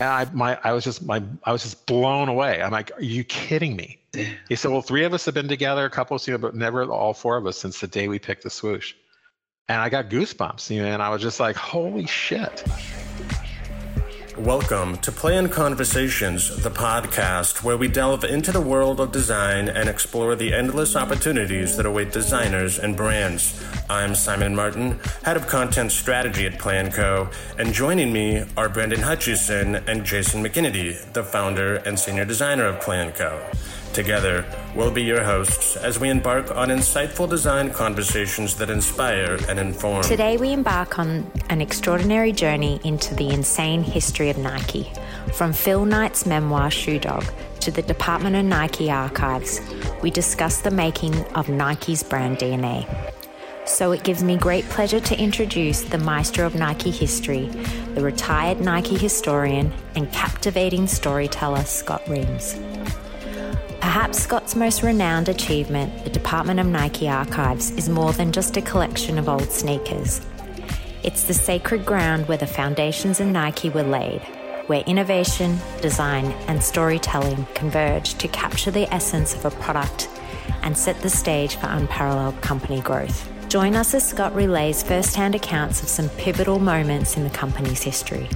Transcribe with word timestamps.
And 0.00 0.08
I, 0.08 0.26
my, 0.32 0.58
I 0.62 0.72
was 0.72 0.84
just, 0.84 1.04
my, 1.04 1.22
I 1.44 1.52
was 1.52 1.62
just 1.62 1.86
blown 1.86 2.28
away. 2.28 2.62
I'm 2.62 2.70
like, 2.70 2.92
are 2.96 3.02
you 3.02 3.24
kidding 3.24 3.74
me? 3.76 3.98
He 4.48 4.56
said, 4.56 4.70
well, 4.70 4.82
three 4.82 5.04
of 5.04 5.12
us 5.12 5.24
have 5.26 5.34
been 5.34 5.48
together, 5.48 5.84
a 5.84 5.90
couple 5.90 6.16
of 6.16 6.26
you 6.26 6.32
know, 6.32 6.38
but 6.38 6.54
never 6.54 6.84
all 6.84 7.12
four 7.14 7.36
of 7.36 7.46
us 7.46 7.58
since 7.58 7.80
the 7.80 7.86
day 7.86 8.08
we 8.08 8.18
picked 8.18 8.42
the 8.42 8.50
swoosh. 8.50 8.94
And 9.68 9.80
I 9.80 9.88
got 9.88 10.08
goosebumps, 10.08 10.70
you 10.70 10.82
know, 10.82 10.88
and 10.88 11.02
I 11.02 11.10
was 11.10 11.20
just 11.20 11.40
like, 11.40 11.56
holy 11.56 12.06
shit. 12.06 12.64
Welcome 14.38 14.98
to 14.98 15.10
Plan 15.10 15.48
Conversations, 15.48 16.62
the 16.62 16.70
podcast 16.70 17.64
where 17.64 17.76
we 17.76 17.88
delve 17.88 18.22
into 18.22 18.52
the 18.52 18.60
world 18.60 19.00
of 19.00 19.10
design 19.10 19.68
and 19.68 19.88
explore 19.88 20.36
the 20.36 20.54
endless 20.54 20.94
opportunities 20.94 21.76
that 21.76 21.86
await 21.86 22.12
designers 22.12 22.78
and 22.78 22.96
brands. 22.96 23.60
I'm 23.90 24.14
Simon 24.14 24.54
Martin, 24.54 25.00
head 25.24 25.36
of 25.36 25.48
content 25.48 25.90
strategy 25.90 26.46
at 26.46 26.52
PlanCo, 26.52 27.32
and 27.58 27.74
joining 27.74 28.12
me 28.12 28.44
are 28.56 28.68
Brandon 28.68 29.00
Hutchison 29.00 29.74
and 29.74 30.04
Jason 30.04 30.44
McKinney, 30.44 31.12
the 31.14 31.24
founder 31.24 31.78
and 31.78 31.98
senior 31.98 32.24
designer 32.24 32.66
of 32.66 32.76
PlanCo. 32.76 33.42
Together, 33.92 34.44
we'll 34.74 34.90
be 34.90 35.02
your 35.02 35.22
hosts 35.24 35.76
as 35.76 35.98
we 35.98 36.08
embark 36.08 36.54
on 36.54 36.68
insightful 36.68 37.28
design 37.28 37.70
conversations 37.70 38.54
that 38.56 38.70
inspire 38.70 39.38
and 39.48 39.58
inform. 39.58 40.02
Today, 40.04 40.36
we 40.36 40.52
embark 40.52 40.98
on 40.98 41.30
an 41.50 41.60
extraordinary 41.60 42.32
journey 42.32 42.80
into 42.84 43.14
the 43.14 43.30
insane 43.30 43.82
history 43.82 44.30
of 44.30 44.38
Nike. 44.38 44.92
From 45.34 45.52
Phil 45.52 45.84
Knight's 45.84 46.26
memoir, 46.26 46.70
Shoe 46.70 46.98
Dog, 46.98 47.24
to 47.60 47.70
the 47.70 47.82
Department 47.82 48.36
of 48.36 48.44
Nike 48.44 48.90
archives, 48.90 49.60
we 50.02 50.10
discuss 50.10 50.60
the 50.60 50.70
making 50.70 51.14
of 51.34 51.48
Nike's 51.48 52.02
brand 52.02 52.38
DNA. 52.38 52.86
So 53.66 53.92
it 53.92 54.02
gives 54.02 54.22
me 54.22 54.36
great 54.36 54.64
pleasure 54.70 55.00
to 55.00 55.18
introduce 55.18 55.82
the 55.82 55.98
maestro 55.98 56.46
of 56.46 56.54
Nike 56.54 56.90
history, 56.90 57.46
the 57.94 58.00
retired 58.00 58.60
Nike 58.60 58.96
historian 58.96 59.72
and 59.94 60.10
captivating 60.12 60.86
storyteller, 60.86 61.64
Scott 61.64 62.02
Reames. 62.08 62.56
Perhaps 63.80 64.18
Scott's 64.18 64.56
most 64.56 64.82
renowned 64.82 65.28
achievement, 65.28 66.04
the 66.04 66.10
Department 66.10 66.58
of 66.58 66.66
Nike 66.66 67.08
Archives, 67.08 67.70
is 67.72 67.88
more 67.88 68.12
than 68.12 68.32
just 68.32 68.56
a 68.56 68.62
collection 68.62 69.18
of 69.18 69.28
old 69.28 69.50
sneakers. 69.50 70.20
It's 71.04 71.22
the 71.24 71.34
sacred 71.34 71.86
ground 71.86 72.26
where 72.26 72.38
the 72.38 72.46
foundations 72.46 73.20
of 73.20 73.28
Nike 73.28 73.70
were 73.70 73.84
laid, 73.84 74.20
where 74.66 74.82
innovation, 74.86 75.58
design, 75.80 76.26
and 76.48 76.62
storytelling 76.62 77.46
converge 77.54 78.14
to 78.14 78.28
capture 78.28 78.72
the 78.72 78.92
essence 78.92 79.34
of 79.34 79.44
a 79.44 79.50
product 79.62 80.08
and 80.62 80.76
set 80.76 81.00
the 81.00 81.10
stage 81.10 81.54
for 81.54 81.68
unparalleled 81.68 82.40
company 82.42 82.80
growth. 82.80 83.30
Join 83.48 83.76
us 83.76 83.94
as 83.94 84.06
Scott 84.06 84.34
relays 84.34 84.82
first 84.82 85.14
hand 85.14 85.34
accounts 85.34 85.82
of 85.82 85.88
some 85.88 86.08
pivotal 86.10 86.58
moments 86.58 87.16
in 87.16 87.24
the 87.24 87.30
company's 87.30 87.82
history. 87.82 88.28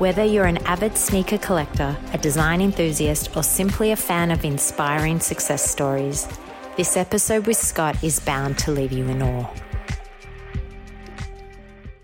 Whether 0.00 0.24
you're 0.24 0.46
an 0.46 0.56
avid 0.66 0.96
sneaker 0.96 1.36
collector, 1.36 1.94
a 2.14 2.16
design 2.16 2.62
enthusiast, 2.62 3.36
or 3.36 3.42
simply 3.42 3.90
a 3.90 3.96
fan 3.96 4.30
of 4.30 4.46
inspiring 4.46 5.20
success 5.20 5.62
stories, 5.62 6.26
this 6.78 6.96
episode 6.96 7.46
with 7.46 7.58
Scott 7.58 8.02
is 8.02 8.18
bound 8.18 8.56
to 8.60 8.70
leave 8.70 8.92
you 8.92 9.06
in 9.08 9.20
awe. 9.20 9.46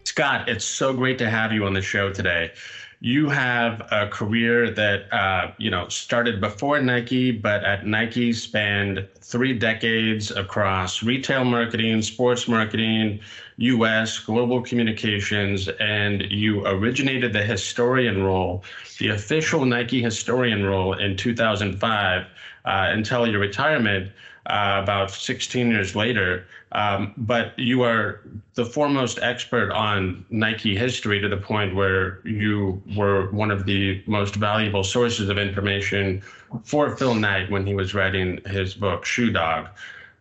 Scott, 0.05 0.47
it's 0.47 0.67
so 0.67 0.93
great 0.93 1.17
to 1.17 1.31
have 1.31 1.53
you 1.53 1.65
on 1.65 1.73
the 1.73 1.81
show 1.81 2.13
today. 2.13 2.53
You 3.01 3.29
have 3.29 3.87
a 3.91 4.09
career 4.09 4.71
that 4.71 5.13
uh, 5.13 5.53
you 5.59 5.71
know 5.71 5.87
started 5.89 6.41
before 6.41 6.81
Nike, 6.81 7.31
but 7.31 7.63
at 7.63 7.87
Nike 7.87 8.33
spanned 8.33 9.07
three 9.21 9.53
decades 9.53 10.31
across 10.31 11.03
retail 11.03 11.45
marketing, 11.45 12.01
sports 12.01 12.49
marketing, 12.49 13.21
US, 13.59 14.19
global 14.19 14.63
communications, 14.63 15.69
and 15.79 16.23
you 16.31 16.67
originated 16.67 17.35
the 17.35 17.43
historian 17.43 18.23
role, 18.23 18.65
the 18.99 19.09
official 19.09 19.65
Nike 19.67 20.01
historian 20.01 20.65
role 20.65 20.95
in 20.95 21.17
2005 21.17 22.23
uh, 22.23 22.27
until 22.65 23.27
your 23.27 23.41
retirement 23.41 24.11
uh, 24.47 24.81
about 24.83 25.11
16 25.11 25.71
years 25.71 25.97
later. 25.97 26.47
Um, 26.73 27.15
but 27.17 27.59
you 27.59 27.83
are 27.83 28.21
the 28.55 28.65
foremost 28.65 29.19
expert 29.23 29.73
on 29.73 30.25
Nike 30.31 30.77
history 30.77 31.21
to 31.21 31.29
the 31.29 31.37
point 31.37 31.75
where 31.75 32.21
you 32.25 32.83
were 32.97 33.31
one 33.31 33.51
of 33.51 33.67
the 33.67 34.03
most 34.07 34.37
valuable 34.37 34.85
sources 34.85 35.29
of 35.29 35.39
information 35.39 36.23
for 36.65 36.97
Phil 36.97 37.15
Knight 37.15 37.51
when 37.51 37.67
he 37.67 37.75
was 37.75 37.95
writing 37.95 38.41
his 38.47 38.75
book, 38.75 39.05
Shoe 39.05 39.31
Dog. 39.31 39.69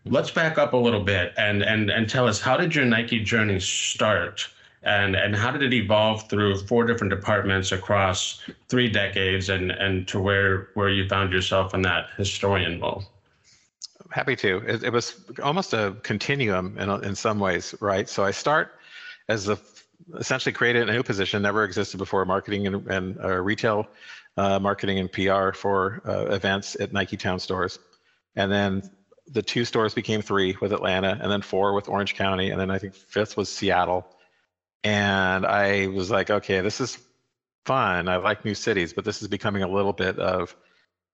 Let's 0.05 0.31
back 0.31 0.57
up 0.57 0.73
a 0.73 0.77
little 0.77 1.03
bit 1.03 1.33
and 1.37 1.63
and 1.63 1.89
and 1.89 2.07
tell 2.07 2.27
us 2.27 2.39
how 2.39 2.57
did 2.57 2.75
your 2.75 2.85
Nike 2.85 3.23
journey 3.23 3.59
start? 3.59 4.47
And, 4.83 5.15
and 5.15 5.35
how 5.35 5.49
did 5.49 5.63
it 5.63 5.73
evolve 5.73 6.29
through 6.29 6.59
four 6.59 6.85
different 6.85 7.09
departments 7.09 7.71
across 7.71 8.43
three 8.69 8.87
decades 8.87 9.49
and, 9.49 9.71
and 9.71 10.07
to 10.09 10.19
where, 10.19 10.69
where 10.75 10.89
you 10.89 11.09
found 11.09 11.33
yourself 11.33 11.73
in 11.73 11.81
that 11.81 12.09
historian 12.17 12.79
role? 12.79 13.03
Happy 14.11 14.35
to. 14.37 14.57
It, 14.57 14.83
it 14.83 14.93
was 14.93 15.15
almost 15.41 15.73
a 15.73 15.95
continuum 16.03 16.77
in, 16.77 16.89
in 17.03 17.15
some 17.15 17.39
ways, 17.39 17.73
right? 17.79 18.07
So 18.07 18.23
I 18.23 18.31
start 18.31 18.71
as 19.27 19.45
the 19.45 19.59
essentially 20.19 20.53
created 20.53 20.89
a 20.89 20.93
new 20.93 21.03
position, 21.03 21.41
never 21.41 21.63
existed 21.63 21.97
before, 21.97 22.25
marketing 22.25 22.67
and, 22.67 22.87
and 22.87 23.17
uh, 23.19 23.41
retail 23.41 23.87
uh, 24.37 24.59
marketing 24.59 24.99
and 24.99 25.11
PR 25.11 25.51
for 25.51 26.01
uh, 26.05 26.33
events 26.33 26.75
at 26.79 26.93
Nike 26.93 27.17
Town 27.17 27.39
stores. 27.39 27.79
And 28.35 28.51
then 28.51 28.89
the 29.27 29.41
two 29.41 29.65
stores 29.65 29.93
became 29.93 30.21
three 30.21 30.55
with 30.61 30.73
Atlanta, 30.73 31.17
and 31.19 31.31
then 31.31 31.41
four 31.41 31.73
with 31.73 31.89
Orange 31.89 32.15
County, 32.15 32.51
and 32.51 32.59
then 32.59 32.69
I 32.69 32.77
think 32.77 32.93
fifth 32.93 33.37
was 33.37 33.49
Seattle. 33.49 34.05
And 34.83 35.45
I 35.45 35.87
was 35.87 36.11
like, 36.11 36.29
okay, 36.29 36.61
this 36.61 36.79
is 36.79 36.99
fun. 37.65 38.07
I 38.07 38.17
like 38.17 38.45
new 38.45 38.53
cities, 38.53 38.93
but 38.93 39.03
this 39.03 39.21
is 39.21 39.27
becoming 39.27 39.63
a 39.63 39.67
little 39.67 39.93
bit 39.93 40.19
of 40.19 40.55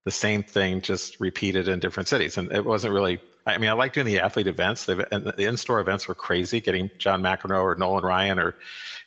the 0.04 0.10
same 0.10 0.42
thing 0.42 0.80
just 0.80 1.20
repeated 1.20 1.68
in 1.68 1.78
different 1.78 2.08
cities. 2.08 2.38
And 2.38 2.50
it 2.52 2.64
wasn't 2.64 2.92
really. 2.92 3.20
I 3.44 3.58
mean, 3.58 3.70
I 3.70 3.72
like 3.72 3.92
doing 3.92 4.06
the 4.06 4.20
athlete 4.20 4.46
events. 4.46 4.84
The, 4.84 4.94
the 5.36 5.44
in-store 5.44 5.80
events 5.80 6.06
were 6.06 6.14
crazy. 6.14 6.60
Getting 6.60 6.90
John 6.98 7.22
McEnroe 7.22 7.62
or 7.62 7.74
Nolan 7.74 8.04
Ryan 8.04 8.38
or, 8.38 8.54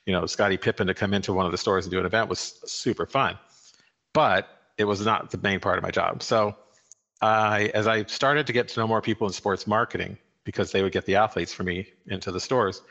you 0.06 0.12
know, 0.12 0.26
Scottie 0.26 0.58
Pippen 0.58 0.88
to 0.88 0.94
come 0.94 1.14
into 1.14 1.32
one 1.32 1.46
of 1.46 1.54
the 1.54 1.58
stores 1.58 1.86
and 1.86 1.92
do 1.92 2.00
an 2.00 2.06
event 2.06 2.30
was 2.30 2.60
super 2.66 3.06
fun. 3.06 3.40
But 4.14 4.50
it 4.78 4.84
was 4.84 5.06
not 5.06 5.32
the 5.32 5.38
main 5.38 5.62
part 5.62 5.78
of 5.78 5.84
my 5.84 5.92
job. 5.92 6.22
So 6.22 6.54
I, 7.22 7.72
as 7.74 7.88
I 7.88 8.04
started 8.06 8.46
to 8.48 8.54
get 8.54 8.68
to 8.68 8.80
know 8.82 8.88
more 8.88 9.02
people 9.02 9.26
in 9.26 9.32
sports 9.32 9.66
marketing, 9.66 10.18
because 10.44 10.74
they 10.74 10.84
would 10.84 10.92
get 10.92 11.06
the 11.06 11.16
athletes 11.16 11.54
for 11.54 11.64
me 11.64 11.88
into 12.08 12.32
the 12.32 12.40
stores, 12.42 12.82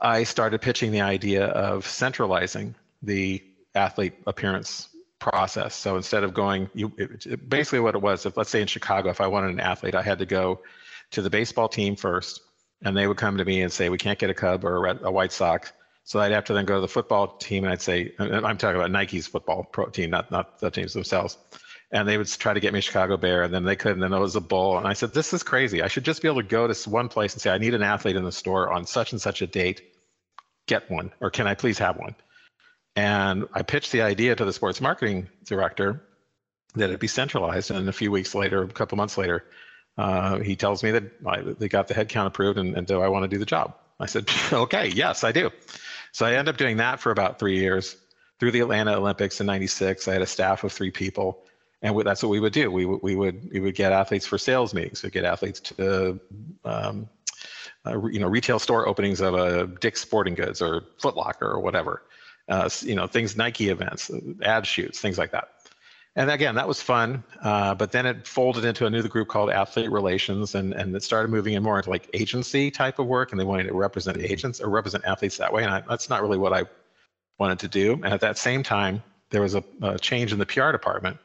I 0.00 0.22
started 0.22 0.60
pitching 0.60 0.92
the 0.92 1.00
idea 1.00 1.46
of 1.46 1.84
centralizing 1.84 2.76
the 3.02 3.42
athlete 3.74 4.14
appearance 4.26 4.88
process. 5.24 5.74
So 5.74 5.96
instead 5.96 6.22
of 6.22 6.34
going, 6.34 6.68
you 6.74 6.88
basically 7.48 7.80
what 7.80 7.94
it 7.94 8.02
was, 8.02 8.26
if 8.26 8.36
let's 8.36 8.50
say 8.50 8.60
in 8.60 8.66
Chicago, 8.66 9.08
if 9.08 9.20
I 9.20 9.26
wanted 9.26 9.50
an 9.50 9.60
athlete, 9.60 9.94
I 9.94 10.02
had 10.02 10.18
to 10.18 10.26
go 10.26 10.60
to 11.12 11.22
the 11.22 11.30
baseball 11.30 11.68
team 11.68 11.96
first, 11.96 12.42
and 12.84 12.94
they 12.96 13.06
would 13.06 13.16
come 13.16 13.38
to 13.38 13.44
me 13.44 13.62
and 13.62 13.72
say, 13.72 13.88
we 13.88 13.98
can't 13.98 14.18
get 14.18 14.28
a 14.28 14.34
Cub 14.34 14.64
or 14.64 14.76
a, 14.76 14.80
Red, 14.80 14.98
a 15.02 15.10
White 15.10 15.32
Sox. 15.32 15.72
So 16.04 16.20
I'd 16.20 16.32
have 16.32 16.44
to 16.44 16.52
then 16.52 16.66
go 16.66 16.74
to 16.74 16.82
the 16.82 16.88
football 16.88 17.38
team, 17.38 17.64
and 17.64 17.72
I'd 17.72 17.80
say, 17.80 18.12
I'm 18.18 18.58
talking 18.58 18.76
about 18.76 18.90
Nike's 18.90 19.26
football 19.26 19.64
pro 19.64 19.86
team, 19.86 20.10
not 20.10 20.30
not 20.30 20.60
the 20.60 20.70
teams 20.70 20.92
themselves 20.92 21.38
and 21.90 22.08
they 22.08 22.18
would 22.18 22.26
try 22.26 22.52
to 22.52 22.60
get 22.60 22.72
me 22.72 22.80
a 22.80 22.82
Chicago 22.82 23.16
Bear, 23.16 23.44
and 23.44 23.54
then 23.54 23.62
they 23.64 23.76
couldn't. 23.76 24.02
And 24.02 24.12
then 24.12 24.18
it 24.18 24.22
was 24.22 24.34
a 24.34 24.40
Bull, 24.40 24.76
and 24.76 24.86
I 24.86 24.94
said, 24.94 25.14
"This 25.14 25.32
is 25.32 25.44
crazy. 25.44 25.80
I 25.80 25.88
should 25.88 26.04
just 26.04 26.22
be 26.22 26.28
able 26.28 26.42
to 26.42 26.48
go 26.48 26.66
to 26.66 26.90
one 26.90 27.08
place 27.08 27.34
and 27.34 27.40
say, 27.40 27.50
I 27.50 27.58
need 27.58 27.72
an 27.72 27.84
athlete 27.84 28.16
in 28.16 28.24
the 28.24 28.32
store 28.32 28.72
on 28.72 28.84
such 28.84 29.12
and 29.12 29.20
such 29.20 29.42
a 29.42 29.46
date. 29.46 29.80
Get 30.66 30.90
one, 30.90 31.12
or 31.20 31.30
can 31.30 31.46
I 31.46 31.54
please 31.54 31.78
have 31.78 31.96
one?" 31.96 32.16
And 32.96 33.48
I 33.52 33.62
pitched 33.62 33.92
the 33.92 34.02
idea 34.02 34.36
to 34.36 34.44
the 34.44 34.52
sports 34.52 34.80
marketing 34.80 35.28
director 35.44 36.02
that 36.74 36.90
it 36.90 37.00
be 37.00 37.06
centralized. 37.06 37.70
And 37.70 37.88
a 37.88 37.92
few 37.92 38.10
weeks 38.10 38.34
later, 38.34 38.62
a 38.62 38.68
couple 38.68 38.96
months 38.96 39.18
later, 39.18 39.44
uh, 39.98 40.38
he 40.38 40.56
tells 40.56 40.82
me 40.82 40.90
that 40.92 41.04
I, 41.26 41.40
they 41.40 41.68
got 41.68 41.88
the 41.88 41.94
headcount 41.94 42.26
approved, 42.26 42.58
and, 42.58 42.76
and 42.76 42.86
do 42.86 43.00
I 43.00 43.08
want 43.08 43.24
to 43.24 43.28
do 43.28 43.38
the 43.38 43.46
job? 43.46 43.76
I 44.00 44.06
said, 44.06 44.28
"Okay, 44.52 44.88
yes, 44.88 45.22
I 45.22 45.30
do." 45.32 45.50
So 46.12 46.26
I 46.26 46.32
ended 46.32 46.48
up 46.48 46.56
doing 46.56 46.78
that 46.78 47.00
for 47.00 47.10
about 47.12 47.38
three 47.38 47.58
years. 47.58 47.96
Through 48.40 48.50
the 48.50 48.60
Atlanta 48.60 48.96
Olympics 48.96 49.40
in 49.40 49.46
'96, 49.46 50.08
I 50.08 50.12
had 50.14 50.22
a 50.22 50.26
staff 50.26 50.64
of 50.64 50.72
three 50.72 50.90
people 50.90 51.44
and 51.84 52.00
that's 52.00 52.22
what 52.22 52.30
we 52.30 52.40
would 52.40 52.54
do. 52.54 52.70
We, 52.70 52.86
we 52.86 53.14
would 53.14 53.50
we 53.52 53.60
would 53.60 53.74
get 53.74 53.92
athletes 53.92 54.24
for 54.26 54.38
sales 54.38 54.72
meetings. 54.72 55.02
We'd 55.02 55.12
get 55.12 55.24
athletes 55.24 55.60
to 55.60 56.18
um, 56.64 57.10
uh, 57.84 58.06
you 58.08 58.18
know 58.18 58.26
retail 58.26 58.58
store 58.58 58.88
openings 58.88 59.20
of 59.20 59.34
a 59.34 59.66
Dick's 59.66 60.00
Sporting 60.00 60.34
Goods 60.34 60.62
or 60.62 60.84
Foot 60.98 61.14
Locker 61.14 61.46
or 61.46 61.60
whatever. 61.60 62.02
Uh, 62.48 62.68
you 62.82 62.94
know 62.94 63.06
things 63.06 63.36
Nike 63.36 63.68
events, 63.68 64.10
ad 64.42 64.66
shoots, 64.66 65.00
things 65.00 65.18
like 65.18 65.32
that. 65.32 65.48
And 66.16 66.30
again, 66.30 66.54
that 66.54 66.68
was 66.68 66.80
fun. 66.80 67.24
Uh, 67.42 67.74
but 67.74 67.90
then 67.90 68.06
it 68.06 68.26
folded 68.26 68.64
into 68.64 68.86
a 68.86 68.90
new 68.90 69.02
group 69.02 69.28
called 69.28 69.50
Athlete 69.50 69.90
Relations, 69.90 70.54
and 70.54 70.72
and 70.74 70.94
it 70.94 71.02
started 71.02 71.30
moving 71.30 71.54
in 71.54 71.62
more 71.62 71.78
into 71.78 71.90
like 71.90 72.08
agency 72.12 72.70
type 72.70 72.98
of 72.98 73.06
work, 73.06 73.32
and 73.32 73.40
they 73.40 73.44
wanted 73.44 73.68
to 73.68 73.74
represent 73.74 74.18
agents 74.18 74.60
or 74.60 74.68
represent 74.68 75.04
athletes 75.04 75.36
that 75.38 75.52
way. 75.52 75.64
And 75.64 75.72
I, 75.72 75.80
that's 75.88 76.08
not 76.08 76.22
really 76.22 76.38
what 76.38 76.52
I 76.52 76.64
wanted 77.38 77.58
to 77.60 77.68
do. 77.68 77.94
And 77.94 78.06
at 78.06 78.20
that 78.20 78.38
same 78.38 78.62
time, 78.62 79.02
there 79.30 79.42
was 79.42 79.54
a, 79.54 79.64
a 79.82 79.98
change 79.98 80.32
in 80.32 80.38
the 80.38 80.46
PR 80.46 80.70
department 80.70 81.18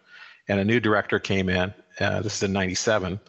and 0.49 0.59
a 0.59 0.65
new 0.65 0.79
director 0.79 1.19
came 1.19 1.47
in. 1.47 1.73
Uh, 1.99 2.21
this 2.21 2.35
is 2.35 2.43
in 2.43 2.51
'97, 2.51 3.19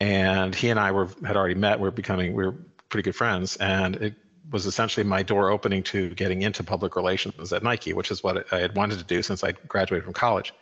and 0.00 0.54
he 0.54 0.70
and 0.70 0.80
I 0.80 0.90
were 0.90 1.08
had 1.24 1.36
already 1.36 1.54
met. 1.54 1.78
We 1.78 1.86
are 1.86 1.92
becoming 1.92 2.34
we 2.34 2.46
are 2.46 2.54
pretty 2.88 3.04
good 3.04 3.14
friends, 3.14 3.56
and 3.56 3.96
it 3.96 4.14
was 4.50 4.66
essentially 4.66 5.04
my 5.04 5.22
door 5.22 5.50
opening 5.50 5.82
to 5.84 6.10
getting 6.10 6.42
into 6.42 6.62
public 6.62 6.96
relations 6.96 7.52
at 7.52 7.62
Nike, 7.62 7.92
which 7.92 8.10
is 8.10 8.22
what 8.22 8.52
I 8.52 8.60
had 8.60 8.76
wanted 8.76 8.98
to 8.98 9.04
do 9.04 9.22
since 9.22 9.42
I 9.42 9.52
graduated 9.52 10.04
from 10.04 10.12
college. 10.12 10.52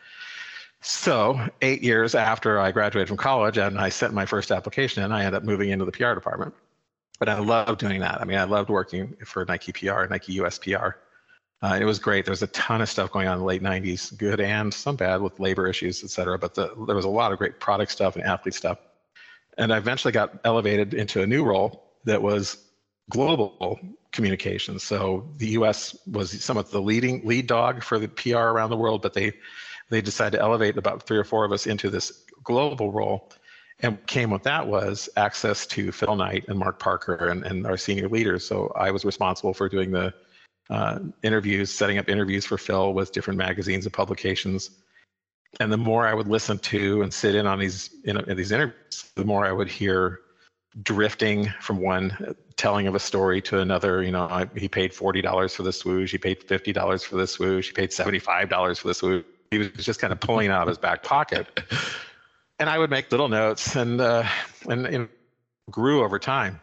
So, 0.81 1.41
eight 1.63 1.83
years 1.83 2.15
after 2.15 2.61
I 2.61 2.71
graduated 2.71 3.09
from 3.09 3.17
college 3.17 3.57
and 3.57 3.79
I 3.79 3.89
sent 3.89 4.13
my 4.13 4.27
first 4.27 4.51
application 4.51 5.03
in, 5.03 5.13
I 5.13 5.21
ended 5.25 5.35
up 5.35 5.43
moving 5.43 5.71
into 5.71 5.85
the 5.85 5.93
PR 5.93 6.13
department. 6.13 6.55
But 7.19 7.29
I 7.29 7.39
loved 7.39 7.81
doing 7.81 8.01
that. 8.01 8.21
I 8.21 8.25
mean, 8.25 8.39
I 8.39 8.45
loved 8.45 8.69
working 8.69 9.17
for 9.25 9.45
Nike 9.47 9.73
PR, 9.73 10.05
Nike 10.07 10.35
US 10.35 10.59
PR. 10.59 10.97
Uh, 11.63 11.79
it 11.81 11.85
was 11.85 11.99
great. 11.99 12.27
There 12.27 12.33
was 12.33 12.43
a 12.43 12.49
ton 12.49 12.83
of 12.83 12.91
stuff 12.91 13.11
going 13.11 13.27
on 13.29 13.35
in 13.35 13.39
the 13.39 13.47
late 13.47 13.63
90s, 13.63 14.15
good 14.19 14.41
and 14.41 14.75
some 14.75 14.97
bad 14.97 15.23
with 15.23 15.41
labor 15.41 15.67
issues, 15.67 16.05
et 16.05 16.11
cetera. 16.11 16.39
But 16.39 16.55
the, 16.55 16.75
there 16.87 16.97
was 16.97 17.07
a 17.07 17.11
lot 17.11 17.33
of 17.33 17.39
great 17.39 17.61
product 17.61 17.91
stuff 17.91 18.17
and 18.17 18.25
athlete 18.25 18.55
stuff. 18.55 18.79
And 19.57 19.73
I 19.73 19.79
eventually 19.79 20.13
got 20.13 20.39
elevated 20.45 20.93
into 20.93 21.23
a 21.23 21.27
new 21.27 21.45
role 21.45 21.85
that 22.05 22.21
was 22.21 22.59
global 23.11 23.79
communications. 24.13 24.83
So 24.83 25.29
the 25.37 25.49
US 25.49 25.97
was 26.07 26.43
somewhat 26.43 26.71
the 26.71 26.81
leading 26.81 27.27
lead 27.27 27.47
dog 27.47 27.83
for 27.83 27.99
the 27.99 28.09
PR 28.09 28.39
around 28.39 28.71
the 28.71 28.77
world, 28.77 29.03
but 29.03 29.15
they 29.15 29.33
they 29.91 30.01
decided 30.01 30.39
to 30.39 30.43
elevate 30.43 30.79
about 30.79 31.07
three 31.07 31.19
or 31.19 31.25
four 31.25 31.45
of 31.45 31.53
us 31.53 31.67
into 31.67 31.91
this 31.91 32.25
global 32.43 32.91
role. 32.91 33.31
And 33.81 34.05
came 34.07 34.31
with 34.31 34.45
that 34.45 34.67
was 34.67 35.09
access 35.17 35.67
to 35.67 35.93
Phil 35.93 36.17
Knight 36.17 36.45
and 36.49 36.59
Mark 36.59 36.79
Parker 36.79 37.29
and, 37.29 37.45
and 37.45 37.67
our 37.67 37.77
senior 37.77 38.09
leaders. 38.09 38.47
So 38.47 38.73
I 38.77 38.91
was 38.91 39.05
responsible 39.05 39.53
for 39.53 39.69
doing 39.69 39.91
the 39.91 40.15
uh, 40.71 41.01
interviews, 41.23 41.71
setting 41.71 41.99
up 41.99 42.09
interviews 42.09 42.47
for 42.47 42.57
Phil 42.57 42.95
with 42.95 43.13
different 43.13 43.37
magazines 43.37 43.85
and 43.85 43.93
publications. 43.93 44.71
And 45.61 45.71
the 45.73 45.77
more 45.77 46.07
I 46.07 46.15
would 46.15 46.29
listen 46.29 46.59
to 46.59 47.03
and 47.03 47.13
sit 47.13 47.35
in 47.35 47.47
on 47.47 47.59
these 47.59 47.91
in, 48.05 48.19
in 48.29 48.37
these 48.37 48.53
interviews, 48.53 49.11
the 49.17 49.25
more 49.25 49.45
I 49.45 49.53
would 49.53 49.69
hear 49.69 50.21
drifting 50.83 51.53
from 51.61 51.81
one 51.81 52.35
telling 52.57 52.87
of 52.87 52.95
a 52.95 53.01
story 53.01 53.41
to 53.43 53.59
another. 53.61 54.03
You 54.03 54.13
know, 54.13 54.25
I, 54.25 54.49
he 54.57 54.69
paid 54.69 54.93
forty 54.95 55.23
dollars 55.23 55.55
for 55.55 55.63
the 55.63 55.73
swoosh. 55.73 56.13
He 56.13 56.19
paid 56.19 56.43
fifty 56.43 56.73
dollars 56.73 57.03
for 57.03 57.17
the 57.17 57.27
swoosh. 57.27 57.69
He 57.69 57.73
paid 57.73 57.93
seventy-five 57.93 58.49
dollars 58.49 58.79
for 58.79 58.89
the 58.89 58.95
swoosh 58.95 59.25
he 59.55 59.59
was 59.59 59.85
just 59.85 60.01
kind 60.01 60.13
of 60.13 60.21
pulling 60.21 60.51
out 60.51 60.63
of 60.63 60.69
his 60.69 60.79
back 60.79 61.03
pocket. 61.03 61.61
And 62.61 62.71
I 62.71 62.79
would 62.79 62.89
make 62.89 63.11
little 63.11 63.29
notes 63.29 63.75
and, 63.75 64.01
uh, 64.01 64.23
and, 64.69 64.87
and 64.87 65.09
grew 65.73 66.05
over 66.05 66.21
time. 66.21 66.61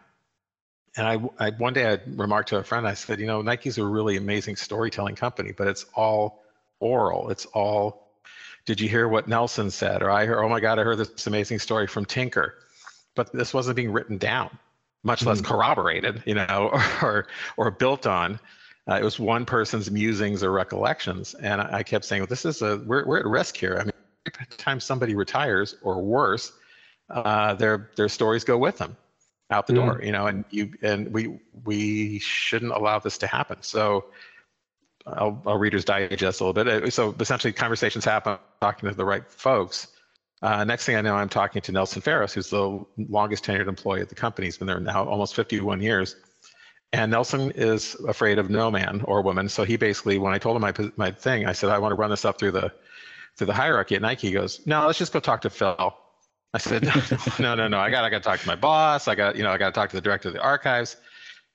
And 0.96 1.06
I, 1.06 1.46
I, 1.48 1.50
one 1.50 1.74
day 1.74 1.86
I 1.86 1.98
remarked 2.06 2.48
to 2.48 2.56
a 2.56 2.64
friend, 2.64 2.88
I 2.88 2.94
said, 2.94 3.20
you 3.20 3.26
know, 3.26 3.42
Nike's 3.42 3.76
a 3.76 3.84
really 3.84 4.16
amazing 4.16 4.56
storytelling 4.56 5.16
company, 5.16 5.52
but 5.52 5.68
it's 5.68 5.84
all 5.94 6.44
oral. 6.80 7.28
It's 7.28 7.44
all, 7.44 8.08
did 8.64 8.80
you 8.80 8.88
hear 8.88 9.06
what 9.06 9.28
Nelson 9.28 9.70
said? 9.70 10.02
Or 10.02 10.10
I 10.10 10.24
heard, 10.24 10.42
oh 10.42 10.48
my 10.48 10.60
God, 10.60 10.78
I 10.78 10.82
heard 10.82 10.96
this 10.96 11.26
amazing 11.26 11.58
story 11.58 11.86
from 11.86 12.06
Tinker. 12.06 12.54
But 13.14 13.32
this 13.32 13.52
wasn't 13.52 13.76
being 13.76 13.92
written 13.92 14.18
down, 14.18 14.58
much 15.02 15.24
less 15.24 15.38
mm-hmm. 15.38 15.52
corroborated, 15.52 16.22
you 16.26 16.34
know, 16.34 16.70
or, 17.02 17.26
or 17.56 17.70
built 17.70 18.06
on. 18.06 18.40
Uh, 18.88 18.94
it 18.94 19.04
was 19.04 19.18
one 19.18 19.44
person's 19.44 19.90
musings 19.90 20.42
or 20.42 20.50
recollections, 20.50 21.34
and 21.34 21.60
I, 21.60 21.78
I 21.78 21.82
kept 21.84 22.04
saying, 22.04 22.22
well, 22.22 22.26
"This 22.26 22.44
is 22.44 22.62
a 22.62 22.78
we're 22.78 23.06
we're 23.06 23.20
at 23.20 23.26
risk 23.26 23.56
here." 23.56 23.76
I 23.78 23.84
mean, 23.84 23.92
every 24.26 24.46
time 24.56 24.80
somebody 24.80 25.14
retires, 25.14 25.76
or 25.82 26.02
worse, 26.02 26.52
uh, 27.08 27.54
their 27.54 27.90
their 27.96 28.08
stories 28.08 28.42
go 28.42 28.58
with 28.58 28.78
them 28.78 28.96
out 29.50 29.68
the 29.68 29.74
mm. 29.74 29.76
door. 29.76 30.00
You 30.02 30.10
know, 30.10 30.26
and 30.26 30.44
you 30.50 30.72
and 30.82 31.12
we 31.12 31.38
we 31.64 32.18
shouldn't 32.18 32.72
allow 32.72 32.98
this 32.98 33.18
to 33.18 33.26
happen. 33.26 33.58
So. 33.60 34.06
I'll, 35.04 35.42
I'll 35.46 35.58
Reader's 35.58 35.84
Digest 35.84 36.40
a 36.40 36.44
little 36.44 36.52
bit. 36.52 36.68
Uh, 36.68 36.88
so 36.88 37.12
essentially, 37.18 37.52
conversations 37.52 38.04
happen 38.04 38.38
talking 38.60 38.88
to 38.88 38.94
the 38.94 39.04
right 39.04 39.28
folks. 39.28 39.88
Uh, 40.42 40.64
next 40.64 40.84
thing 40.84 40.96
I 40.96 41.00
know, 41.00 41.14
I'm 41.14 41.28
talking 41.28 41.62
to 41.62 41.72
Nelson 41.72 42.02
Farris, 42.02 42.34
who's 42.34 42.50
the 42.50 42.84
longest 43.08 43.44
tenured 43.44 43.68
employee 43.68 44.00
at 44.00 44.08
the 44.08 44.14
company. 44.16 44.48
He's 44.48 44.58
been 44.58 44.66
there 44.66 44.80
now 44.80 45.04
almost 45.04 45.36
51 45.36 45.80
years. 45.80 46.16
And 46.92 47.12
Nelson 47.12 47.52
is 47.52 47.94
afraid 48.06 48.38
of 48.38 48.50
no 48.50 48.70
man 48.70 49.02
or 49.04 49.22
woman. 49.22 49.48
So 49.48 49.64
he 49.64 49.76
basically, 49.76 50.18
when 50.18 50.34
I 50.34 50.38
told 50.38 50.56
him 50.56 50.62
my 50.62 50.74
my 50.96 51.10
thing, 51.10 51.46
I 51.46 51.52
said 51.52 51.70
I 51.70 51.78
want 51.78 51.92
to 51.92 51.96
run 51.96 52.10
this 52.10 52.24
up 52.24 52.38
through 52.38 52.50
the 52.50 52.72
through 53.36 53.46
the 53.46 53.54
hierarchy 53.54 53.94
at 53.94 54.02
Nike. 54.02 54.26
He 54.26 54.32
goes, 54.34 54.60
no, 54.66 54.86
let's 54.86 54.98
just 54.98 55.12
go 55.12 55.20
talk 55.20 55.40
to 55.42 55.50
Phil. 55.50 55.94
I 56.52 56.58
said, 56.58 56.82
no, 56.82 56.92
no, 57.38 57.54
no, 57.54 57.68
no. 57.68 57.78
I 57.78 57.88
got 57.88 58.04
I 58.04 58.10
got 58.10 58.18
to 58.18 58.24
talk 58.24 58.40
to 58.40 58.46
my 58.46 58.56
boss. 58.56 59.08
I 59.08 59.14
got 59.14 59.36
you 59.36 59.42
know 59.42 59.50
I 59.50 59.58
got 59.58 59.66
to 59.66 59.72
talk 59.72 59.88
to 59.90 59.96
the 59.96 60.02
director 60.02 60.28
of 60.28 60.34
the 60.34 60.42
archives. 60.42 60.96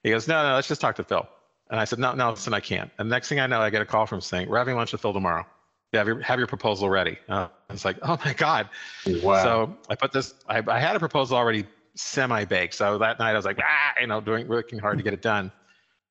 He 0.02 0.10
goes, 0.10 0.28
no, 0.28 0.42
no, 0.48 0.56
let's 0.56 0.68
just 0.68 0.82
talk 0.82 0.96
to 0.96 1.04
Phil. 1.04 1.28
And 1.70 1.80
I 1.80 1.84
said, 1.84 2.00
no, 2.00 2.14
no, 2.14 2.32
listen, 2.32 2.54
I 2.54 2.62
can't. 2.62 2.90
And 2.98 3.10
next 3.10 3.28
thing 3.28 3.40
I 3.42 3.48
know, 3.48 3.60
I 3.60 3.70
get 3.70 3.82
a 3.82 3.86
call 3.86 4.06
from 4.06 4.22
saying, 4.22 4.48
we're 4.48 4.58
having 4.58 4.76
lunch 4.76 4.94
with 4.94 5.02
Phil 5.02 5.14
tomorrow. 5.14 5.46
Yeah, 5.94 6.00
have 6.00 6.08
your, 6.08 6.20
have 6.22 6.40
your 6.40 6.48
proposal 6.48 6.90
ready. 6.90 7.18
Uh, 7.30 7.48
it's 7.70 7.86
like, 7.86 7.98
oh 8.02 8.18
my 8.24 8.34
God. 8.34 8.70
Wow. 9.06 9.44
So 9.44 9.78
I 9.90 9.96
put 9.96 10.12
this, 10.12 10.34
I, 10.48 10.62
I 10.68 10.80
had 10.80 10.96
a 10.96 11.00
proposal 11.00 11.38
already 11.38 11.66
semi-baked. 11.96 12.74
So 12.74 12.98
that 12.98 13.20
night 13.20 13.32
I 13.32 13.36
was 13.36 13.46
like, 13.46 13.60
ah, 13.62 13.94
you 14.00 14.08
know, 14.08 14.22
doing 14.22 14.48
working 14.48 14.80
hard 14.80 14.98
to 14.98 15.04
get 15.04 15.14
it 15.14 15.22
done. 15.22 15.52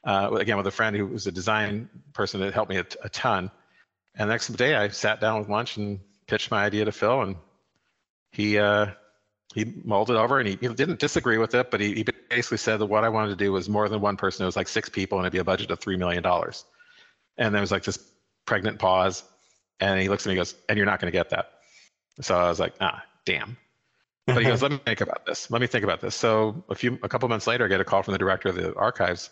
Uh, 0.04 0.30
again, 0.38 0.56
with 0.56 0.66
a 0.66 0.70
friend 0.70 0.96
who 0.96 1.06
was 1.06 1.26
a 1.26 1.32
design 1.32 1.88
person 2.12 2.40
that 2.40 2.54
helped 2.54 2.70
me 2.70 2.78
a, 2.78 2.86
a 3.02 3.08
ton. 3.08 3.50
And 4.14 4.30
the 4.30 4.34
next 4.34 4.48
day 4.48 4.74
I 4.74 4.88
sat 4.88 5.20
down 5.20 5.40
with 5.40 5.48
lunch 5.48 5.76
and 5.76 6.00
pitched 6.26 6.50
my 6.50 6.64
idea 6.64 6.84
to 6.84 6.92
Phil, 6.92 7.22
and 7.22 7.36
he 8.30 8.58
uh, 8.58 8.86
he 9.54 9.64
mulled 9.84 10.10
it 10.10 10.16
over 10.16 10.38
and 10.38 10.48
he, 10.48 10.58
he, 10.60 10.68
didn't 10.68 10.98
disagree 10.98 11.38
with 11.38 11.54
it, 11.54 11.70
but 11.70 11.80
he, 11.80 11.94
he 11.94 12.04
basically 12.28 12.58
said 12.58 12.78
that 12.78 12.86
what 12.86 13.04
I 13.04 13.08
wanted 13.08 13.30
to 13.30 13.36
do 13.36 13.52
was 13.52 13.68
more 13.68 13.88
than 13.88 14.00
one 14.00 14.16
person. 14.16 14.42
It 14.42 14.46
was 14.46 14.56
like 14.56 14.68
six 14.68 14.88
people, 14.88 15.18
and 15.18 15.24
it'd 15.24 15.32
be 15.32 15.38
a 15.38 15.44
budget 15.44 15.70
of 15.70 15.80
three 15.80 15.96
million 15.96 16.22
dollars. 16.22 16.64
And 17.38 17.54
there 17.54 17.60
was 17.60 17.70
like 17.70 17.84
this 17.84 17.98
pregnant 18.44 18.78
pause, 18.78 19.24
and 19.80 20.00
he 20.00 20.08
looks 20.08 20.24
at 20.26 20.30
me 20.30 20.32
and 20.32 20.40
goes, 20.40 20.54
"And 20.68 20.76
you're 20.76 20.86
not 20.86 21.00
going 21.00 21.12
to 21.12 21.16
get 21.16 21.30
that." 21.30 21.52
So 22.20 22.36
I 22.36 22.48
was 22.48 22.60
like, 22.60 22.74
"Ah, 22.80 23.02
damn." 23.24 23.56
But 24.26 24.38
he 24.38 24.44
goes, 24.44 24.62
"Let 24.66 24.72
me 24.72 24.78
think 24.78 25.00
about 25.00 25.26
this. 25.26 25.50
Let 25.50 25.60
me 25.60 25.66
think 25.66 25.84
about 25.84 26.00
this." 26.00 26.14
So 26.14 26.64
a 26.68 26.74
few, 26.74 26.98
a 27.02 27.08
couple 27.08 27.28
months 27.28 27.46
later, 27.46 27.64
I 27.64 27.68
get 27.68 27.80
a 27.80 27.84
call 27.84 28.02
from 28.02 28.12
the 28.12 28.18
director 28.18 28.48
of 28.48 28.54
the 28.56 28.74
archives, 28.74 29.30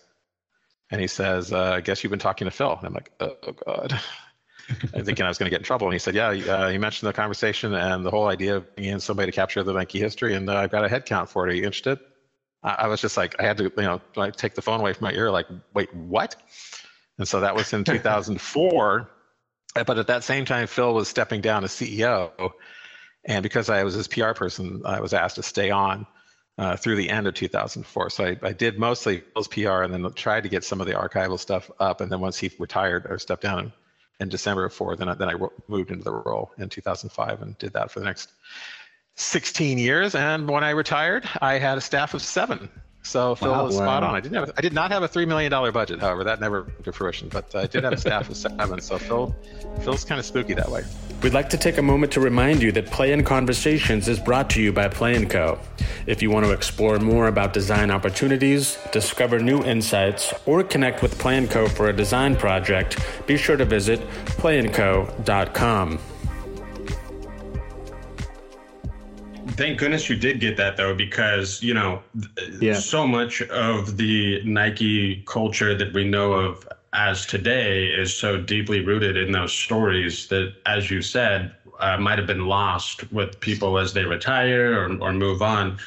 and 0.90 1.00
he 1.00 1.06
says, 1.06 1.52
uh, 1.52 1.72
"I 1.72 1.80
guess 1.80 2.02
you've 2.02 2.10
been 2.10 2.18
talking 2.18 2.46
to 2.46 2.50
Phil." 2.50 2.76
And 2.76 2.86
I'm 2.86 2.94
like, 2.94 3.10
"Oh, 3.20 3.36
oh 3.46 3.52
God." 3.52 4.00
I'm 4.94 5.04
thinking 5.04 5.26
I 5.26 5.28
was 5.28 5.36
going 5.36 5.46
to 5.46 5.50
get 5.50 5.60
in 5.60 5.64
trouble. 5.64 5.86
And 5.86 5.92
he 5.92 5.98
said, 5.98 6.14
"Yeah, 6.14 6.28
uh, 6.28 6.68
you 6.68 6.80
mentioned 6.80 7.08
the 7.08 7.12
conversation 7.12 7.74
and 7.74 8.04
the 8.04 8.10
whole 8.10 8.28
idea 8.28 8.56
of 8.56 8.66
in 8.78 8.98
somebody 8.98 9.30
to 9.30 9.34
capture 9.34 9.62
the 9.62 9.74
Nike 9.74 9.98
history, 9.98 10.34
and 10.34 10.48
uh, 10.48 10.56
I've 10.56 10.70
got 10.70 10.84
a 10.84 10.88
head 10.88 11.04
count 11.04 11.28
for 11.28 11.46
it. 11.46 11.52
Are 11.52 11.54
you 11.54 11.64
interested?" 11.64 11.98
I, 12.62 12.70
I 12.80 12.86
was 12.88 13.00
just 13.00 13.16
like, 13.16 13.36
I 13.38 13.44
had 13.44 13.58
to, 13.58 13.64
you 13.64 13.82
know, 13.82 14.00
like 14.16 14.36
take 14.36 14.54
the 14.54 14.62
phone 14.62 14.80
away 14.80 14.94
from 14.94 15.04
my 15.04 15.12
ear, 15.12 15.30
like, 15.30 15.46
"Wait, 15.74 15.94
what?" 15.94 16.36
And 17.18 17.28
so 17.28 17.40
that 17.40 17.54
was 17.54 17.72
in 17.72 17.84
2004. 17.84 19.10
But 19.74 19.98
at 19.98 20.06
that 20.06 20.24
same 20.24 20.44
time, 20.44 20.66
Phil 20.66 20.94
was 20.94 21.08
stepping 21.08 21.40
down 21.40 21.64
as 21.64 21.72
CEO 21.72 22.52
and 23.26 23.42
because 23.42 23.70
I 23.70 23.82
was 23.84 23.94
his 23.94 24.08
PR 24.08 24.32
person, 24.32 24.82
I 24.84 25.00
was 25.00 25.14
asked 25.14 25.36
to 25.36 25.42
stay 25.42 25.70
on 25.70 26.06
uh, 26.58 26.76
through 26.76 26.96
the 26.96 27.08
end 27.08 27.26
of 27.26 27.34
2004. 27.34 28.10
So 28.10 28.24
I, 28.24 28.36
I 28.42 28.52
did 28.52 28.78
mostly 28.78 29.22
Phil's 29.32 29.48
PR 29.48 29.82
and 29.82 29.92
then 29.92 30.12
tried 30.12 30.42
to 30.42 30.48
get 30.48 30.64
some 30.64 30.80
of 30.80 30.86
the 30.86 30.92
archival 30.92 31.38
stuff 31.38 31.70
up. 31.80 32.00
And 32.00 32.12
then 32.12 32.20
once 32.20 32.38
he 32.38 32.50
retired 32.58 33.06
or 33.08 33.18
stepped 33.18 33.42
down 33.42 33.72
in, 34.20 34.28
December 34.28 34.64
of 34.64 34.72
four, 34.72 34.96
then 34.96 35.08
I, 35.08 35.14
then 35.14 35.28
I 35.28 35.34
moved 35.68 35.90
into 35.90 36.04
the 36.04 36.12
role 36.12 36.50
in 36.56 36.70
2005 36.70 37.42
and 37.42 37.58
did 37.58 37.74
that 37.74 37.90
for 37.90 38.00
the 38.00 38.06
next 38.06 38.30
16 39.16 39.76
years. 39.76 40.14
And 40.14 40.48
when 40.48 40.64
I 40.64 40.70
retired, 40.70 41.28
I 41.42 41.58
had 41.58 41.76
a 41.76 41.80
staff 41.80 42.14
of 42.14 42.22
seven. 42.22 42.70
So 43.04 43.34
Phil 43.34 43.50
wow, 43.50 43.66
was 43.66 43.76
spot 43.76 44.02
wow. 44.02 44.08
on. 44.08 44.14
I 44.14 44.20
didn't 44.20 44.36
have, 44.36 44.52
I 44.56 44.60
did 44.62 44.72
not 44.72 44.90
have 44.90 45.02
a 45.02 45.08
three 45.08 45.26
million 45.26 45.50
dollar 45.50 45.70
budget, 45.70 46.00
however, 46.00 46.24
that 46.24 46.40
never 46.40 46.64
came 46.64 46.82
to 46.84 46.92
fruition. 46.92 47.28
But 47.28 47.54
I 47.54 47.66
did 47.66 47.84
have 47.84 47.92
a 47.92 47.98
staff 47.98 48.30
of 48.30 48.36
seven. 48.36 48.80
So 48.80 48.98
Phil, 48.98 49.36
Phil's 49.82 50.04
kind 50.04 50.18
of 50.18 50.24
spooky 50.24 50.54
that 50.54 50.70
way. 50.70 50.82
We'd 51.22 51.34
like 51.34 51.50
to 51.50 51.58
take 51.58 51.78
a 51.78 51.82
moment 51.82 52.12
to 52.12 52.20
remind 52.20 52.62
you 52.62 52.72
that 52.72 52.86
Play 52.86 53.12
and 53.12 53.24
Conversations 53.24 54.08
is 54.08 54.18
brought 54.18 54.50
to 54.50 54.62
you 54.62 54.72
by 54.72 54.88
Play 54.88 55.14
and 55.14 55.28
Co. 55.28 55.58
If 56.06 56.22
you 56.22 56.30
want 56.30 56.46
to 56.46 56.52
explore 56.52 56.98
more 56.98 57.28
about 57.28 57.52
design 57.52 57.90
opportunities, 57.90 58.78
discover 58.90 59.38
new 59.38 59.62
insights, 59.62 60.32
or 60.46 60.62
connect 60.64 61.02
with 61.02 61.18
Play 61.18 61.36
and 61.38 61.50
Co 61.50 61.68
for 61.68 61.88
a 61.88 61.92
design 61.92 62.36
project, 62.36 62.98
be 63.26 63.36
sure 63.36 63.56
to 63.56 63.64
visit 63.64 64.00
playandco.com. 64.38 65.98
Thank 69.56 69.78
goodness 69.78 70.10
you 70.10 70.16
did 70.16 70.40
get 70.40 70.56
that 70.56 70.76
though, 70.76 70.94
because 70.94 71.62
you 71.62 71.74
know, 71.74 72.02
yeah. 72.60 72.74
so 72.74 73.06
much 73.06 73.40
of 73.42 73.96
the 73.96 74.42
Nike 74.44 75.22
culture 75.26 75.76
that 75.76 75.92
we 75.92 76.04
know 76.04 76.32
of 76.32 76.68
as 76.92 77.24
today 77.24 77.86
is 77.86 78.16
so 78.16 78.40
deeply 78.40 78.80
rooted 78.80 79.16
in 79.16 79.30
those 79.30 79.52
stories 79.52 80.26
that, 80.28 80.54
as 80.66 80.90
you 80.90 81.02
said, 81.02 81.54
uh, 81.78 81.96
might 81.98 82.18
have 82.18 82.26
been 82.26 82.46
lost 82.46 83.10
with 83.12 83.38
people 83.40 83.78
as 83.78 83.92
they 83.92 84.04
retire 84.04 84.80
or, 84.80 84.96
or 85.00 85.12
move 85.12 85.40
on. 85.40 85.78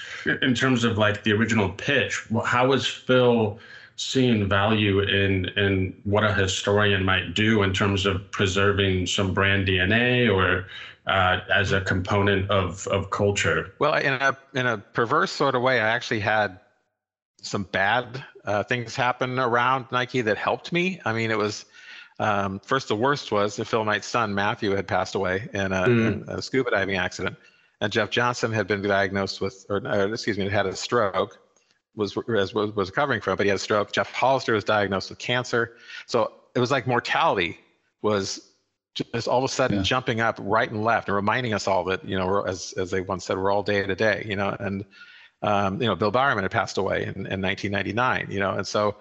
In 0.42 0.54
terms 0.54 0.84
of 0.86 0.98
like 0.98 1.24
the 1.24 1.34
original 1.34 1.70
pitch, 1.70 2.26
how 2.46 2.68
was 2.68 2.88
Phil 2.88 3.60
seeing 3.98 4.48
value 4.48 5.00
in 5.00 5.46
in 5.58 5.94
what 6.04 6.24
a 6.24 6.34
historian 6.34 7.04
might 7.04 7.34
do 7.34 7.64
in 7.64 7.74
terms 7.74 8.06
of 8.06 8.30
preserving 8.32 9.08
some 9.08 9.34
brand 9.34 9.68
DNA 9.68 10.34
or 10.34 10.68
uh, 11.08 11.40
as 11.54 11.72
a 11.72 11.82
component 11.82 12.50
of 12.52 12.86
of 12.88 13.10
culture. 13.10 13.74
Well, 13.80 13.96
in 13.96 14.14
a 14.14 14.38
in 14.54 14.68
a 14.68 14.78
perverse 14.78 15.32
sort 15.32 15.56
of 15.56 15.62
way, 15.62 15.80
I 15.80 15.88
actually 15.90 16.20
had 16.20 16.60
some 17.42 17.64
bad 17.64 18.24
uh, 18.46 18.64
things 18.64 18.96
happen 18.96 19.40
around 19.40 19.86
Nike 19.92 20.22
that 20.22 20.38
helped 20.38 20.72
me. 20.72 21.00
I 21.06 21.14
mean, 21.14 21.32
it 21.32 21.38
was 21.38 21.66
um, 22.20 22.60
first 22.60 22.88
the 22.90 22.96
worst 22.96 23.32
was 23.32 23.56
that 23.56 23.66
Phil 23.66 23.86
Knight's 23.86 24.08
son 24.08 24.34
Matthew 24.34 24.72
had 24.72 24.88
passed 24.88 25.16
away 25.16 25.48
in 25.54 25.72
a, 25.72 25.86
mm. 25.86 26.24
in 26.24 26.30
a, 26.30 26.42
scuba 26.42 26.72
diving 26.72 26.96
accident, 26.96 27.38
and 27.80 27.92
Jeff 27.92 28.10
Johnson 28.10 28.52
had 28.52 28.68
been 28.68 28.82
diagnosed 28.82 29.40
with, 29.40 29.66
or, 29.70 29.78
or 29.78 30.14
excuse 30.14 30.38
me, 30.38 30.50
had 30.50 30.66
a 30.66 30.76
stroke. 30.76 31.40
was 31.96 32.16
was 32.16 32.54
was 32.54 32.90
recovering 32.90 33.22
from, 33.22 33.38
but 33.38 33.46
he 33.46 33.50
had 33.50 33.58
a 33.58 33.60
stroke. 33.60 33.92
Geoff 33.92 34.12
Hollister 34.12 34.54
was 34.54 34.64
diagnosed 34.64 35.10
with 35.10 35.20
cancer. 35.20 35.78
So 36.06 36.34
it 36.56 36.60
was 36.60 36.72
like 36.72 36.88
mortality 36.88 37.60
was 38.02 38.47
just 38.98 39.28
all 39.28 39.38
of 39.38 39.44
a 39.44 39.54
sudden 39.54 39.78
yeah. 39.78 39.84
jumping 39.84 40.20
up 40.20 40.40
right 40.42 40.70
and 40.72 40.84
left 40.84 41.08
and 41.08 41.16
reminding 41.16 41.54
us 41.54 41.68
all 41.68 41.84
that 41.84 42.04
you 42.04 42.18
know 42.18 42.42
as 42.42 42.74
as 42.78 42.92
they 42.92 43.02
once 43.02 43.26
said 43.26 43.38
we're 43.38 43.52
all 43.52 43.64
day 43.64 43.86
to 43.86 43.96
day 43.96 44.26
you 44.28 44.36
know 44.36 44.56
and 44.60 44.86
um, 45.44 45.82
you 45.82 45.88
know 45.88 45.96
bill 45.96 46.12
bowerman 46.12 46.44
had 46.44 46.52
passed 46.52 46.78
away 46.78 47.04
in, 47.04 47.28
in 47.28 47.42
1999 47.42 48.28
you 48.32 48.40
know 48.40 48.52
and 48.52 48.66
so 48.66 48.96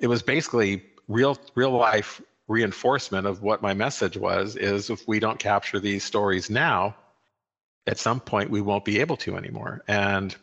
it 0.00 0.06
was 0.06 0.22
basically 0.22 0.82
real 1.08 1.36
real 1.54 1.70
life 1.70 2.20
reinforcement 2.48 3.26
of 3.26 3.42
what 3.42 3.60
my 3.60 3.74
message 3.74 4.16
was 4.16 4.54
is 4.56 4.90
if 4.90 5.06
we 5.08 5.18
don't 5.18 5.38
capture 5.38 5.80
these 5.80 6.04
stories 6.04 6.48
now 6.48 6.94
at 7.86 7.98
some 7.98 8.20
point 8.20 8.50
we 8.50 8.60
won't 8.60 8.84
be 8.84 9.00
able 9.00 9.16
to 9.16 9.36
anymore 9.36 9.82
and 9.88 10.36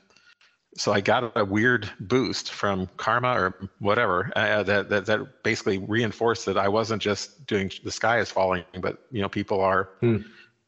so 0.75 0.91
I 0.91 1.01
got 1.01 1.31
a 1.35 1.45
weird 1.45 1.89
boost 1.99 2.51
from 2.51 2.89
karma 2.97 3.33
or 3.33 3.69
whatever 3.79 4.31
uh, 4.35 4.63
that, 4.63 4.89
that 4.89 5.05
that 5.05 5.43
basically 5.43 5.77
reinforced 5.77 6.45
that 6.45 6.57
I 6.57 6.67
wasn't 6.67 7.01
just 7.01 7.45
doing 7.45 7.71
the 7.83 7.91
sky 7.91 8.19
is 8.19 8.31
falling, 8.31 8.63
but 8.81 9.05
you 9.11 9.21
know 9.21 9.29
people 9.29 9.61
are 9.61 9.89
hmm. 9.99 10.17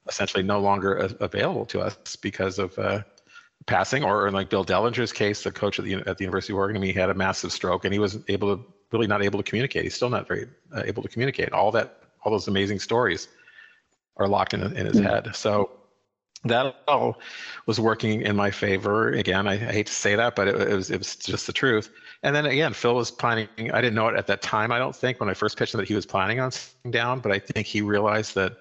essentially 0.07 0.43
no 0.43 0.59
longer 0.59 0.97
a- 0.97 1.23
available 1.23 1.65
to 1.67 1.81
us 1.81 2.15
because 2.17 2.59
of 2.59 2.77
uh, 2.77 3.01
passing. 3.65 4.03
Or 4.03 4.27
in 4.27 4.33
like 4.33 4.49
Bill 4.49 4.65
Dellinger's 4.65 5.11
case, 5.11 5.43
the 5.43 5.51
coach 5.51 5.79
at 5.79 5.85
the 5.85 5.95
at 6.07 6.17
the 6.17 6.23
University 6.23 6.53
of 6.53 6.57
Oregon, 6.57 6.81
he 6.81 6.93
had 6.93 7.09
a 7.09 7.15
massive 7.15 7.51
stroke 7.51 7.85
and 7.85 7.93
he 7.93 7.99
was 7.99 8.19
able 8.27 8.55
to 8.55 8.63
really 8.91 9.07
not 9.07 9.23
able 9.23 9.41
to 9.41 9.43
communicate. 9.43 9.83
He's 9.83 9.95
still 9.95 10.09
not 10.09 10.27
very 10.27 10.47
uh, 10.75 10.83
able 10.85 11.01
to 11.01 11.09
communicate. 11.09 11.51
All 11.51 11.71
that 11.71 12.03
all 12.23 12.31
those 12.31 12.47
amazing 12.47 12.79
stories 12.79 13.27
are 14.17 14.27
locked 14.27 14.53
in 14.53 14.61
in 14.61 14.85
his 14.85 14.99
hmm. 14.99 15.05
head. 15.05 15.35
So 15.35 15.71
that 16.45 16.75
all 16.87 17.19
was 17.65 17.79
working 17.79 18.21
in 18.21 18.35
my 18.35 18.51
favor. 18.51 19.09
Again, 19.11 19.47
I, 19.47 19.53
I 19.53 19.57
hate 19.57 19.87
to 19.87 19.93
say 19.93 20.15
that, 20.15 20.35
but 20.35 20.47
it, 20.47 20.55
it, 20.55 20.75
was 20.75 20.91
it 20.91 20.97
was 20.99 21.15
just 21.15 21.47
the 21.47 21.53
truth. 21.53 21.89
And 22.23 22.35
then 22.35 22.45
again, 22.45 22.73
Phil 22.73 22.95
was 22.95 23.11
planning. 23.11 23.47
I 23.73 23.81
didn't 23.81 23.95
know 23.95 24.07
it 24.07 24.15
at 24.15 24.27
that 24.27 24.41
time. 24.41 24.71
I 24.71 24.77
don't 24.77 24.95
think 24.95 25.19
when 25.19 25.29
I 25.29 25.33
first 25.33 25.57
pitched 25.57 25.73
him 25.73 25.79
that 25.79 25.87
he 25.87 25.95
was 25.95 26.05
planning 26.05 26.39
on 26.39 26.51
sitting 26.51 26.91
down, 26.91 27.19
but 27.19 27.31
I 27.31 27.39
think 27.39 27.67
he 27.67 27.81
realized 27.81 28.35
that, 28.35 28.57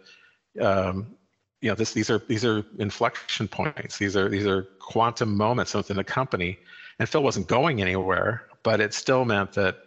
um, 0.61 1.15
you 1.61 1.69
know, 1.69 1.75
this 1.75 1.93
these 1.93 2.11
are 2.11 2.19
these 2.27 2.45
are 2.45 2.65
inflection 2.79 3.49
points. 3.49 3.99
These 3.99 4.17
are 4.17 4.29
these 4.29 4.47
are 4.47 4.63
quantum 4.81 5.37
moments 5.37 5.75
within 5.75 5.97
the 5.97 6.05
company. 6.05 6.59
And 6.99 7.09
Phil 7.09 7.23
wasn't 7.23 7.49
going 7.49 7.83
anywhere, 7.83 8.47
but 8.63 8.81
it 8.81 8.95
still 8.95 9.25
meant 9.25 9.53
that 9.55 9.79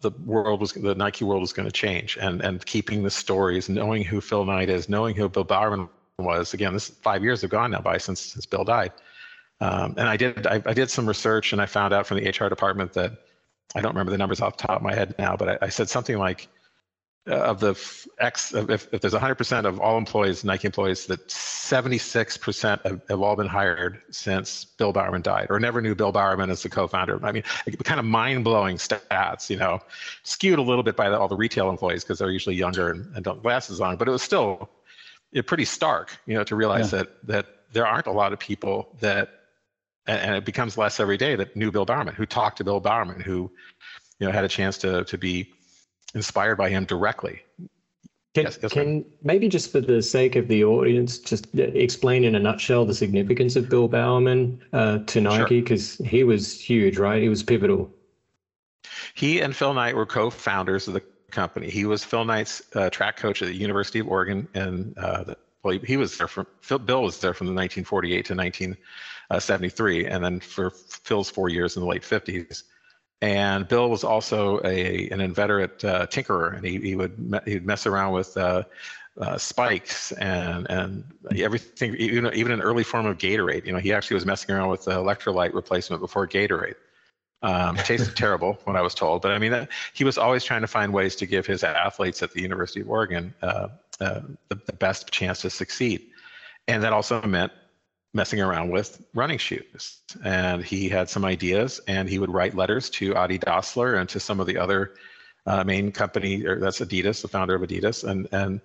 the 0.00 0.10
world 0.26 0.60
was 0.60 0.72
the 0.72 0.94
Nike 0.94 1.24
world 1.24 1.40
was 1.40 1.54
going 1.54 1.66
to 1.66 1.72
change. 1.72 2.18
And 2.20 2.42
and 2.42 2.64
keeping 2.66 3.02
the 3.02 3.10
stories, 3.10 3.70
knowing 3.70 4.04
who 4.04 4.20
Phil 4.20 4.44
Knight 4.44 4.68
is, 4.68 4.90
knowing 4.90 5.14
who 5.14 5.28
Bill 5.28 5.44
Bowerman 5.44 5.88
was 6.24 6.54
again 6.54 6.72
this 6.72 6.88
five 6.88 7.22
years 7.22 7.40
have 7.42 7.50
gone 7.50 7.70
now 7.70 7.80
by 7.80 7.98
since, 7.98 8.20
since 8.20 8.46
bill 8.46 8.64
died. 8.64 8.92
Um, 9.60 9.94
and 9.98 10.08
i 10.08 10.16
did 10.16 10.46
I, 10.46 10.62
I, 10.64 10.72
did 10.72 10.90
some 10.90 11.06
research 11.06 11.52
and 11.52 11.60
i 11.60 11.66
found 11.66 11.92
out 11.92 12.06
from 12.06 12.18
the 12.18 12.28
hr 12.30 12.48
department 12.48 12.94
that 12.94 13.12
i 13.74 13.80
don't 13.82 13.92
remember 13.92 14.10
the 14.10 14.18
numbers 14.18 14.40
off 14.40 14.56
the 14.56 14.66
top 14.66 14.76
of 14.78 14.82
my 14.82 14.94
head 14.94 15.14
now 15.18 15.36
but 15.36 15.48
i, 15.50 15.66
I 15.66 15.68
said 15.68 15.90
something 15.90 16.16
like 16.16 16.48
uh, 17.28 17.34
of 17.34 17.60
the 17.60 17.74
x 18.18 18.54
if, 18.54 18.88
if 18.94 19.02
there's 19.02 19.12
100% 19.12 19.66
of 19.66 19.78
all 19.78 19.98
employees 19.98 20.44
nike 20.44 20.64
employees 20.64 21.04
that 21.04 21.28
76% 21.28 22.82
have, 22.86 23.02
have 23.10 23.20
all 23.20 23.36
been 23.36 23.46
hired 23.46 24.00
since 24.10 24.64
bill 24.64 24.92
bowerman 24.94 25.20
died 25.20 25.48
or 25.50 25.60
never 25.60 25.82
knew 25.82 25.94
bill 25.94 26.12
bowerman 26.12 26.48
as 26.48 26.62
the 26.62 26.70
co-founder. 26.70 27.22
I 27.22 27.30
mean 27.30 27.42
kind 27.84 28.00
of 28.00 28.06
mind-blowing 28.06 28.78
stats 28.78 29.50
you 29.50 29.58
know 29.58 29.80
skewed 30.22 30.58
a 30.58 30.62
little 30.62 30.82
bit 30.82 30.96
by 30.96 31.10
the, 31.10 31.18
all 31.18 31.28
the 31.28 31.36
retail 31.36 31.68
employees 31.68 32.02
because 32.02 32.18
they're 32.18 32.30
usually 32.30 32.56
younger 32.56 32.90
and, 32.90 33.14
and 33.14 33.22
don't 33.22 33.42
glasses 33.42 33.82
on 33.82 33.98
but 33.98 34.08
it 34.08 34.10
was 34.10 34.22
still 34.22 34.70
it 35.32 35.46
pretty 35.46 35.64
stark, 35.64 36.16
you 36.26 36.34
know, 36.34 36.44
to 36.44 36.56
realize 36.56 36.92
yeah. 36.92 36.98
that 36.98 37.26
that 37.26 37.46
there 37.72 37.86
aren't 37.86 38.06
a 38.06 38.12
lot 38.12 38.32
of 38.32 38.38
people 38.38 38.96
that, 39.00 39.30
and, 40.06 40.20
and, 40.20 40.34
it 40.34 40.44
becomes 40.44 40.76
less 40.76 40.98
every 40.98 41.16
day 41.16 41.36
that 41.36 41.54
knew 41.54 41.70
Bill 41.70 41.84
Bowerman, 41.84 42.14
who 42.14 42.26
talked 42.26 42.58
to 42.58 42.64
Bill 42.64 42.80
Bowerman, 42.80 43.20
who, 43.20 43.50
you 44.18 44.26
know, 44.26 44.32
had 44.32 44.44
a 44.44 44.48
chance 44.48 44.76
to 44.78 45.04
to 45.04 45.18
be 45.18 45.52
inspired 46.14 46.56
by 46.56 46.70
him 46.70 46.84
directly. 46.84 47.42
Can, 48.34 48.44
yes, 48.44 48.58
yes, 48.62 48.72
can 48.72 49.04
maybe 49.22 49.48
just 49.48 49.72
for 49.72 49.80
the 49.80 50.00
sake 50.00 50.36
of 50.36 50.46
the 50.46 50.62
audience, 50.62 51.18
just 51.18 51.52
explain 51.54 52.22
in 52.22 52.36
a 52.36 52.38
nutshell 52.38 52.84
the 52.84 52.94
significance 52.94 53.56
of 53.56 53.68
Bill 53.68 53.88
Bowerman 53.88 54.62
uh, 54.72 54.98
to 55.06 55.20
Nike 55.20 55.60
because 55.60 55.96
sure. 55.96 56.06
he 56.06 56.22
was 56.22 56.60
huge, 56.60 56.96
right? 56.96 57.20
He 57.20 57.28
was 57.28 57.42
pivotal. 57.42 57.90
He 59.14 59.40
and 59.40 59.54
Phil 59.54 59.74
Knight 59.74 59.96
were 59.96 60.06
co-founders 60.06 60.86
of 60.86 60.94
the 60.94 61.02
company. 61.30 61.70
He 61.70 61.84
was 61.84 62.04
Phil 62.04 62.24
Knight's 62.24 62.62
uh, 62.74 62.90
track 62.90 63.16
coach 63.16 63.42
at 63.42 63.48
the 63.48 63.54
University 63.54 63.98
of 63.98 64.08
Oregon, 64.08 64.48
and 64.54 64.96
uh, 64.98 65.24
the, 65.24 65.36
well, 65.62 65.74
he, 65.74 65.86
he, 65.86 65.96
was 65.96 66.16
there 66.18 66.28
from 66.28 66.46
Phil, 66.60 66.78
Bill 66.78 67.02
was 67.02 67.18
there 67.20 67.34
from 67.34 67.46
the 67.46 67.52
1948 67.52 68.24
to 68.26 68.34
1973, 68.34 70.06
and 70.06 70.24
then 70.24 70.40
for 70.40 70.70
Phil's 70.70 71.30
four 71.30 71.48
years 71.48 71.76
in 71.76 71.82
the 71.82 71.88
late 71.88 72.02
50s. 72.02 72.64
And 73.22 73.68
Bill 73.68 73.90
was 73.90 74.02
also 74.02 74.60
a 74.64 75.08
an 75.10 75.20
inveterate 75.20 75.84
uh, 75.84 76.06
tinkerer, 76.06 76.56
and 76.56 76.64
he, 76.64 76.78
he 76.78 76.96
would 76.96 77.42
he'd 77.44 77.66
mess 77.66 77.86
around 77.86 78.14
with 78.14 78.34
uh, 78.36 78.62
uh, 79.20 79.36
spikes 79.36 80.12
and 80.12 80.66
and 80.70 81.04
everything, 81.36 81.94
even 81.96 82.32
even 82.32 82.52
an 82.52 82.62
early 82.62 82.82
form 82.82 83.04
of 83.04 83.18
Gatorade. 83.18 83.66
You 83.66 83.72
know, 83.72 83.78
he 83.78 83.92
actually 83.92 84.14
was 84.14 84.24
messing 84.24 84.54
around 84.54 84.70
with 84.70 84.86
the 84.86 84.92
electrolyte 84.92 85.52
replacement 85.52 86.00
before 86.00 86.26
Gatorade. 86.26 86.76
Um, 87.42 87.76
tasted 87.76 88.14
terrible 88.16 88.58
when 88.64 88.76
I 88.76 88.82
was 88.82 88.94
told, 88.94 89.22
but 89.22 89.32
I 89.32 89.38
mean, 89.38 89.66
he 89.94 90.04
was 90.04 90.18
always 90.18 90.44
trying 90.44 90.60
to 90.60 90.66
find 90.66 90.92
ways 90.92 91.16
to 91.16 91.26
give 91.26 91.46
his 91.46 91.64
athletes 91.64 92.22
at 92.22 92.32
the 92.32 92.42
University 92.42 92.80
of 92.80 92.90
Oregon 92.90 93.32
uh, 93.40 93.68
uh, 94.00 94.20
the, 94.48 94.56
the, 94.66 94.74
best 94.74 95.10
chance 95.10 95.40
to 95.40 95.50
succeed. 95.50 96.06
And 96.68 96.82
that 96.82 96.92
also 96.92 97.22
meant 97.22 97.50
messing 98.12 98.42
around 98.42 98.70
with 98.70 99.02
running 99.14 99.38
shoes. 99.38 100.00
And 100.22 100.62
he 100.62 100.88
had 100.88 101.08
some 101.08 101.24
ideas, 101.24 101.80
and 101.88 102.10
he 102.10 102.18
would 102.18 102.30
write 102.30 102.54
letters 102.54 102.90
to 102.90 103.14
Adi 103.14 103.38
Dassler 103.38 103.98
and 103.98 104.08
to 104.10 104.20
some 104.20 104.38
of 104.38 104.46
the 104.46 104.58
other 104.58 104.94
uh, 105.46 105.64
main 105.64 105.92
company, 105.92 106.44
or 106.44 106.58
that's 106.58 106.80
Adidas, 106.80 107.22
the 107.22 107.28
founder 107.28 107.54
of 107.54 107.62
Adidas, 107.62 108.04
and 108.08 108.28
and 108.32 108.60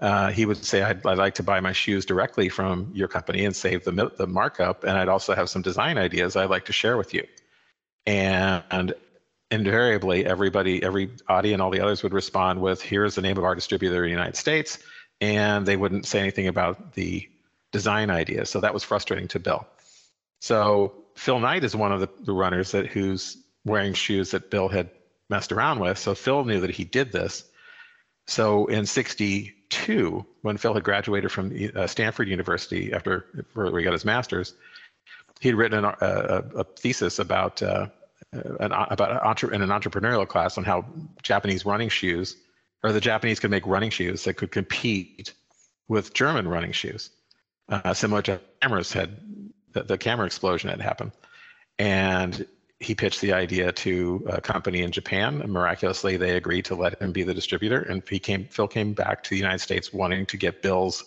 uh, 0.00 0.30
he 0.30 0.46
would 0.46 0.64
say, 0.64 0.82
I'd, 0.82 1.04
I'd, 1.06 1.18
like 1.18 1.34
to 1.34 1.42
buy 1.42 1.58
my 1.60 1.72
shoes 1.72 2.06
directly 2.06 2.48
from 2.48 2.90
your 2.94 3.08
company 3.08 3.44
and 3.44 3.54
save 3.54 3.84
the, 3.84 4.12
the 4.16 4.26
markup. 4.28 4.84
And 4.84 4.96
I'd 4.96 5.08
also 5.08 5.34
have 5.34 5.50
some 5.50 5.60
design 5.60 5.98
ideas 5.98 6.36
I'd 6.36 6.50
like 6.50 6.64
to 6.66 6.72
share 6.72 6.96
with 6.96 7.12
you 7.12 7.26
and 8.08 8.94
invariably 9.50 10.24
everybody 10.26 10.82
every 10.82 11.10
Adi 11.28 11.52
and 11.52 11.62
all 11.62 11.70
the 11.70 11.80
others 11.80 12.02
would 12.02 12.12
respond 12.12 12.60
with 12.60 12.82
here's 12.82 13.14
the 13.14 13.22
name 13.22 13.36
of 13.38 13.44
our 13.44 13.54
distributor 13.54 14.04
in 14.04 14.10
the 14.10 14.10
united 14.10 14.36
states 14.36 14.78
and 15.20 15.66
they 15.66 15.76
wouldn't 15.76 16.06
say 16.06 16.20
anything 16.20 16.46
about 16.46 16.92
the 16.92 17.28
design 17.72 18.08
idea. 18.08 18.46
So 18.46 18.60
that 18.60 18.72
was 18.72 18.84
frustrating 18.84 19.28
to 19.28 19.38
bill. 19.38 19.66
So 20.40 20.94
phil 21.16 21.40
knight 21.40 21.64
is 21.64 21.74
one 21.74 21.92
of 21.92 22.00
the, 22.00 22.08
the 22.20 22.32
runners 22.32 22.72
that 22.72 22.86
who's 22.86 23.36
wearing 23.64 23.94
shoes 23.94 24.30
that 24.30 24.50
bill 24.50 24.68
had 24.68 24.90
messed 25.28 25.52
around 25.52 25.80
with. 25.80 25.98
So 25.98 26.14
phil 26.14 26.44
knew 26.44 26.60
that 26.60 26.70
he 26.70 26.84
did 26.84 27.12
this. 27.12 27.44
So 28.26 28.66
in 28.66 28.86
62 28.86 30.24
when 30.42 30.56
phil 30.56 30.74
had 30.74 30.84
graduated 30.84 31.30
from 31.30 31.52
uh, 31.74 31.86
stanford 31.86 32.28
university 32.28 32.92
after 32.92 33.26
where 33.54 33.76
he 33.78 33.84
got 33.84 33.92
his 33.92 34.04
master's 34.04 34.54
he 35.40 35.48
had 35.48 35.56
written 35.56 35.84
a, 35.84 35.96
a, 36.00 36.60
a 36.60 36.64
thesis 36.64 37.18
about 37.18 37.62
uh, 37.62 37.86
an, 38.32 38.72
about 38.72 39.24
entre- 39.24 39.52
in 39.52 39.62
an 39.62 39.70
entrepreneurial 39.70 40.26
class 40.26 40.58
on 40.58 40.64
how 40.64 40.84
Japanese 41.22 41.64
running 41.64 41.88
shoes 41.88 42.36
or 42.82 42.92
the 42.92 43.00
Japanese 43.00 43.40
could 43.40 43.50
make 43.50 43.66
running 43.66 43.90
shoes 43.90 44.24
that 44.24 44.34
could 44.34 44.52
compete 44.52 45.32
with 45.88 46.12
German 46.14 46.46
running 46.46 46.72
shoes, 46.72 47.10
uh, 47.68 47.94
similar 47.94 48.22
to 48.22 48.40
cameras 48.60 48.92
had 48.92 49.18
the, 49.72 49.82
the, 49.82 49.98
camera 49.98 50.26
explosion 50.26 50.70
had 50.70 50.80
happened, 50.80 51.12
and 51.78 52.46
he 52.80 52.94
pitched 52.94 53.20
the 53.20 53.32
idea 53.32 53.72
to 53.72 54.24
a 54.28 54.40
company 54.40 54.82
in 54.82 54.92
Japan, 54.92 55.42
and 55.42 55.52
miraculously 55.52 56.16
they 56.16 56.36
agreed 56.36 56.64
to 56.66 56.74
let 56.74 57.00
him 57.00 57.12
be 57.12 57.24
the 57.24 57.34
distributor. 57.34 57.80
And 57.80 58.02
he 58.08 58.18
came, 58.18 58.44
Phil 58.44 58.68
came 58.68 58.92
back 58.92 59.24
to 59.24 59.30
the 59.30 59.36
United 59.36 59.58
States 59.58 59.92
wanting 59.92 60.26
to 60.26 60.36
get 60.36 60.62
Bill's 60.62 61.04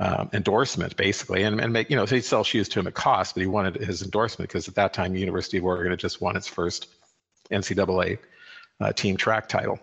um, 0.00 0.28
endorsement 0.32 0.96
basically. 0.96 1.42
And, 1.42 1.60
and 1.60 1.72
make 1.72 1.90
you 1.90 1.96
know 1.96 2.06
so 2.06 2.14
he'd 2.16 2.24
sell 2.24 2.44
shoes 2.44 2.68
to 2.70 2.80
him 2.80 2.86
at 2.86 2.94
cost 2.94 3.34
but 3.34 3.42
he 3.42 3.46
wanted 3.46 3.76
his 3.76 4.02
endorsement 4.02 4.48
because 4.48 4.68
at 4.68 4.74
that 4.74 4.92
time 4.92 5.12
the 5.12 5.20
university 5.20 5.58
of 5.58 5.64
oregon 5.64 5.90
had 5.90 6.00
just 6.00 6.20
won 6.20 6.36
its 6.36 6.48
first 6.48 6.88
ncaa 7.50 8.18
uh, 8.80 8.92
team 8.92 9.16
track 9.16 9.48
title. 9.48 9.78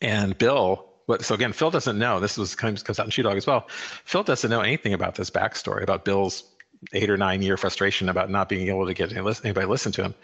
And 0.00 0.36
bill 0.36 0.88
but 1.06 1.24
so 1.24 1.34
again 1.34 1.52
phil 1.52 1.70
doesn't 1.70 1.98
know 1.98 2.20
this 2.20 2.36
was 2.36 2.54
comes, 2.54 2.82
comes 2.82 2.98
out 2.98 3.06
in 3.06 3.10
shoe 3.10 3.22
dog 3.22 3.36
as 3.36 3.46
well. 3.46 3.68
Phil 4.04 4.22
doesn't 4.22 4.50
know 4.50 4.60
anything 4.60 4.92
about 4.92 5.14
this 5.14 5.30
backstory 5.30 5.82
about 5.82 6.04
bill's 6.04 6.44
eight 6.92 7.08
or 7.08 7.16
nine 7.16 7.42
year 7.42 7.56
frustration 7.56 8.08
about 8.08 8.28
not 8.28 8.48
being 8.48 8.68
able 8.68 8.86
to 8.86 8.94
get 8.94 9.12
anybody 9.12 9.66
listen 9.66 9.92
to 9.92 10.02
him. 10.02 10.14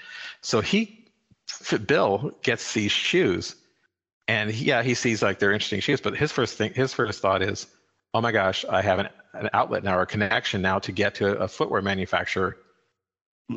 So 0.43 0.61
he 0.61 1.07
bill 1.87 2.33
gets 2.43 2.75
these 2.75 2.93
shoes 2.93 3.57
and 4.27 4.51
he, 4.51 4.67
yeah 4.67 4.83
he 4.83 4.95
sees 4.95 5.23
like 5.23 5.39
they're 5.39 5.53
interesting 5.53 5.81
shoes 5.81 6.01
but 6.01 6.15
his 6.17 6.31
first 6.31 6.59
thing 6.59 6.73
his 6.75 6.93
first 6.93 7.23
thought 7.23 7.43
is 7.43 7.67
oh 8.15 8.21
my 8.21 8.33
gosh, 8.33 8.65
I 8.69 8.83
have 8.83 8.99
an, 8.99 9.09
an 9.35 9.51
outlet 9.53 9.85
now 9.85 9.97
or 9.99 10.03
a 10.03 10.07
connection 10.07 10.63
now 10.63 10.79
to 10.81 10.93
get 10.93 11.15
to 11.17 11.39
a 11.39 11.49
footwear 11.49 11.83
manufacturer. 11.83 12.57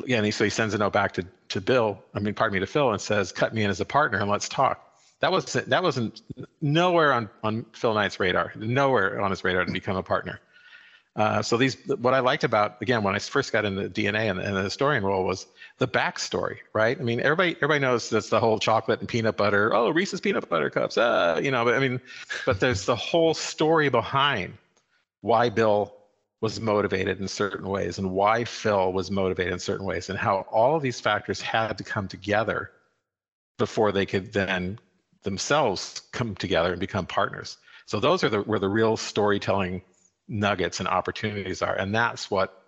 Yeah, 0.06 0.18
and 0.18 0.26
he, 0.26 0.32
so 0.32 0.44
he 0.44 0.50
sends 0.50 0.74
a 0.74 0.78
note 0.78 0.92
back 0.92 1.12
to, 1.14 1.26
to 1.50 1.60
Bill, 1.60 2.02
I 2.14 2.20
mean, 2.20 2.34
pardon 2.34 2.54
me, 2.54 2.60
to 2.60 2.66
Phil, 2.66 2.92
and 2.92 3.00
says, 3.00 3.30
cut 3.30 3.54
me 3.54 3.62
in 3.62 3.70
as 3.70 3.80
a 3.80 3.84
partner 3.84 4.18
and 4.18 4.30
let's 4.30 4.48
talk. 4.48 4.88
That 5.20 5.30
wasn't, 5.30 5.68
that 5.68 5.82
wasn't 5.82 6.22
nowhere 6.60 7.12
on, 7.12 7.28
on 7.44 7.66
Phil 7.72 7.94
Knight's 7.94 8.18
radar, 8.18 8.52
nowhere 8.56 9.20
on 9.20 9.30
his 9.30 9.44
radar 9.44 9.64
to 9.64 9.72
become 9.72 9.96
a 9.96 10.02
partner. 10.02 10.40
Uh, 11.14 11.42
so 11.42 11.58
these, 11.58 11.76
what 11.98 12.14
I 12.14 12.20
liked 12.20 12.42
about 12.42 12.80
again 12.80 13.02
when 13.02 13.14
I 13.14 13.18
first 13.18 13.52
got 13.52 13.66
into 13.66 13.88
DNA 13.90 14.30
and, 14.30 14.40
and 14.40 14.56
the 14.56 14.62
historian 14.62 15.04
role 15.04 15.24
was 15.24 15.46
the 15.76 15.86
backstory, 15.86 16.58
right? 16.72 16.98
I 16.98 17.02
mean, 17.02 17.20
everybody 17.20 17.54
everybody 17.56 17.80
knows 17.80 18.08
that's 18.08 18.30
the 18.30 18.40
whole 18.40 18.58
chocolate 18.58 19.00
and 19.00 19.08
peanut 19.08 19.36
butter. 19.36 19.74
Oh, 19.74 19.90
Reese's 19.90 20.22
peanut 20.22 20.48
butter 20.48 20.70
cups, 20.70 20.96
uh, 20.96 21.38
you 21.42 21.50
know. 21.50 21.66
But 21.66 21.74
I 21.74 21.80
mean, 21.80 22.00
but 22.46 22.60
there's 22.60 22.86
the 22.86 22.96
whole 22.96 23.34
story 23.34 23.90
behind 23.90 24.56
why 25.20 25.50
Bill 25.50 25.94
was 26.40 26.60
motivated 26.60 27.20
in 27.20 27.28
certain 27.28 27.68
ways 27.68 27.98
and 27.98 28.10
why 28.10 28.44
Phil 28.44 28.92
was 28.92 29.10
motivated 29.10 29.52
in 29.52 29.58
certain 29.58 29.86
ways 29.86 30.08
and 30.08 30.18
how 30.18 30.46
all 30.50 30.76
of 30.76 30.82
these 30.82 30.98
factors 30.98 31.40
had 31.40 31.76
to 31.78 31.84
come 31.84 32.08
together 32.08 32.72
before 33.58 33.92
they 33.92 34.06
could 34.06 34.32
then 34.32 34.78
themselves 35.22 36.02
come 36.12 36.34
together 36.34 36.72
and 36.72 36.80
become 36.80 37.06
partners. 37.06 37.58
So 37.86 38.00
those 38.00 38.24
are 38.24 38.30
the 38.30 38.40
where 38.40 38.58
the 38.58 38.68
real 38.68 38.96
storytelling 38.96 39.82
nuggets 40.28 40.80
and 40.80 40.88
opportunities 40.88 41.62
are, 41.62 41.74
and 41.74 41.94
that's 41.94 42.30
what 42.30 42.62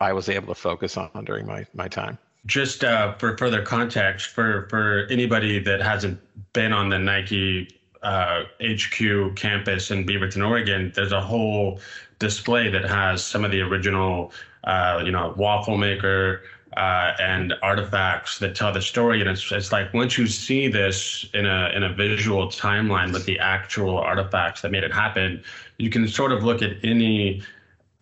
I 0.00 0.12
was 0.12 0.28
able 0.28 0.48
to 0.48 0.60
focus 0.60 0.96
on 0.96 1.24
during 1.24 1.46
my 1.46 1.66
my 1.74 1.88
time. 1.88 2.18
Just 2.46 2.84
uh, 2.84 3.14
for 3.14 3.36
further 3.36 3.62
context, 3.62 4.28
for 4.28 4.68
for 4.68 5.06
anybody 5.10 5.58
that 5.60 5.80
hasn't 5.82 6.20
been 6.52 6.72
on 6.72 6.88
the 6.88 6.98
Nike 6.98 7.68
uh, 8.02 8.44
HQ 8.62 9.36
campus 9.36 9.90
in 9.90 10.06
Beaverton, 10.06 10.46
Oregon, 10.46 10.92
there's 10.94 11.12
a 11.12 11.20
whole 11.20 11.80
display 12.18 12.70
that 12.70 12.84
has 12.84 13.24
some 13.24 13.44
of 13.44 13.50
the 13.50 13.60
original, 13.60 14.32
uh, 14.64 15.02
you 15.04 15.10
know, 15.10 15.34
waffle 15.36 15.76
maker 15.76 16.42
uh, 16.76 17.12
and 17.18 17.54
artifacts 17.62 18.38
that 18.38 18.54
tell 18.54 18.72
the 18.72 18.82
story. 18.82 19.20
And 19.20 19.30
it's, 19.30 19.50
it's 19.50 19.72
like 19.72 19.92
once 19.94 20.18
you 20.18 20.26
see 20.26 20.68
this 20.68 21.26
in 21.34 21.46
a 21.46 21.70
in 21.74 21.82
a 21.82 21.92
visual 21.92 22.48
timeline 22.48 23.12
with 23.12 23.24
the 23.24 23.38
actual 23.38 23.98
artifacts 23.98 24.60
that 24.62 24.70
made 24.70 24.84
it 24.84 24.92
happen, 24.92 25.42
you 25.78 25.90
can 25.90 26.06
sort 26.08 26.32
of 26.32 26.44
look 26.44 26.62
at 26.62 26.72
any 26.82 27.42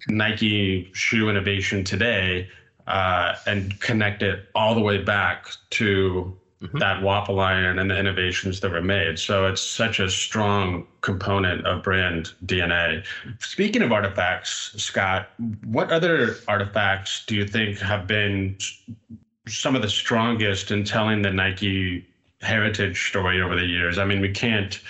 Nike 0.08 0.90
shoe 0.92 1.28
innovation 1.28 1.84
today 1.84 2.48
uh, 2.86 3.34
and 3.46 3.78
connect 3.80 4.22
it 4.22 4.48
all 4.54 4.74
the 4.74 4.80
way 4.80 5.02
back 5.02 5.48
to 5.70 6.36
mm-hmm. 6.62 6.78
that 6.78 7.02
waffle 7.02 7.40
iron 7.40 7.78
and 7.78 7.90
the 7.90 7.98
innovations 7.98 8.60
that 8.60 8.70
were 8.70 8.82
made. 8.82 9.18
So 9.18 9.46
it's 9.46 9.62
such 9.62 10.00
a 10.00 10.08
strong 10.08 10.86
component 11.00 11.66
of 11.66 11.82
brand 11.82 12.32
DNA. 12.46 13.04
Speaking 13.40 13.82
of 13.82 13.92
artifacts, 13.92 14.72
Scott, 14.76 15.30
what 15.64 15.90
other 15.90 16.36
artifacts 16.48 17.24
do 17.26 17.34
you 17.34 17.46
think 17.46 17.78
have 17.78 18.06
been 18.06 18.56
some 19.46 19.76
of 19.76 19.82
the 19.82 19.88
strongest 19.88 20.70
in 20.70 20.84
telling 20.84 21.22
the 21.22 21.30
Nike 21.30 22.06
heritage 22.40 23.08
story 23.08 23.40
over 23.40 23.54
the 23.54 23.66
years? 23.66 23.98
I 23.98 24.04
mean, 24.04 24.20
we 24.20 24.30
can't 24.30 24.80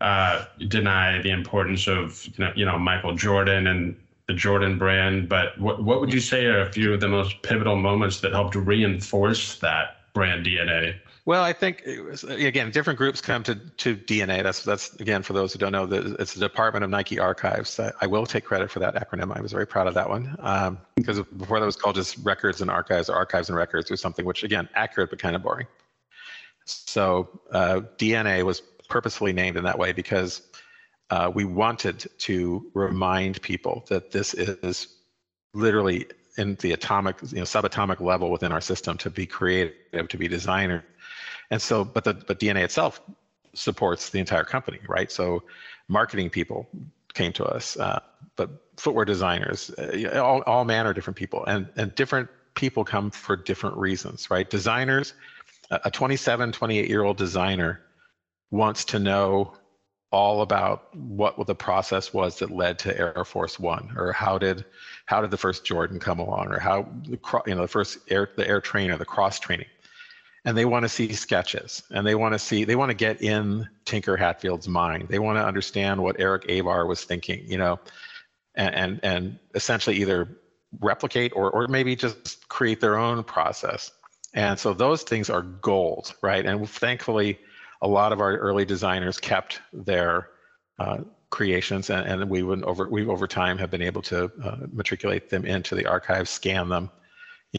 uh, 0.00 0.44
deny 0.68 1.20
the 1.22 1.30
importance 1.30 1.86
of 1.86 2.26
you 2.26 2.44
know, 2.44 2.52
you 2.54 2.64
know 2.64 2.78
Michael 2.78 3.14
Jordan 3.14 3.66
and 3.66 3.96
the 4.26 4.34
Jordan 4.34 4.76
brand, 4.76 5.28
but 5.28 5.58
what 5.58 5.82
what 5.82 6.00
would 6.00 6.12
you 6.12 6.20
say 6.20 6.46
are 6.46 6.60
a 6.60 6.72
few 6.72 6.92
of 6.92 7.00
the 7.00 7.08
most 7.08 7.42
pivotal 7.42 7.76
moments 7.76 8.20
that 8.20 8.32
helped 8.32 8.54
reinforce 8.56 9.58
that 9.60 9.98
brand 10.12 10.44
DNA? 10.44 10.96
Well, 11.26 11.42
I 11.42 11.52
think 11.52 11.82
was, 12.08 12.22
again, 12.22 12.70
different 12.70 12.98
groups 12.98 13.20
come 13.20 13.42
to 13.42 13.56
to 13.56 13.96
DNA. 13.96 14.44
That's 14.44 14.62
that's 14.62 14.94
again 15.00 15.24
for 15.24 15.32
those 15.32 15.52
who 15.52 15.58
don't 15.58 15.72
know, 15.72 15.84
the, 15.84 16.14
it's 16.20 16.34
the 16.34 16.40
Department 16.40 16.84
of 16.84 16.90
Nike 16.90 17.18
Archives. 17.18 17.80
I, 17.80 17.92
I, 18.00 18.06
will 18.06 18.26
take 18.26 18.44
credit 18.44 18.70
for 18.70 18.78
that 18.78 18.94
acronym. 18.94 19.36
I 19.36 19.40
was 19.40 19.50
very 19.50 19.66
proud 19.66 19.88
of 19.88 19.94
that 19.94 20.08
one 20.08 20.36
um, 20.38 20.78
because 20.94 21.20
before 21.36 21.58
that 21.58 21.66
was 21.66 21.74
called 21.74 21.96
just 21.96 22.16
Records 22.22 22.60
and 22.60 22.70
Archives 22.70 23.10
or 23.10 23.16
Archives 23.16 23.48
and 23.48 23.58
Records 23.58 23.90
or 23.90 23.96
something, 23.96 24.24
which 24.24 24.44
again, 24.44 24.68
accurate 24.76 25.10
but 25.10 25.18
kind 25.18 25.34
of 25.34 25.42
boring. 25.42 25.66
So 26.64 27.28
uh, 27.50 27.80
DNA 27.98 28.44
was 28.44 28.60
purposefully 28.88 29.32
named 29.32 29.56
in 29.56 29.64
that 29.64 29.80
way 29.80 29.92
because 29.92 30.42
uh, 31.10 31.32
we 31.34 31.44
wanted 31.44 32.06
to 32.18 32.70
remind 32.72 33.42
people 33.42 33.84
that 33.88 34.12
this 34.12 34.32
is 34.32 34.94
literally 35.54 36.06
in 36.38 36.54
the 36.56 36.72
atomic, 36.72 37.16
you 37.32 37.38
know, 37.38 37.44
subatomic 37.44 38.00
level 38.00 38.30
within 38.30 38.52
our 38.52 38.60
system 38.60 38.96
to 38.98 39.10
be 39.10 39.26
creative, 39.26 40.08
to 40.08 40.16
be 40.16 40.28
designer 40.28 40.84
and 41.50 41.60
so, 41.60 41.84
but 41.84 42.04
the 42.04 42.14
but 42.14 42.38
DNA 42.40 42.62
itself 42.62 43.00
supports 43.54 44.10
the 44.10 44.18
entire 44.18 44.44
company, 44.44 44.80
right? 44.88 45.10
So, 45.10 45.42
marketing 45.88 46.30
people 46.30 46.68
came 47.14 47.32
to 47.34 47.44
us, 47.44 47.76
uh, 47.78 48.00
but 48.36 48.50
footwear 48.76 49.04
designers, 49.04 49.70
uh, 49.70 50.20
all 50.20 50.42
all 50.42 50.64
manner 50.64 50.90
of 50.90 50.94
different 50.94 51.16
people, 51.16 51.44
and 51.46 51.68
and 51.76 51.94
different 51.94 52.28
people 52.54 52.84
come 52.84 53.10
for 53.10 53.36
different 53.36 53.76
reasons, 53.76 54.30
right? 54.30 54.48
Designers, 54.48 55.14
a 55.70 55.90
27, 55.90 56.52
28 56.52 56.88
year 56.88 57.04
old 57.04 57.16
designer 57.16 57.80
wants 58.50 58.84
to 58.86 58.98
know 58.98 59.54
all 60.12 60.42
about 60.42 60.94
what 60.96 61.46
the 61.46 61.54
process 61.54 62.14
was 62.14 62.38
that 62.38 62.50
led 62.50 62.78
to 62.78 62.96
Air 62.98 63.24
Force 63.24 63.58
One, 63.58 63.92
or 63.96 64.12
how 64.12 64.38
did 64.38 64.64
how 65.06 65.20
did 65.20 65.30
the 65.30 65.36
first 65.36 65.64
Jordan 65.64 65.98
come 65.98 66.18
along, 66.18 66.48
or 66.48 66.58
how 66.58 66.88
you 67.46 67.54
know 67.54 67.62
the 67.62 67.68
first 67.68 67.98
air 68.08 68.28
the 68.36 68.46
air 68.46 68.60
trainer, 68.60 68.96
the 68.96 69.04
cross 69.04 69.38
training 69.38 69.66
and 70.46 70.56
they 70.56 70.64
want 70.64 70.84
to 70.84 70.88
see 70.88 71.12
sketches 71.12 71.82
and 71.90 72.06
they 72.06 72.14
want 72.14 72.32
to 72.32 72.38
see 72.38 72.64
they 72.64 72.76
want 72.76 72.88
to 72.88 72.96
get 72.96 73.20
in 73.20 73.68
tinker 73.84 74.16
hatfield's 74.16 74.68
mind. 74.68 75.08
They 75.08 75.18
want 75.18 75.36
to 75.36 75.44
understand 75.44 76.02
what 76.02 76.18
eric 76.18 76.48
avar 76.48 76.86
was 76.86 77.04
thinking 77.04 77.44
you 77.46 77.58
know 77.58 77.78
and 78.54 78.74
and, 78.74 79.00
and 79.02 79.38
essentially 79.54 79.96
either 79.96 80.38
replicate 80.80 81.32
or 81.34 81.50
or 81.50 81.66
maybe 81.66 81.94
just 81.94 82.48
create 82.48 82.80
their 82.80 82.96
own 82.96 83.22
process. 83.24 83.90
And 84.34 84.58
so 84.58 84.72
those 84.72 85.02
things 85.02 85.28
are 85.28 85.42
gold 85.42 86.14
right? 86.22 86.46
And 86.46 86.68
thankfully 86.68 87.38
a 87.82 87.88
lot 87.88 88.12
of 88.12 88.20
our 88.20 88.36
early 88.36 88.64
designers 88.64 89.18
kept 89.18 89.60
their 89.72 90.30
uh, 90.78 90.98
creations 91.30 91.90
and, 91.90 92.06
and 92.06 92.30
we 92.30 92.44
would 92.44 92.62
over 92.62 92.88
we 92.88 93.04
over 93.06 93.26
time 93.26 93.58
have 93.58 93.70
been 93.70 93.82
able 93.82 94.02
to 94.02 94.30
uh, 94.44 94.56
matriculate 94.72 95.28
them 95.28 95.44
into 95.44 95.74
the 95.74 95.86
archive 95.86 96.28
scan 96.28 96.68
them 96.68 96.88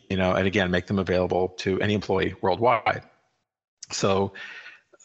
you 0.10 0.18
know, 0.18 0.34
and 0.34 0.48
again, 0.48 0.72
make 0.72 0.88
them 0.88 1.00
available 1.00 1.50
to 1.60 1.80
any 1.82 1.94
employee 1.94 2.36
worldwide. 2.42 3.04
So 3.92 4.34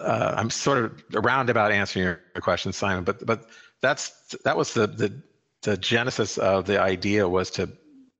uh, 0.00 0.35
I'm 0.37 0.50
sort 0.50 0.78
of 0.78 1.02
around 1.14 1.50
about 1.50 1.72
answering 1.72 2.05
your 2.05 2.20
question, 2.40 2.72
Simon, 2.72 3.05
but 3.05 3.24
but 3.24 3.48
that's 3.81 4.37
that 4.44 4.57
was 4.57 4.74
the 4.74 4.87
the 4.87 5.22
the 5.62 5.76
genesis 5.76 6.38
of 6.38 6.66
the 6.66 6.81
idea 6.81 7.28
was 7.28 7.50
to 7.50 7.68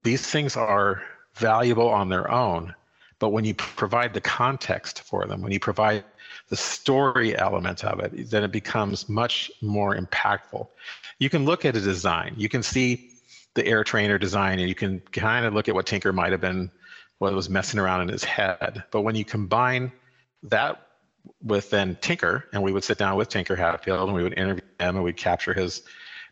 these 0.02 0.26
things 0.26 0.56
are 0.56 1.02
valuable 1.35 1.88
on 1.88 2.08
their 2.08 2.30
own, 2.30 2.74
but 3.18 3.30
when 3.30 3.44
you 3.44 3.54
provide 3.54 4.14
the 4.14 4.20
context 4.20 5.02
for 5.02 5.26
them, 5.26 5.42
when 5.42 5.52
you 5.52 5.61
provide 5.61 6.04
the 6.48 6.56
story 6.56 7.37
element 7.38 7.85
of 7.85 8.00
it, 8.00 8.30
then 8.30 8.44
it 8.44 8.52
becomes 8.52 9.08
much 9.08 9.50
more 9.61 9.96
impactful. 9.96 10.66
You 11.18 11.30
can 11.30 11.44
look 11.44 11.64
at 11.64 11.76
a 11.76 11.80
design, 11.80 12.35
you 12.37 12.48
can 12.48 12.62
see 12.62 13.12
the 13.55 13.67
air 13.67 13.85
trainer 13.85 14.19
design 14.19 14.59
and 14.59 14.69
you 14.69 14.75
can 14.75 15.01
kind 15.12 15.45
of 15.45 15.55
look 15.55 15.69
at 15.69 15.75
what 15.75 15.87
Tinker 15.87 16.12
might 16.12 16.33
have 16.33 16.41
been, 16.41 16.71
what 17.19 17.33
was 17.35 17.49
messing 17.49 17.79
around 17.79 18.03
in 18.03 18.09
his 18.09 18.25
head. 18.25 18.85
But 18.91 19.03
when 19.03 19.15
you 19.15 19.25
combine 19.25 19.93
that 20.45 20.87
with 21.43 21.71
then 21.71 21.97
Tinker, 22.01 22.49
and 22.53 22.62
we 22.62 22.73
would 22.73 22.85
sit 22.85 22.99
down 22.99 23.17
with 23.17 23.29
Tinker 23.29 23.57
Hatfield 23.57 24.09
and 24.09 24.15
we 24.15 24.23
would 24.23 24.37
interview 24.37 24.65
him 24.81 24.97
and 24.97 25.05
we'd 25.05 25.17
capture 25.17 25.53
his 25.53 25.83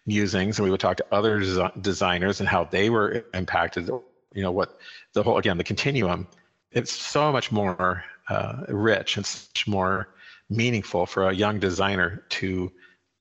musings 0.07 0.59
and 0.59 0.65
we 0.65 0.71
would 0.71 0.81
talk 0.81 0.97
to 0.97 1.07
other 1.13 1.41
des- 1.41 1.81
designers 1.81 2.41
and 2.41 2.49
how 2.49 2.65
they 2.65 2.91
were 2.91 3.25
impacted, 3.35 3.89
you 3.89 4.43
know, 4.43 4.51
what 4.51 4.79
the 5.13 5.23
whole, 5.23 5.37
again, 5.37 5.59
the 5.59 5.65
continuum, 5.65 6.27
it's 6.73 6.93
so 6.93 7.31
much 7.31 7.53
more 7.53 8.05
uh, 8.29 8.65
rich 8.69 9.17
and 9.17 9.27
much 9.27 9.67
more 9.67 10.09
meaningful 10.49 11.07
for 11.07 11.29
a 11.29 11.33
young 11.33 11.59
designer 11.59 12.25
to 12.31 12.73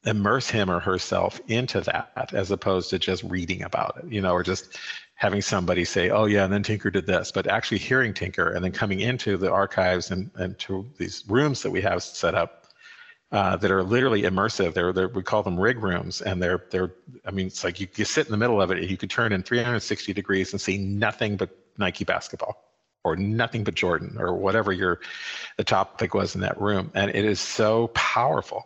immerse 0.06 0.50
him 0.50 0.70
or 0.70 0.80
herself 0.80 1.42
into 1.48 1.82
that 1.82 2.32
as 2.34 2.52
opposed 2.52 2.90
to 2.90 3.00
just 3.00 3.24
reading 3.24 3.64
about 3.64 3.98
it, 3.98 4.12
you 4.12 4.22
know, 4.22 4.32
or 4.32 4.44
just 4.44 4.78
having 5.16 5.42
somebody 5.42 5.84
say, 5.84 6.10
oh, 6.10 6.26
yeah, 6.26 6.46
and 6.46 6.54
then 6.54 6.64
Tinker 6.64 6.90
did 6.90 7.06
this, 7.06 7.32
but 7.32 7.48
actually 7.48 7.80
hearing 7.80 8.14
Tinker 8.14 8.52
and 8.52 8.64
then 8.64 8.72
coming 8.72 9.02
into 9.02 9.36
the 9.36 9.52
archives 9.52 10.12
and, 10.12 10.32
and 10.36 10.58
to 10.60 10.86
these 10.98 11.26
rooms 11.28 11.62
that 11.62 11.72
we 11.72 11.82
have 11.82 12.02
set 12.02 12.36
up 12.36 12.68
uh, 13.34 13.58
that 13.58 13.70
are 13.70 13.84
literally 13.84 14.22
immersive. 14.22 14.74
They're, 14.74 14.94
they're, 14.94 15.10
we 15.10 15.22
call 15.22 15.44
them 15.44 15.60
rig 15.60 15.84
rooms, 15.84 16.22
and 16.22 16.42
they're, 16.42 16.64
they're 16.72 16.94
I 17.26 17.32
mean, 17.32 17.48
it's 17.48 17.64
like 17.66 17.82
you, 17.82 17.88
you 17.96 18.06
sit 18.06 18.26
in 18.26 18.32
the 18.32 18.38
middle 18.38 18.62
of 18.62 18.72
it 18.72 18.80
and 18.80 18.90
you 18.90 18.98
could 18.98 19.10
turn 19.10 19.34
in 19.34 19.44
360 19.44 20.14
degrees 20.14 20.54
and 20.54 20.62
see 20.62 20.78
nothing 20.78 21.36
but 21.36 21.50
Nike 21.78 22.06
basketball 22.06 22.64
or 23.04 23.16
nothing 23.18 23.64
but 23.64 23.76
Jordan 23.76 24.16
or 24.18 24.34
whatever 24.34 24.72
your 24.72 25.00
the 25.58 25.64
topic 25.64 26.14
was 26.14 26.36
in 26.36 26.42
that 26.42 26.60
room. 26.60 26.92
And 26.96 27.12
it 27.14 27.26
is 27.26 27.40
so 27.40 27.88
powerful 27.90 28.66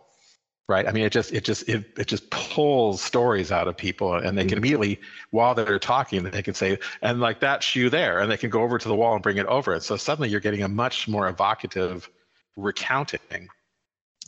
right? 0.69 0.87
I 0.87 0.91
mean 0.91 1.03
it 1.03 1.11
just 1.11 1.33
it 1.33 1.43
just 1.43 1.67
it, 1.67 1.85
it 1.97 2.07
just 2.07 2.29
pulls 2.29 3.01
stories 3.01 3.51
out 3.51 3.67
of 3.67 3.75
people 3.75 4.15
and 4.15 4.37
they 4.37 4.43
can 4.43 4.51
mm-hmm. 4.51 4.57
immediately 4.59 5.01
while 5.31 5.53
they're 5.53 5.79
talking 5.79 6.23
they 6.23 6.41
can 6.41 6.53
say 6.53 6.79
and 7.01 7.19
like 7.19 7.39
that 7.41 7.61
shoe 7.61 7.89
there 7.89 8.19
and 8.19 8.31
they 8.31 8.37
can 8.37 8.49
go 8.49 8.61
over 8.61 8.77
to 8.77 8.87
the 8.87 8.95
wall 8.95 9.13
and 9.13 9.23
bring 9.23 9.37
it 9.37 9.45
over. 9.47 9.73
It 9.73 9.83
so 9.83 9.97
suddenly 9.97 10.29
you're 10.29 10.39
getting 10.39 10.63
a 10.63 10.67
much 10.67 11.07
more 11.07 11.27
evocative 11.27 12.09
recounting 12.55 13.49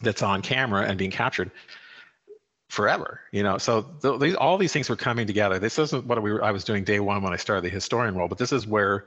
that's 0.02 0.22
on 0.22 0.42
camera 0.42 0.82
and 0.82 0.98
being 0.98 1.12
captured 1.12 1.52
forever 2.70 3.22
you 3.32 3.44
know? 3.44 3.58
So 3.58 3.84
th- 4.02 4.20
these, 4.20 4.36
all 4.36 4.58
these 4.58 4.74
things 4.74 4.90
were 4.90 4.96
coming 4.96 5.28
together. 5.28 5.60
This 5.60 5.80
isn't 5.80 6.06
what 6.06 6.22
we 6.22 6.34
were, 6.34 6.44
i 6.44 6.52
was 6.52 6.64
doing 6.64 6.84
day 6.84 7.00
one 7.00 7.22
when 7.22 7.32
i 7.32 7.38
started 7.38 7.64
the 7.64 7.70
historian 7.70 8.16
role 8.16 8.28
but 8.28 8.38
this 8.38 8.52
is 8.52 8.68
where 8.68 9.06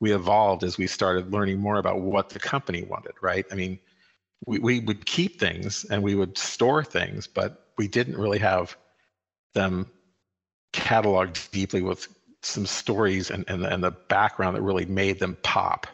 we 0.00 0.12
evolved 0.12 0.62
as 0.62 0.78
we 0.78 0.86
started 0.86 1.32
learning 1.32 1.58
more 1.58 1.78
about 1.78 2.00
what 2.00 2.28
the 2.28 2.38
company 2.38 2.84
wanted 2.84 3.14
right? 3.20 3.44
I 3.50 3.56
mean 3.56 3.80
we, 4.46 4.58
we 4.58 4.80
would 4.80 5.06
keep 5.06 5.38
things 5.40 5.84
and 5.84 6.02
we 6.02 6.14
would 6.14 6.38
store 6.38 6.84
things, 6.84 7.26
but 7.26 7.66
we 7.76 7.88
didn't 7.88 8.16
really 8.16 8.38
have 8.38 8.76
them 9.54 9.90
cataloged 10.72 11.50
deeply 11.50 11.82
with 11.82 12.08
some 12.42 12.66
stories 12.66 13.30
and, 13.30 13.44
and, 13.48 13.64
and 13.64 13.82
the 13.82 13.90
background 13.90 14.56
that 14.56 14.62
really 14.62 14.86
made 14.86 15.18
them 15.18 15.36
pop. 15.42 15.86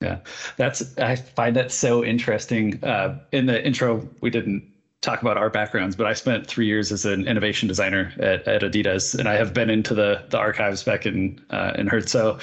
Yeah, 0.00 0.18
that's 0.56 0.96
I 0.98 1.16
find 1.16 1.56
that 1.56 1.72
so 1.72 2.04
interesting. 2.04 2.82
Uh, 2.84 3.18
in 3.32 3.46
the 3.46 3.64
intro, 3.64 4.06
we 4.20 4.28
didn't 4.28 4.70
talk 5.00 5.22
about 5.22 5.38
our 5.38 5.48
backgrounds, 5.48 5.96
but 5.96 6.06
I 6.06 6.12
spent 6.12 6.46
three 6.46 6.66
years 6.66 6.92
as 6.92 7.06
an 7.06 7.26
innovation 7.26 7.66
designer 7.66 8.12
at, 8.18 8.46
at 8.46 8.62
Adidas, 8.62 9.18
and 9.18 9.26
I 9.26 9.34
have 9.34 9.54
been 9.54 9.70
into 9.70 9.94
the 9.94 10.22
the 10.28 10.38
archives 10.38 10.82
back 10.82 11.06
in 11.06 11.42
uh, 11.48 11.72
in 11.76 11.88
Herzo, 11.88 12.40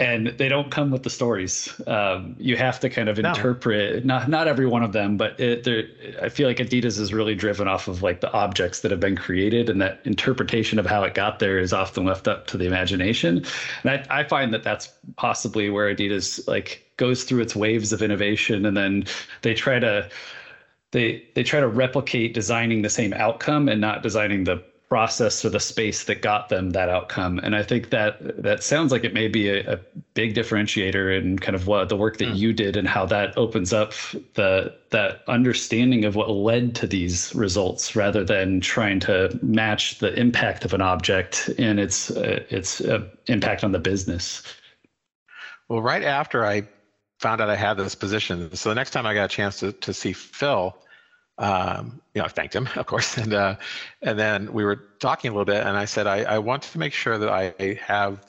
and 0.00 0.28
they 0.38 0.48
don't 0.48 0.70
come 0.70 0.90
with 0.90 1.02
the 1.02 1.10
stories. 1.10 1.78
Um, 1.86 2.34
you 2.38 2.56
have 2.56 2.80
to 2.80 2.88
kind 2.88 3.10
of 3.10 3.18
no. 3.18 3.28
interpret 3.28 4.04
not 4.04 4.30
not 4.30 4.48
every 4.48 4.66
one 4.66 4.82
of 4.82 4.92
them, 4.92 5.18
but 5.18 5.38
it, 5.38 5.68
I 6.20 6.30
feel 6.30 6.48
like 6.48 6.56
Adidas 6.56 6.98
is 6.98 7.12
really 7.12 7.34
driven 7.34 7.68
off 7.68 7.86
of 7.86 8.02
like 8.02 8.22
the 8.22 8.32
objects 8.32 8.80
that 8.80 8.90
have 8.90 8.98
been 8.98 9.14
created, 9.14 9.68
and 9.68 9.80
that 9.82 10.00
interpretation 10.04 10.78
of 10.78 10.86
how 10.86 11.04
it 11.04 11.12
got 11.12 11.38
there 11.38 11.58
is 11.58 11.74
often 11.74 12.06
left 12.06 12.26
up 12.26 12.46
to 12.48 12.56
the 12.56 12.64
imagination. 12.64 13.44
And 13.84 13.90
I, 14.10 14.20
I 14.20 14.24
find 14.24 14.54
that 14.54 14.62
that's 14.62 14.88
possibly 15.16 15.68
where 15.68 15.94
Adidas 15.94 16.48
like 16.48 16.82
goes 16.96 17.24
through 17.24 17.42
its 17.42 17.54
waves 17.54 17.92
of 17.92 18.00
innovation, 18.00 18.64
and 18.64 18.74
then 18.74 19.04
they 19.42 19.52
try 19.52 19.78
to 19.78 20.08
they 20.92 21.22
they 21.34 21.42
try 21.42 21.60
to 21.60 21.68
replicate 21.68 22.32
designing 22.32 22.80
the 22.80 22.90
same 22.90 23.12
outcome 23.12 23.68
and 23.68 23.82
not 23.82 24.02
designing 24.02 24.44
the 24.44 24.64
process 24.90 25.44
or 25.44 25.50
the 25.50 25.60
space 25.60 26.04
that 26.04 26.20
got 26.20 26.48
them 26.48 26.70
that 26.70 26.88
outcome. 26.88 27.38
And 27.38 27.54
I 27.54 27.62
think 27.62 27.90
that 27.90 28.42
that 28.42 28.64
sounds 28.64 28.90
like 28.90 29.04
it 29.04 29.14
may 29.14 29.28
be 29.28 29.48
a, 29.48 29.74
a 29.74 29.80
big 30.14 30.34
differentiator 30.34 31.16
in 31.16 31.38
kind 31.38 31.54
of 31.54 31.68
what 31.68 31.88
the 31.88 31.96
work 31.96 32.18
that 32.18 32.30
mm. 32.30 32.36
you 32.36 32.52
did 32.52 32.76
and 32.76 32.88
how 32.88 33.06
that 33.06 33.38
opens 33.38 33.72
up 33.72 33.92
the 34.34 34.74
that 34.90 35.22
understanding 35.28 36.04
of 36.04 36.16
what 36.16 36.28
led 36.28 36.74
to 36.74 36.88
these 36.88 37.32
results 37.36 37.94
rather 37.94 38.24
than 38.24 38.60
trying 38.60 38.98
to 38.98 39.38
match 39.42 40.00
the 40.00 40.12
impact 40.18 40.64
of 40.64 40.74
an 40.74 40.80
object 40.80 41.48
and 41.56 41.78
its 41.78 42.10
uh, 42.10 42.42
its 42.50 42.80
uh, 42.80 43.06
impact 43.28 43.62
on 43.62 43.70
the 43.70 43.78
business. 43.78 44.42
Well, 45.68 45.80
right 45.80 46.02
after 46.02 46.44
I 46.44 46.66
found 47.20 47.40
out 47.40 47.48
I 47.48 47.54
had 47.54 47.74
this 47.74 47.94
position, 47.94 48.56
so 48.56 48.70
the 48.70 48.74
next 48.74 48.90
time 48.90 49.06
I 49.06 49.14
got 49.14 49.26
a 49.26 49.28
chance 49.28 49.60
to 49.60 49.70
to 49.70 49.94
see 49.94 50.12
Phil, 50.12 50.76
um, 51.40 52.00
you 52.14 52.20
know, 52.20 52.26
I 52.26 52.28
thanked 52.28 52.54
him, 52.54 52.68
of 52.76 52.86
course, 52.86 53.16
and 53.16 53.32
uh, 53.32 53.56
and 54.02 54.18
then 54.18 54.52
we 54.52 54.64
were 54.64 54.76
talking 55.00 55.30
a 55.30 55.34
little 55.34 55.46
bit, 55.46 55.66
and 55.66 55.76
I 55.76 55.86
said 55.86 56.06
I, 56.06 56.22
I 56.22 56.38
want 56.38 56.62
to 56.62 56.78
make 56.78 56.92
sure 56.92 57.18
that 57.18 57.28
I 57.28 57.78
have 57.84 58.24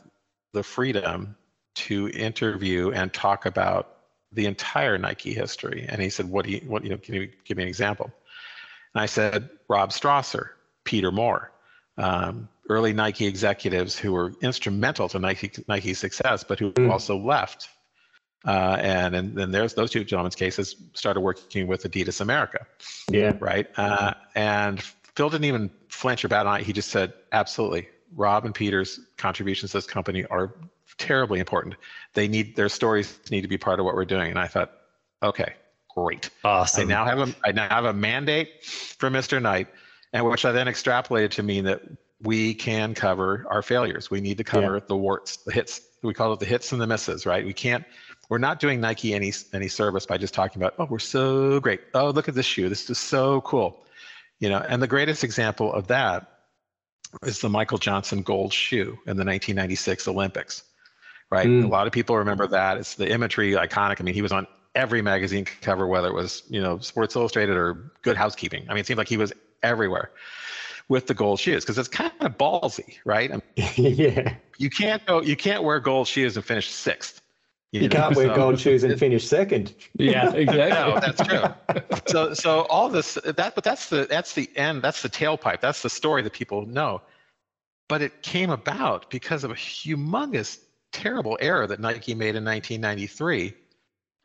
the 0.54 0.64
freedom 0.64 1.36
to 1.74 2.10
interview 2.10 2.92
and 2.92 3.14
talk 3.14 3.46
about 3.46 3.98
the 4.32 4.46
entire 4.46 4.98
Nike 4.98 5.34
history. 5.34 5.86
And 5.88 6.02
he 6.02 6.10
said, 6.10 6.30
"What 6.30 6.46
do 6.46 6.52
you, 6.52 6.62
what 6.66 6.84
you 6.84 6.90
know? 6.90 6.98
Can 6.98 7.16
you 7.16 7.30
give 7.44 7.58
me 7.58 7.64
an 7.64 7.70
example?" 7.70 8.12
And 8.96 9.02
I 9.02 9.06
said, 9.06 9.50
"Rob 9.68 9.92
Strasser, 9.92 10.50
Peter 10.86 11.12
Moore." 11.12 11.52
Um, 11.98 12.48
early 12.70 12.94
Nike 12.94 13.28
executives 13.28 14.00
who 14.00 14.14
were 14.14 14.34
instrumental 14.42 15.10
to 15.10 15.20
Nike 15.20 15.52
Nike's 15.68 16.00
success, 16.00 16.46
but 16.46 16.58
who 16.58 16.72
mm. 16.72 16.90
also 16.90 17.18
left 17.18 17.68
uh, 18.46 18.78
and 18.80 19.16
and 19.16 19.36
then 19.36 19.52
there's 19.52 19.74
those 19.74 19.92
two 19.92 20.04
gentlemen's 20.04 20.36
cases 20.36 20.76
started 20.94 21.22
working 21.22 21.68
with 21.68 21.84
Adidas 21.84 22.22
America. 22.22 22.66
Yeah. 23.10 23.34
Right. 23.40 23.68
Uh, 23.78 24.14
and 24.36 24.82
Phil 25.16 25.30
didn't 25.30 25.46
even 25.46 25.70
flinch 25.90 26.26
or 26.26 26.28
bat 26.28 26.46
an 26.46 26.48
eye. 26.48 26.62
He 26.62 26.74
just 26.74 26.90
said, 26.90 27.14
absolutely. 27.32 27.90
Rob 28.16 28.46
and 28.46 28.54
Peter's 28.54 29.00
contributions 29.18 29.72
to 29.72 29.78
this 29.78 29.86
company 29.86 30.26
are 30.26 30.54
terribly 30.98 31.40
important. 31.40 31.76
They 32.14 32.28
need 32.28 32.56
their 32.56 32.70
stories 32.70 33.20
need 33.30 33.42
to 33.42 33.48
be 33.48 33.58
part 33.58 33.80
of 33.80 33.86
what 33.86 33.96
we're 33.96 34.06
doing. 34.06 34.30
And 34.30 34.40
I 34.40 34.48
thought, 34.48 34.72
okay, 35.22 35.54
great. 35.96 36.30
Awesome. 36.44 36.84
I 36.84 36.86
now 36.86 37.06
have 37.06 37.20
a 37.20 37.36
I 37.46 37.52
now 37.52 37.70
have 37.70 37.86
a 37.86 37.94
mandate 37.94 38.66
for 38.66 39.10
Mr. 39.10 39.42
Knight, 39.42 39.68
and 40.14 40.26
which 40.26 40.46
I 40.46 40.52
then 40.52 40.68
extrapolated 40.68 41.32
to 41.32 41.44
mean 41.44 41.66
that 41.66 41.82
we 42.22 42.54
can 42.54 42.94
cover 42.94 43.46
our 43.50 43.62
failures. 43.62 44.12
We 44.12 44.22
need 44.22 44.38
to 44.38 44.44
cover 44.44 44.76
yeah. 44.76 44.84
the 44.88 44.98
warts, 44.98 45.38
the 45.38 45.52
hits. 45.52 45.82
We 46.04 46.14
call 46.14 46.34
it 46.34 46.40
the 46.40 46.46
hits 46.46 46.72
and 46.72 46.82
the 46.82 46.88
misses, 46.88 47.26
right? 47.26 47.46
We 47.46 47.54
can't 47.54 47.84
we're 48.32 48.38
not 48.38 48.62
doing 48.62 48.80
Nike 48.80 49.14
any 49.14 49.34
any 49.52 49.68
service 49.68 50.06
by 50.06 50.18
just 50.18 50.34
talking 50.34 50.62
about, 50.62 50.74
oh, 50.80 50.88
we're 50.90 51.00
so 51.00 51.60
great. 51.60 51.82
Oh, 51.94 52.12
look 52.12 52.30
at 52.30 52.34
this 52.34 52.46
shoe. 52.46 52.70
This 52.70 52.90
is 52.90 52.98
so 52.98 53.42
cool. 53.42 53.84
You 54.40 54.48
know, 54.48 54.66
and 54.70 54.82
the 54.82 54.88
greatest 54.88 55.26
example 55.26 55.72
of 55.74 55.88
that 55.88 56.40
is 57.24 57.42
the 57.42 57.50
Michael 57.50 57.78
Johnson 57.78 58.22
gold 58.22 58.54
shoe 58.54 58.98
in 59.06 59.18
the 59.18 59.26
1996 59.26 60.08
Olympics. 60.08 60.64
Right? 61.30 61.46
Mm. 61.46 61.66
A 61.66 61.68
lot 61.68 61.88
of 61.88 61.94
people 61.94 62.18
remember 62.18 62.48
that. 62.48 62.78
It's 62.78 62.96
the 62.96 63.12
imagery 63.12 63.52
iconic. 63.52 64.00
I 64.00 64.04
mean, 64.06 64.14
he 64.14 64.22
was 64.22 64.32
on 64.32 64.48
every 64.76 65.02
magazine 65.02 65.46
cover, 65.60 65.86
whether 65.86 66.08
it 66.08 66.14
was, 66.14 66.44
you 66.50 66.62
know, 66.62 66.80
Sports 66.80 67.18
Illustrated 67.18 67.58
or 67.58 67.92
Good 68.02 68.16
Housekeeping. 68.16 68.66
I 68.70 68.74
mean, 68.74 68.80
it 68.80 68.88
seemed 68.88 68.98
like 68.98 69.10
he 69.10 69.18
was 69.18 69.34
everywhere 69.62 70.12
with 70.88 71.08
the 71.08 71.14
gold 71.14 71.40
shoes 71.42 71.66
because 71.66 71.78
it's 71.78 71.90
kind 71.90 72.14
of 72.22 72.38
ballsy, 72.38 72.96
right? 73.04 73.30
I 73.30 73.36
mean, 73.36 73.76
yeah. 73.98 74.36
You 74.58 74.70
can't 74.70 75.06
go. 75.06 75.22
You 75.22 75.36
can't 75.36 75.64
wear 75.64 75.82
gold 75.82 76.08
shoes 76.08 76.38
and 76.38 76.46
finish 76.46 76.70
sixth. 76.70 77.21
You, 77.72 77.84
you 77.84 77.88
know, 77.88 77.96
can't 77.96 78.16
wear 78.18 78.28
so, 78.28 78.36
gold 78.36 78.60
shoes 78.60 78.84
and 78.84 79.00
finish 79.00 79.26
second. 79.26 79.74
Yeah, 79.94 80.32
exactly. 80.34 80.70
no, 80.70 81.00
that's 81.00 81.22
true. 81.26 82.02
So, 82.06 82.34
so 82.34 82.62
all 82.64 82.90
this 82.90 83.14
that, 83.14 83.56
but 83.56 83.64
that's 83.64 83.88
the 83.88 84.06
that's 84.10 84.34
the 84.34 84.50
end. 84.58 84.82
That's 84.82 85.02
the 85.02 85.10
tailpipe. 85.10 85.62
That's 85.62 85.82
the 85.82 85.90
story 85.90 86.22
that 86.24 86.34
people 86.34 86.66
know. 86.66 87.02
But 87.88 88.02
it 88.02 88.24
came 88.24 88.50
about 88.50 89.10
because 89.10 89.46
of 89.46 89.52
a 89.52 89.56
humongous, 89.56 90.60
terrible 90.92 91.38
error 91.40 91.66
that 91.66 91.80
Nike 91.80 92.14
made 92.14 92.36
in 92.36 92.44
1993 92.44 93.54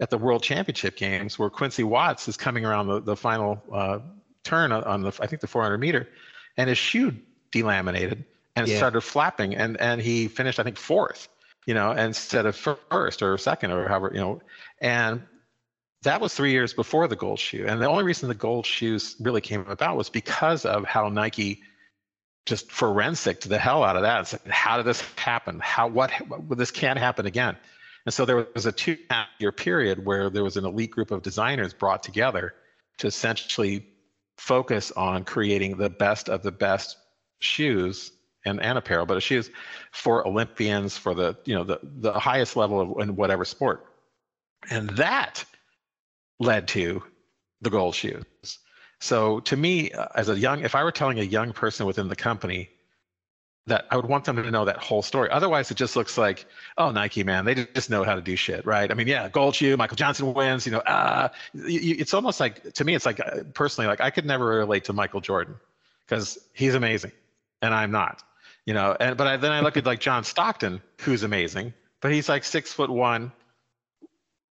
at 0.01 0.11
the 0.11 0.19
World 0.19 0.43
Championship 0.43 0.97
Games, 0.97 1.39
where 1.39 1.49
Quincy 1.49 1.85
Watts 1.85 2.27
is 2.27 2.37
coming 2.37 2.65
around 2.65 2.89
the, 2.89 3.01
the 3.01 3.17
final 3.17 3.63
uh, 3.73 4.01
turn 4.43 4.73
on 4.73 5.03
the 5.03 5.13
I 5.21 5.29
think 5.29 5.41
the 5.41 5.47
400 5.47 5.79
meter, 5.79 6.09
and 6.57 6.69
his 6.69 6.79
shoe 6.79 7.15
delaminated 7.53 8.25
and 8.57 8.67
yeah. 8.67 8.77
started 8.77 9.03
flapping, 9.03 9.55
and 9.55 9.77
and 9.81 10.01
he 10.01 10.27
finished 10.27 10.59
I 10.59 10.65
think 10.65 10.79
fourth 10.79 11.29
you 11.67 11.75
know, 11.75 11.91
instead 11.91 12.47
of 12.47 12.57
first 12.57 13.23
or 13.23 13.37
second 13.37 13.73
or 13.73 13.87
however, 13.89 14.11
you 14.15 14.21
know, 14.21 14.41
and 14.81 15.23
that 16.03 16.21
was 16.21 16.33
three 16.33 16.53
years 16.53 16.73
before 16.73 17.09
the 17.09 17.17
gold 17.17 17.41
shoe. 17.41 17.67
And 17.67 17.83
the 17.83 17.87
only 17.87 18.05
reason 18.05 18.29
the 18.29 18.35
gold 18.35 18.65
shoes 18.65 19.17
really 19.19 19.41
came 19.41 19.67
about 19.67 19.97
was 19.97 20.09
because 20.09 20.65
of 20.65 20.85
how 20.85 21.09
Nike 21.09 21.63
just 22.47 22.71
forensic 22.71 23.41
to 23.41 23.49
the 23.49 23.59
hell 23.59 23.83
out 23.83 23.97
of 23.97 24.03
that. 24.03 24.33
Like, 24.33 24.47
how 24.53 24.77
did 24.77 24.87
this 24.87 25.03
happen? 25.17 25.59
How, 25.61 25.89
what, 25.89 26.13
what 26.29 26.57
this 26.57 26.71
can't 26.71 26.99
happen 26.99 27.27
again. 27.27 27.57
And 28.05 28.15
so 28.15 28.25
there 28.25 28.47
was 28.55 28.67
a 28.67 28.73
two 28.73 28.97
year 29.41 29.51
period 29.51 30.05
where 30.07 30.31
there 30.31 30.45
was 30.45 30.57
an 30.57 30.65
elite 30.65 30.93
group 30.93 31.11
of 31.11 31.23
designers 31.23 31.75
brought 31.75 32.05
together 32.05 32.55
to 32.99 33.09
essentially 33.09 33.85
focus 34.39 34.93
on 34.93 35.25
creating 35.25 35.77
the 35.77 35.91
best 35.91 36.29
of 36.29 36.45
the 36.45 36.53
best 36.53 36.97
shoes 37.41 38.13
and, 38.47 38.63
and 38.63 38.79
apparel, 38.79 39.05
but 39.05 39.23
shoes 39.23 39.51
for 39.93 40.27
Olympians, 40.27 40.97
for 40.97 41.15
the 41.15 41.37
you 41.45 41.55
know 41.55 41.65
the 41.65 41.81
the 41.83 42.13
highest 42.13 42.57
level 42.57 42.81
of 42.81 43.01
in 43.01 43.17
whatever 43.17 43.45
sport, 43.45 43.87
and 44.71 44.89
that 44.91 45.45
led 46.39 46.69
to 46.69 47.03
the 47.61 47.71
gold 47.71 47.95
shoes. 47.95 48.25
So 49.01 49.41
to 49.41 49.57
me, 49.57 49.91
uh, 49.93 50.07
as 50.15 50.29
a 50.29 50.39
young, 50.39 50.65
if 50.65 50.75
I 50.75 50.85
were 50.85 50.93
telling 50.93 51.19
a 51.19 51.25
young 51.25 51.53
person 51.53 51.87
within 51.87 52.09
the 52.09 52.17
company 52.17 52.71
that 53.67 53.85
I 53.91 53.97
would 53.97 54.07
want 54.07 54.25
them 54.25 54.37
to 54.37 54.49
know 54.49 54.65
that 54.65 54.77
whole 54.77 55.03
story. 55.03 55.29
Otherwise, 55.31 55.73
it 55.73 55.77
just 55.77 55.97
looks 55.97 56.17
like, 56.17 56.47
oh, 56.79 56.93
Nike, 56.93 57.25
man, 57.25 57.45
they 57.45 57.55
just 57.75 57.91
know 57.91 58.05
how 58.05 58.15
to 58.15 58.21
do 58.21 58.37
shit, 58.37 58.65
right? 58.65 58.89
I 58.89 58.95
mean, 58.95 59.09
yeah, 59.09 59.29
gold 59.29 59.57
shoe, 59.57 59.77
Michael 59.77 59.97
Johnson 59.97 60.33
wins, 60.33 60.67
you 60.67 60.73
know, 60.73 60.83
ah, 60.87 61.31
it's 61.53 62.15
almost 62.15 62.39
like, 62.39 62.73
to 62.75 62.85
me, 62.85 62.95
it's 62.95 63.05
like, 63.05 63.19
uh, 63.19 63.43
personally, 63.55 63.89
like 63.89 64.01
I 64.01 64.11
could 64.11 64.25
never 64.25 64.47
relate 64.47 64.85
to 64.85 64.93
Michael 64.93 65.21
Jordan 65.21 65.57
because 66.07 66.39
he's 66.53 66.77
amazing 66.77 67.11
and 67.63 67.75
I'm 67.75 67.91
not 67.91 68.23
you 68.67 68.75
know. 68.75 68.95
And 68.99 69.17
but 69.17 69.27
I, 69.27 69.37
then 69.39 69.53
I 69.53 69.61
look 69.61 69.77
at 69.77 69.87
like 69.87 70.01
John 70.01 70.25
Stockton, 70.25 70.83
who's 71.01 71.23
amazing, 71.23 71.73
but 72.01 72.13
he's 72.13 72.29
like 72.29 72.45
six 72.45 72.73
foot 72.73 72.91
one. 72.91 73.33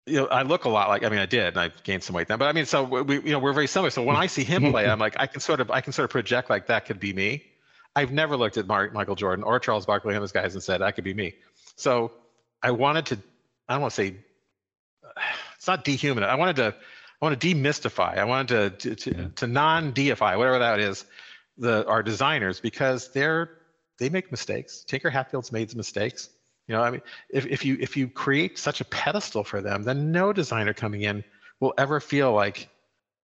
You 0.07 0.21
know, 0.21 0.27
I 0.27 0.43
look 0.43 0.65
a 0.65 0.69
lot 0.69 0.89
like 0.89 1.03
I 1.03 1.09
mean 1.09 1.19
I 1.19 1.25
did, 1.25 1.47
and 1.47 1.57
I've 1.57 1.83
gained 1.83 2.03
some 2.03 2.15
weight 2.15 2.29
now. 2.29 2.37
But 2.37 2.47
I 2.47 2.53
mean, 2.53 2.65
so 2.65 2.83
we 2.83 3.15
you 3.21 3.31
know 3.31 3.39
we're 3.39 3.53
very 3.53 3.67
similar. 3.67 3.91
So 3.91 4.01
when 4.03 4.15
I 4.15 4.27
see 4.27 4.43
him 4.43 4.71
play, 4.71 4.87
I'm 4.87 4.99
like 4.99 5.15
I 5.19 5.27
can 5.27 5.41
sort 5.41 5.59
of 5.59 5.69
I 5.69 5.81
can 5.81 5.93
sort 5.93 6.05
of 6.05 6.11
project 6.11 6.49
like 6.49 6.67
that 6.67 6.85
could 6.85 6.99
be 6.99 7.13
me. 7.13 7.43
I've 7.95 8.11
never 8.11 8.35
looked 8.35 8.57
at 8.57 8.67
Mark, 8.67 8.93
Michael 8.93 9.15
Jordan 9.15 9.43
or 9.43 9.57
Charles 9.59 9.85
Barkley 9.85 10.13
and 10.13 10.21
those 10.21 10.33
guys 10.33 10.53
and 10.53 10.61
said 10.61 10.81
that 10.81 10.95
could 10.95 11.03
be 11.03 11.13
me. 11.13 11.35
So 11.75 12.11
I 12.61 12.71
wanted 12.71 13.05
to 13.07 13.19
I 13.67 13.73
don't 13.73 13.81
want 13.81 13.93
to 13.93 13.95
say 13.95 14.15
it's 15.55 15.67
not 15.67 15.85
dehumanize. 15.85 16.23
I 16.27 16.35
wanted 16.35 16.57
to 16.57 16.75
I 17.21 17.25
want 17.25 17.39
to 17.39 17.55
demystify. 17.55 18.17
I 18.17 18.25
wanted 18.25 18.79
to 18.79 18.95
to, 18.95 18.95
to, 18.95 19.17
yeah. 19.17 19.27
to 19.37 19.47
non-deify 19.47 20.35
whatever 20.35 20.59
that 20.59 20.79
is 20.79 21.05
the 21.57 21.87
our 21.87 22.03
designers 22.03 22.59
because 22.59 23.11
they're 23.11 23.49
they 23.97 24.09
make 24.09 24.31
mistakes. 24.31 24.83
Tinker 24.83 25.09
Hatfield's 25.09 25.51
made 25.51 25.69
some 25.69 25.77
mistakes. 25.77 26.29
You 26.67 26.75
know, 26.75 26.81
I 26.81 26.89
mean, 26.89 27.01
if, 27.29 27.45
if 27.45 27.63
you 27.63 27.77
if 27.79 27.95
you 27.95 28.07
create 28.07 28.57
such 28.57 28.81
a 28.81 28.85
pedestal 28.85 29.43
for 29.43 29.61
them, 29.61 29.83
then 29.83 30.11
no 30.11 30.33
designer 30.33 30.73
coming 30.73 31.01
in 31.03 31.23
will 31.59 31.73
ever 31.77 31.99
feel 31.99 32.33
like 32.33 32.69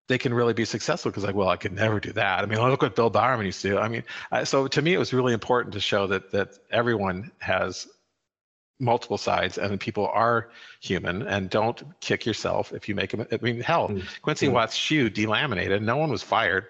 they 0.07 0.17
can 0.17 0.33
really 0.33 0.53
be 0.53 0.65
successful 0.65 1.09
because 1.09 1.23
like, 1.23 1.35
well, 1.35 1.49
I 1.49 1.55
could 1.55 1.73
never 1.73 1.99
do 1.99 2.11
that. 2.13 2.43
I 2.43 2.45
mean, 2.45 2.59
look 2.59 2.81
what 2.81 2.95
Bill 2.95 3.09
Bowerman 3.09 3.45
used 3.45 3.61
to 3.61 3.69
do. 3.69 3.77
I 3.79 3.87
mean, 3.87 4.03
so 4.43 4.67
to 4.67 4.81
me, 4.81 4.93
it 4.93 4.97
was 4.97 5.13
really 5.13 5.33
important 5.33 5.73
to 5.73 5.79
show 5.79 6.05
that 6.07 6.31
that 6.31 6.59
everyone 6.69 7.31
has 7.39 7.87
multiple 8.79 9.17
sides 9.17 9.57
and 9.57 9.79
people 9.79 10.07
are 10.07 10.49
human 10.81 11.21
and 11.21 11.49
don't 11.49 11.83
kick 12.01 12.25
yourself 12.25 12.73
if 12.73 12.89
you 12.89 12.95
make 12.95 13.11
them. 13.11 13.25
I 13.31 13.39
mean, 13.41 13.61
hell, 13.61 13.89
mm-hmm. 13.89 14.05
Quincy 14.21 14.47
mm. 14.47 14.53
Watts' 14.53 14.75
shoe 14.75 15.09
delaminated. 15.09 15.81
No 15.81 15.97
one 15.97 16.09
was 16.09 16.21
fired 16.21 16.65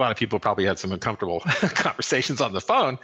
a 0.00 0.02
lot 0.02 0.10
of 0.10 0.16
people 0.16 0.40
probably 0.40 0.64
had 0.64 0.78
some 0.78 0.92
uncomfortable 0.92 1.40
conversations 1.74 2.40
on 2.40 2.52
the 2.52 2.60
phone, 2.60 2.98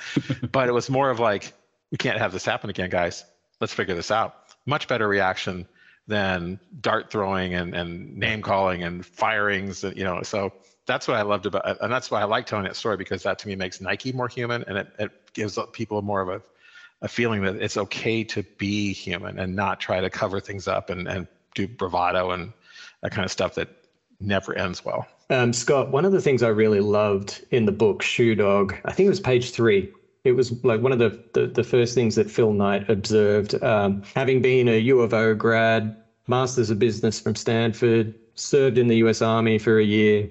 but 0.50 0.68
it 0.68 0.72
was 0.72 0.88
more 0.88 1.10
of 1.10 1.20
like, 1.20 1.52
we 1.90 1.98
can't 1.98 2.18
have 2.18 2.32
this 2.32 2.44
happen 2.44 2.70
again, 2.70 2.90
guys. 2.90 3.24
Let's 3.60 3.72
figure 3.72 3.94
this 3.94 4.10
out. 4.10 4.34
Much 4.64 4.88
better 4.88 5.06
reaction 5.06 5.68
than 6.06 6.58
dart 6.80 7.10
throwing 7.10 7.54
and, 7.54 7.74
and 7.74 8.16
name 8.16 8.40
calling 8.40 8.82
and 8.82 9.04
firings. 9.04 9.84
And, 9.84 9.96
You 9.96 10.04
know, 10.04 10.22
so 10.22 10.52
that's 10.86 11.06
what 11.06 11.16
I 11.16 11.22
loved 11.22 11.46
about, 11.46 11.80
and 11.82 11.92
that's 11.92 12.10
why 12.10 12.20
I 12.20 12.24
like 12.24 12.46
telling 12.46 12.64
that 12.64 12.76
story 12.76 12.96
because 12.96 13.24
that 13.24 13.38
to 13.40 13.48
me 13.48 13.56
makes 13.56 13.80
Nike 13.80 14.12
more 14.12 14.28
human, 14.28 14.64
and 14.66 14.78
it, 14.78 14.88
it 14.98 15.10
gives 15.34 15.58
people 15.72 16.00
more 16.00 16.22
of 16.22 16.28
a, 16.28 16.42
a 17.02 17.08
feeling 17.08 17.42
that 17.42 17.56
it's 17.56 17.76
okay 17.76 18.24
to 18.24 18.42
be 18.56 18.92
human 18.92 19.38
and 19.38 19.54
not 19.54 19.80
try 19.80 20.00
to 20.00 20.08
cover 20.08 20.40
things 20.40 20.66
up 20.66 20.88
and, 20.88 21.06
and 21.06 21.26
do 21.54 21.68
bravado 21.68 22.30
and 22.30 22.52
that 23.02 23.12
kind 23.12 23.24
of 23.24 23.30
stuff 23.30 23.56
that 23.56 23.68
never 24.18 24.56
ends 24.56 24.84
well. 24.84 25.06
Um, 25.28 25.52
Scott, 25.52 25.90
one 25.90 26.04
of 26.04 26.12
the 26.12 26.20
things 26.20 26.42
I 26.42 26.48
really 26.48 26.80
loved 26.80 27.44
in 27.50 27.64
the 27.64 27.72
book 27.72 28.02
Shoe 28.02 28.34
Dog, 28.34 28.76
I 28.84 28.92
think 28.92 29.06
it 29.06 29.10
was 29.10 29.20
page 29.20 29.50
three. 29.50 29.92
It 30.24 30.32
was 30.32 30.52
like 30.64 30.80
one 30.80 30.92
of 30.92 30.98
the, 30.98 31.18
the, 31.34 31.46
the 31.46 31.64
first 31.64 31.94
things 31.94 32.14
that 32.14 32.30
Phil 32.30 32.52
Knight 32.52 32.88
observed. 32.88 33.60
Um, 33.62 34.02
having 34.14 34.40
been 34.40 34.68
a 34.68 34.78
U 34.78 35.00
of 35.00 35.12
O 35.14 35.34
grad, 35.34 35.94
Masters 36.28 36.70
of 36.70 36.78
Business 36.78 37.20
from 37.20 37.34
Stanford, 37.34 38.14
served 38.34 38.78
in 38.78 38.88
the 38.88 38.96
US 38.98 39.22
Army 39.22 39.58
for 39.58 39.78
a 39.78 39.84
year. 39.84 40.28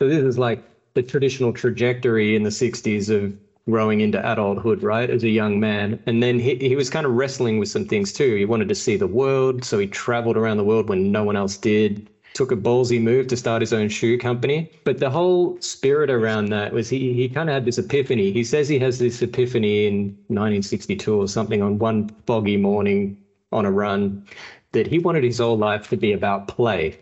So 0.00 0.08
this 0.08 0.22
is 0.22 0.38
like 0.38 0.60
the 0.94 1.02
traditional 1.02 1.52
trajectory 1.52 2.34
in 2.34 2.42
the 2.42 2.50
60s 2.50 3.08
of 3.10 3.34
growing 3.68 4.00
into 4.00 4.18
adulthood, 4.30 4.82
right, 4.82 5.10
as 5.10 5.22
a 5.24 5.28
young 5.28 5.60
man. 5.60 6.00
And 6.06 6.22
then 6.22 6.38
he, 6.38 6.56
he 6.56 6.76
was 6.76 6.88
kind 6.88 7.04
of 7.04 7.12
wrestling 7.12 7.58
with 7.58 7.68
some 7.68 7.84
things 7.84 8.12
too. 8.12 8.34
He 8.36 8.44
wanted 8.46 8.68
to 8.68 8.74
see 8.74 8.96
the 8.96 9.06
world, 9.06 9.64
so 9.64 9.78
he 9.78 9.86
traveled 9.86 10.36
around 10.38 10.56
the 10.56 10.64
world 10.64 10.88
when 10.88 11.12
no 11.12 11.22
one 11.24 11.36
else 11.36 11.56
did. 11.58 12.08
Took 12.38 12.52
a 12.52 12.56
ballsy 12.56 13.02
move 13.02 13.26
to 13.26 13.36
start 13.36 13.62
his 13.62 13.72
own 13.72 13.88
shoe 13.88 14.16
company. 14.16 14.70
But 14.84 14.98
the 14.98 15.10
whole 15.10 15.60
spirit 15.60 16.08
around 16.08 16.50
that 16.50 16.72
was 16.72 16.88
he, 16.88 17.12
he 17.12 17.28
kind 17.28 17.48
of 17.50 17.54
had 17.54 17.64
this 17.64 17.78
epiphany. 17.78 18.30
He 18.30 18.44
says 18.44 18.68
he 18.68 18.78
has 18.78 19.00
this 19.00 19.20
epiphany 19.20 19.86
in 19.86 20.16
1962 20.28 21.20
or 21.20 21.26
something 21.26 21.62
on 21.62 21.80
one 21.80 22.08
foggy 22.26 22.56
morning 22.56 23.18
on 23.50 23.66
a 23.66 23.72
run 23.72 24.24
that 24.70 24.86
he 24.86 25.00
wanted 25.00 25.24
his 25.24 25.38
whole 25.38 25.58
life 25.58 25.88
to 25.88 25.96
be 25.96 26.12
about 26.12 26.46
play. 26.46 26.96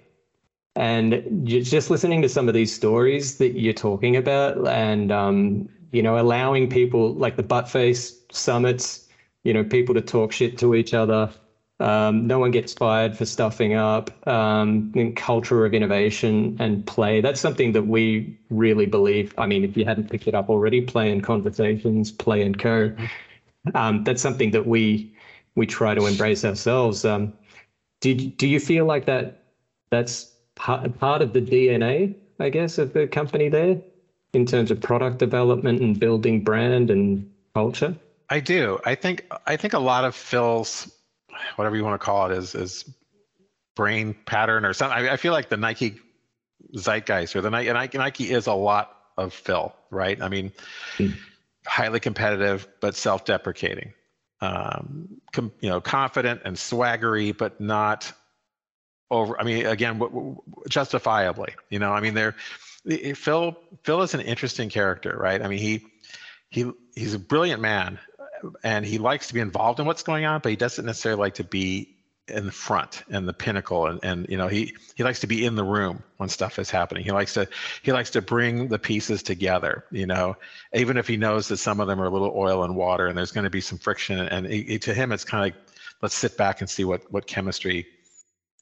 And 0.75 1.23
just 1.45 1.91
listening 1.91 2.23
to 2.23 2.31
some 2.31 2.49
of 2.49 2.55
these 2.55 2.75
stories 2.75 3.37
that 3.37 3.59
you're 3.59 3.75
talking 3.75 4.17
about 4.17 4.67
and 4.67 5.13
um, 5.13 5.69
you 5.93 6.03
know, 6.03 6.19
allowing 6.19 6.69
people 6.69 7.13
like 7.15 7.37
the 7.37 7.43
butt 7.43 7.69
face 7.69 8.19
summits, 8.33 9.07
you 9.45 9.53
know, 9.53 9.65
people 9.65 9.95
to 9.95 10.01
talk 10.01 10.33
shit 10.33 10.57
to 10.59 10.75
each 10.75 10.95
other. 10.95 11.31
Um, 11.79 12.27
no 12.27 12.39
one 12.39 12.53
gets 12.53 12.73
fired 12.73 13.17
for 13.17 13.27
stuffing 13.27 13.75
up. 13.75 14.11
Um, 14.27 14.93
culture 15.15 15.67
of 15.67 15.75
innovation 15.75 16.57
and 16.59 16.87
play. 16.87 17.21
That's 17.21 17.41
something 17.41 17.73
that 17.73 17.87
we 17.87 18.39
really 18.51 18.87
believe. 18.87 19.35
I 19.37 19.47
mean, 19.47 19.63
if 19.65 19.77
you 19.77 19.85
hadn't 19.85 20.11
picked 20.11 20.27
it 20.27 20.35
up 20.35 20.49
already, 20.49 20.81
play 20.81 21.11
and 21.13 21.23
conversations, 21.23 22.11
play 22.11 22.43
and 22.43 22.59
co. 22.59 22.95
Um, 23.75 24.05
that's 24.05 24.23
something 24.23 24.53
that 24.53 24.67
we 24.67 25.13
we 25.55 25.67
try 25.67 25.95
to 25.95 26.07
embrace 26.07 26.45
ourselves. 26.45 27.05
Um, 27.05 27.33
did 28.01 28.37
do 28.37 28.47
you 28.47 28.61
feel 28.61 28.87
like 28.87 29.07
that? 29.07 29.43
That's 29.91 30.33
part 30.55 30.99
part 30.99 31.21
of 31.21 31.33
the 31.33 31.41
DNA, 31.41 32.15
I 32.39 32.49
guess, 32.49 32.79
of 32.79 32.93
the 32.93 33.07
company 33.07 33.49
there 33.49 33.81
in 34.33 34.47
terms 34.47 34.71
of 34.71 34.81
product 34.81 35.19
development 35.19 35.81
and 35.81 35.99
building 35.99 36.43
brand 36.43 36.91
and 36.91 37.29
culture? 37.55 37.97
I 38.29 38.41
do. 38.41 38.79
I 38.85 38.95
think 38.95 39.27
I 39.47 39.57
think 39.57 39.73
a 39.73 39.79
lot 39.79 40.05
of 40.05 40.15
Phil's 40.15 40.93
whatever 41.57 41.77
you 41.77 41.85
want 41.85 42.01
to 42.01 42.05
call 42.05 42.31
it 42.31 42.37
is 42.37 42.55
is 42.55 42.85
brain 43.75 44.15
pattern 44.27 44.65
or 44.65 44.73
something. 44.73 44.97
I, 44.97 45.13
I 45.13 45.17
feel 45.17 45.33
like 45.33 45.49
the 45.49 45.57
Nike 45.57 46.01
zeitgeist 46.75 47.37
or 47.37 47.41
the 47.41 47.51
Nike 47.51 47.99
Nike 47.99 48.31
is 48.31 48.47
a 48.47 48.55
lot 48.55 48.97
of 49.17 49.33
Phil, 49.33 49.75
right? 49.91 50.21
I 50.21 50.29
mean, 50.29 50.53
mm. 50.99 51.15
highly 51.67 52.01
competitive 52.01 52.69
but 52.81 52.95
self-deprecating, 52.95 53.93
um, 54.41 55.21
com, 55.33 55.53
you 55.61 55.71
know, 55.71 55.81
confident 55.81 56.43
and 56.45 56.57
swaggery, 56.57 57.37
but 57.37 57.61
not 57.61 58.13
over. 59.11 59.41
I 59.41 59.45
mean, 59.45 59.67
again, 59.67 59.99
w- 59.99 60.13
w- 60.13 60.43
justifiably. 60.69 61.55
You 61.71 61.79
know, 61.79 61.93
I 61.93 62.01
mean, 62.01 62.15
they're 62.15 62.35
Phil 63.15 63.57
Phil 63.83 64.03
is 64.03 64.15
an 64.15 64.21
interesting 64.21 64.69
character, 64.69 65.17
right? 65.19 65.43
I 65.43 65.49
mean, 65.49 65.59
he 65.59 65.87
he 66.51 66.71
he's 66.95 67.15
a 67.15 67.19
brilliant 67.19 67.61
man, 67.61 67.99
and 68.63 68.85
he 68.85 68.99
likes 68.99 69.29
to 69.29 69.35
be 69.35 69.41
involved 69.41 69.81
in 69.81 69.87
what's 69.87 70.03
going 70.03 70.25
on, 70.25 70.41
but 70.41 70.51
he 70.51 70.57
doesn't 70.57 70.85
necessarily 70.85 71.21
like 71.21 71.35
to 71.35 71.45
be 71.45 71.93
in 72.29 72.47
the 72.47 72.53
front 72.53 73.05
and 73.09 73.29
the 73.29 73.33
pinnacle. 73.33 73.87
And, 73.87 74.01
and 74.03 74.29
you 74.29 74.37
know 74.37 74.49
he 74.49 74.75
he 74.97 75.05
likes 75.05 75.21
to 75.21 75.27
be 75.27 75.45
in 75.45 75.55
the 75.55 75.65
room 75.65 76.03
when 76.17 76.29
stuff 76.29 76.59
is 76.59 76.71
happening. 76.71 77.05
He 77.05 77.13
likes 77.13 77.35
to 77.35 77.49
he 77.83 77.93
likes 77.93 78.11
to 78.11 78.23
bring 78.23 78.69
the 78.69 78.79
pieces 78.79 79.23
together 79.23 79.85
you 79.91 80.07
know. 80.07 80.37
Even 80.75 80.97
if 80.97 81.07
he 81.07 81.17
knows 81.17 81.49
that 81.49 81.59
some 81.59 81.81
of 81.81 81.87
them 81.87 82.01
are 82.01 82.07
a 82.07 82.11
little 82.11 82.33
oil 82.37 82.65
and 82.65 82.75
water 82.75 83.07
and 83.07 83.17
there's 83.17 83.33
going 83.33 83.45
to 83.45 83.51
be 83.51 83.61
some 83.61 83.79
friction 83.79 84.19
and 84.19 84.47
he, 84.47 84.79
to 84.81 84.93
him 84.93 85.13
it's 85.13 85.25
kind 85.25 85.41
of 85.41 85.55
like 85.55 85.69
let's 86.03 86.17
sit 86.17 86.37
back 86.37 86.61
and 86.61 86.69
see 86.69 86.85
what 86.85 87.11
what 87.13 87.27
chemistry 87.27 87.87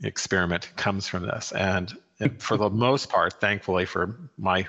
experiment 0.02 0.70
comes 0.76 1.06
from 1.06 1.26
this. 1.26 1.52
And, 1.52 1.92
and 2.20 2.42
for 2.42 2.56
the 2.56 2.70
most 2.70 3.08
part, 3.08 3.40
thankfully 3.40 3.84
for 3.84 4.18
my 4.38 4.66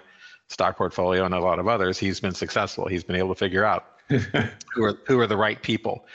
stock 0.48 0.78
portfolio 0.78 1.26
and 1.26 1.34
a 1.34 1.40
lot 1.40 1.60
of 1.60 1.68
others, 1.68 1.98
he's 1.98 2.20
been 2.20 2.34
successful. 2.34 2.88
He's 2.88 3.04
been 3.04 3.16
able 3.16 3.30
to 3.30 3.40
figure 3.40 3.66
out 3.66 3.86
who 4.74 4.84
are 4.84 4.98
who 5.06 5.20
are 5.20 5.28
the 5.28 5.38
right 5.38 5.62
people 5.62 6.06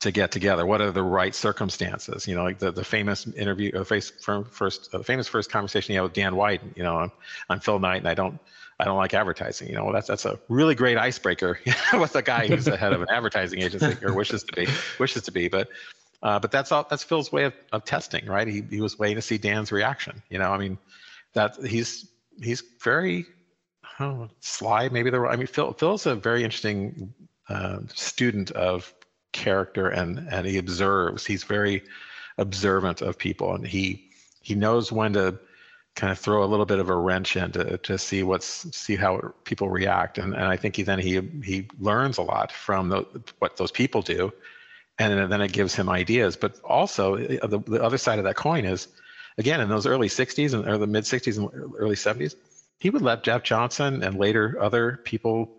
to 0.00 0.10
get 0.10 0.32
together. 0.32 0.64
What 0.64 0.80
are 0.80 0.90
the 0.90 1.02
right 1.02 1.34
circumstances? 1.34 2.26
You 2.26 2.34
know, 2.34 2.42
like 2.42 2.58
the, 2.58 2.72
the 2.72 2.84
famous 2.84 3.26
interview, 3.26 3.72
uh, 3.78 3.84
face 3.84 4.10
first, 4.10 4.94
uh, 4.94 5.02
famous 5.02 5.28
first 5.28 5.50
conversation 5.50 5.92
he 5.92 5.96
had 5.96 6.02
with 6.02 6.14
Dan 6.14 6.32
Wieden. 6.32 6.74
You 6.76 6.82
know, 6.82 6.96
I'm, 6.96 7.12
I'm 7.50 7.60
Phil 7.60 7.78
Knight, 7.78 7.98
and 7.98 8.08
I 8.08 8.14
don't 8.14 8.38
I 8.78 8.84
don't 8.84 8.96
like 8.96 9.12
advertising. 9.12 9.68
You 9.68 9.74
know, 9.74 9.84
well, 9.84 9.92
that's 9.92 10.08
that's 10.08 10.24
a 10.24 10.38
really 10.48 10.74
great 10.74 10.96
icebreaker 10.96 11.60
with 11.92 12.16
a 12.16 12.22
guy 12.22 12.46
who's 12.46 12.64
the 12.64 12.76
head 12.76 12.92
of 12.92 13.02
an 13.02 13.08
advertising 13.10 13.62
agency 13.62 14.04
or 14.04 14.14
wishes 14.14 14.42
to 14.44 14.52
be 14.52 14.66
wishes 14.98 15.22
to 15.24 15.32
be. 15.32 15.48
But 15.48 15.68
uh, 16.22 16.38
but 16.38 16.50
that's 16.50 16.72
all. 16.72 16.86
That's 16.88 17.04
Phil's 17.04 17.30
way 17.30 17.44
of, 17.44 17.54
of 17.72 17.84
testing, 17.84 18.24
right? 18.26 18.48
He 18.48 18.62
he 18.62 18.80
was 18.80 18.98
waiting 18.98 19.16
to 19.16 19.22
see 19.22 19.38
Dan's 19.38 19.70
reaction. 19.70 20.22
You 20.30 20.38
know, 20.38 20.50
I 20.50 20.56
mean, 20.56 20.78
that 21.34 21.56
he's 21.56 22.08
he's 22.42 22.62
very 22.82 23.26
oh, 23.98 24.28
sly. 24.40 24.88
Maybe 24.88 25.10
the 25.10 25.20
I 25.20 25.36
mean, 25.36 25.46
Phil 25.46 25.74
Phil's 25.74 26.06
a 26.06 26.14
very 26.14 26.42
interesting 26.42 27.12
uh, 27.50 27.80
student 27.94 28.50
of 28.52 28.94
character, 29.32 29.88
and 29.88 30.26
and 30.30 30.46
he 30.46 30.58
observes. 30.58 31.26
He's 31.26 31.44
very 31.44 31.82
observant 32.38 33.02
of 33.02 33.18
people, 33.18 33.54
and 33.54 33.66
he 33.66 34.10
he 34.40 34.54
knows 34.54 34.90
when 34.90 35.12
to 35.14 35.38
kind 35.96 36.12
of 36.12 36.18
throw 36.18 36.44
a 36.44 36.46
little 36.46 36.64
bit 36.66 36.78
of 36.78 36.88
a 36.88 36.96
wrench 36.96 37.36
in 37.36 37.52
to, 37.52 37.76
to 37.78 37.98
see 37.98 38.22
what's 38.22 38.74
see 38.74 38.96
how 38.96 39.34
people 39.44 39.68
react 39.68 40.18
and, 40.18 40.34
and 40.34 40.44
I 40.44 40.56
think 40.56 40.76
he 40.76 40.84
then 40.84 41.00
he 41.00 41.20
he 41.42 41.66
learns 41.80 42.16
a 42.16 42.22
lot 42.22 42.52
from 42.52 42.88
the, 42.88 43.04
what 43.40 43.56
those 43.56 43.72
people 43.72 44.00
do 44.00 44.32
and 45.00 45.32
then 45.32 45.40
it 45.40 45.52
gives 45.52 45.74
him 45.74 45.88
ideas. 45.88 46.36
But 46.36 46.60
also, 46.60 47.16
uh, 47.16 47.46
the, 47.46 47.58
the 47.60 47.82
other 47.82 47.96
side 47.96 48.18
of 48.18 48.24
that 48.26 48.36
coin 48.36 48.66
is, 48.66 48.88
again, 49.38 49.60
in 49.60 49.68
those 49.68 49.86
early 49.86 50.08
60s 50.08 50.52
and 50.52 50.68
or 50.68 50.76
the 50.76 50.86
mid 50.86 51.04
60s 51.04 51.38
and 51.38 51.74
early 51.76 51.96
70s, 51.96 52.34
he 52.78 52.90
would 52.90 53.02
let 53.02 53.24
Jeff 53.24 53.42
Johnson 53.42 54.02
and 54.02 54.18
later 54.18 54.58
other 54.60 55.00
people 55.04 55.56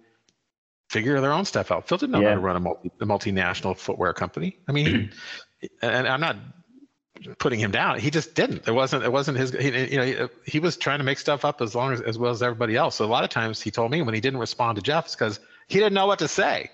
figure 0.92 1.20
their 1.22 1.32
own 1.32 1.46
stuff 1.46 1.72
out. 1.72 1.88
Phil 1.88 1.98
didn't 1.98 2.12
know 2.12 2.22
yeah. 2.22 2.30
how 2.30 2.36
to 2.36 2.42
run 2.42 2.56
a, 2.58 2.60
multi, 2.60 2.92
a 3.00 3.06
multinational 3.06 3.78
footwear 3.78 4.14
company. 4.14 4.58
I 4.68 4.74
mean, 4.74 5.12
and 5.82 6.08
I'm 6.08 6.20
not 6.20 6.36
putting 7.40 7.60
him 7.60 7.72
down. 7.72 8.00
He 8.00 8.10
just 8.10 8.36
didn't. 8.36 8.68
It 8.68 8.72
wasn't. 8.72 9.04
It 9.04 9.12
wasn't 9.12 9.38
his. 9.38 9.52
He, 9.52 9.92
you 9.92 9.98
know, 9.98 10.06
he, 10.06 10.52
he, 10.52 10.60
was 10.60 10.76
trying 10.76 10.98
to 10.98 11.06
make 11.06 11.18
stuff 11.20 11.46
up 11.46 11.62
as 11.62 11.76
long 11.76 11.94
as 11.94 12.02
as 12.02 12.18
well 12.18 12.32
as 12.32 12.44
everybody 12.44 12.76
else. 12.76 12.96
So 12.96 13.06
a 13.06 13.08
lot 13.08 13.24
of 13.24 13.30
times 13.30 13.62
he 13.62 13.72
told 13.72 13.92
me 13.92 14.02
when 14.02 14.14
he 14.14 14.20
didn't 14.20 14.40
respond 14.40 14.76
to 14.76 14.82
Jeff, 14.82 15.06
it's 15.06 15.16
because 15.16 15.40
he 15.68 15.80
didn't 15.80 15.94
know 15.94 16.08
what 16.08 16.20
to 16.20 16.28
say 16.28 16.70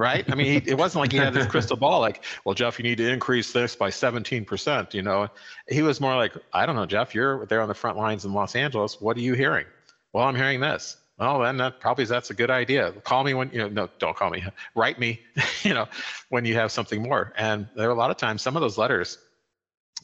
right? 0.00 0.24
I 0.32 0.34
mean, 0.34 0.46
he, 0.46 0.70
it 0.70 0.78
wasn't 0.78 1.02
like 1.02 1.12
he 1.12 1.18
had 1.18 1.34
this 1.34 1.46
crystal 1.54 1.76
ball, 1.76 2.00
like, 2.00 2.24
well, 2.46 2.54
Jeff, 2.54 2.78
you 2.78 2.84
need 2.84 2.96
to 2.96 3.12
increase 3.12 3.52
this 3.52 3.76
by 3.76 3.90
17%. 3.90 4.94
You 4.94 5.02
know, 5.02 5.28
he 5.68 5.82
was 5.82 6.00
more 6.00 6.16
like, 6.16 6.32
I 6.54 6.64
don't 6.64 6.74
know, 6.74 6.86
Jeff, 6.86 7.14
you're 7.14 7.44
there 7.44 7.60
on 7.60 7.68
the 7.68 7.74
front 7.74 7.98
lines 7.98 8.24
in 8.24 8.32
Los 8.32 8.56
Angeles. 8.56 8.98
What 8.98 9.18
are 9.18 9.20
you 9.20 9.34
hearing? 9.34 9.66
Well, 10.14 10.24
I'm 10.24 10.34
hearing 10.34 10.60
this. 10.60 10.96
Well, 11.20 11.40
then 11.40 11.58
that 11.58 11.80
probably 11.80 12.06
that's 12.06 12.30
a 12.30 12.34
good 12.34 12.50
idea. 12.50 12.92
Call 13.04 13.24
me 13.24 13.34
when 13.34 13.50
you 13.50 13.58
know. 13.58 13.68
No, 13.68 13.88
don't 13.98 14.16
call 14.16 14.30
me. 14.30 14.42
Write 14.74 14.98
me. 14.98 15.20
you 15.62 15.74
know, 15.74 15.86
when 16.30 16.46
you 16.46 16.54
have 16.54 16.72
something 16.72 17.02
more. 17.02 17.34
And 17.36 17.68
there 17.76 17.88
are 17.88 17.92
a 17.92 17.98
lot 17.98 18.10
of 18.10 18.16
times, 18.16 18.40
some 18.40 18.56
of 18.56 18.62
those 18.62 18.78
letters 18.78 19.18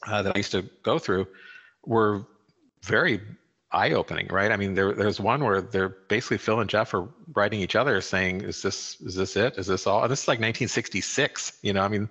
uh, 0.07 0.23
that 0.23 0.37
I 0.37 0.39
used 0.39 0.53
to 0.53 0.63
go 0.83 0.99
through 0.99 1.27
were 1.87 2.27
very 2.83 3.21
eye-opening, 3.73 4.29
right? 4.29 4.53
I 4.53 4.57
mean, 4.57 4.75
there, 4.75 4.93
there's 4.93 5.21
one 5.21 5.45
where 5.45 5.61
they're 5.61 5.89
basically 5.89 6.39
Phil 6.39 6.61
and 6.61 6.71
Jeff 6.71 6.95
are 6.95 7.09
writing 7.35 7.61
each 7.61 7.77
other 7.77 8.01
saying, 8.01 8.43
"Is 8.43 8.63
this 8.63 9.01
is 9.01 9.15
this 9.15 9.37
it? 9.37 9.59
Is 9.59 9.67
this 9.67 9.87
all?" 9.87 10.03
And 10.03 10.11
this 10.11 10.23
is 10.23 10.29
like 10.29 10.39
1966. 10.39 11.59
You 11.63 11.73
know, 11.73 11.83
I 11.83 11.89
mean, 11.89 12.09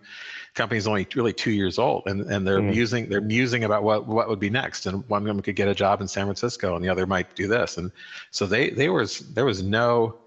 company's 0.54 0.88
only 0.88 1.08
really 1.16 1.34
two 1.34 1.52
years 1.52 1.80
old, 1.80 2.04
and 2.08 2.22
and 2.22 2.46
they're 2.46 2.60
mm. 2.60 2.72
musing 2.72 3.10
they're 3.10 3.22
musing 3.22 3.64
about 3.64 3.84
what 3.84 4.06
what 4.06 4.28
would 4.28 4.40
be 4.40 4.50
next. 4.50 4.86
And 4.86 5.08
one 5.10 5.22
of 5.22 5.28
them 5.28 5.42
could 5.42 5.56
get 5.56 5.68
a 5.68 5.76
job 5.76 6.02
in 6.02 6.08
San 6.08 6.26
Francisco, 6.26 6.76
and 6.76 6.84
the 6.84 6.90
other 6.90 7.06
might 7.06 7.36
do 7.36 7.48
this. 7.48 7.78
And 7.78 7.92
so 8.32 8.46
they 8.46 8.70
they 8.70 8.90
was 8.90 9.20
there 9.20 9.46
was 9.46 9.64
no 9.64 10.18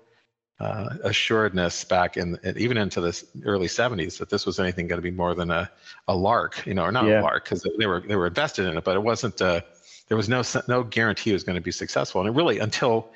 uh, 0.61 0.95
assuredness 1.05 1.85
back 1.85 2.17
in 2.17 2.39
even 2.57 2.77
into 2.77 3.01
the 3.01 3.23
early 3.45 3.69
70s 3.69 4.19
that 4.19 4.29
this 4.29 4.45
was 4.45 4.59
anything 4.59 4.89
going 4.89 4.99
to 4.99 5.03
be 5.03 5.11
more 5.11 5.35
than 5.35 5.51
a 5.51 5.71
a 6.09 6.15
lark, 6.15 6.67
you 6.67 6.75
know, 6.75 6.85
or 6.85 6.93
not 6.93 7.05
yeah. 7.05 7.21
a 7.21 7.23
lark 7.23 7.45
because 7.45 7.67
they 7.79 7.87
were 7.87 8.01
they 8.01 8.17
were 8.17 8.27
invested 8.27 8.67
in 8.67 8.77
it, 8.77 8.85
but 8.85 8.97
it 8.97 9.03
wasn't. 9.03 9.41
Uh, 9.43 9.61
there 10.09 10.17
was 10.17 10.29
no 10.29 10.43
no 10.67 10.83
guarantee 10.83 11.31
it 11.31 11.35
was 11.35 11.45
going 11.45 11.57
to 11.57 11.63
be 11.63 11.73
successful. 11.73 12.21
And 12.21 12.29
it 12.29 12.33
really 12.33 12.59
until 12.59 13.11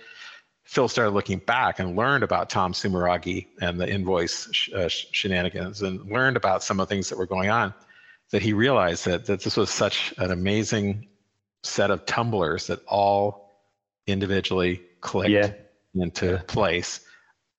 Phil 0.65 0.89
started 0.89 1.11
looking 1.11 1.39
back 1.39 1.81
and 1.81 1.97
learned 1.97 2.23
about 2.23 2.49
Tom 2.49 2.73
Sumeragi 2.73 3.47
and 3.61 3.81
the 3.81 3.89
invoice 3.89 4.49
sh- 4.53 4.71
uh, 4.73 4.89
shenanigans 4.89 5.83
and 5.83 6.01
learned 6.11 6.37
about 6.37 6.63
some 6.63 6.79
of 6.79 6.89
the 6.89 6.95
things 6.95 7.09
that 7.09 7.19
were 7.19 7.27
going 7.27 7.51
on, 7.51 7.75
that 8.31 8.43
he 8.43 8.53
realized 8.53 9.05
that, 9.07 9.27
that 9.27 9.43
this 9.43 9.57
was 9.57 9.71
such 9.71 10.15
an 10.19 10.31
amazing 10.31 11.09
set 11.63 11.91
of 11.91 12.07
tumblers 12.07 12.69
that 12.69 12.81
all 12.87 13.61
individually 14.07 14.83
clicked 15.01 15.31
yeah. 15.31 15.53
into 15.95 16.27
yeah. 16.27 16.43
place 16.47 17.01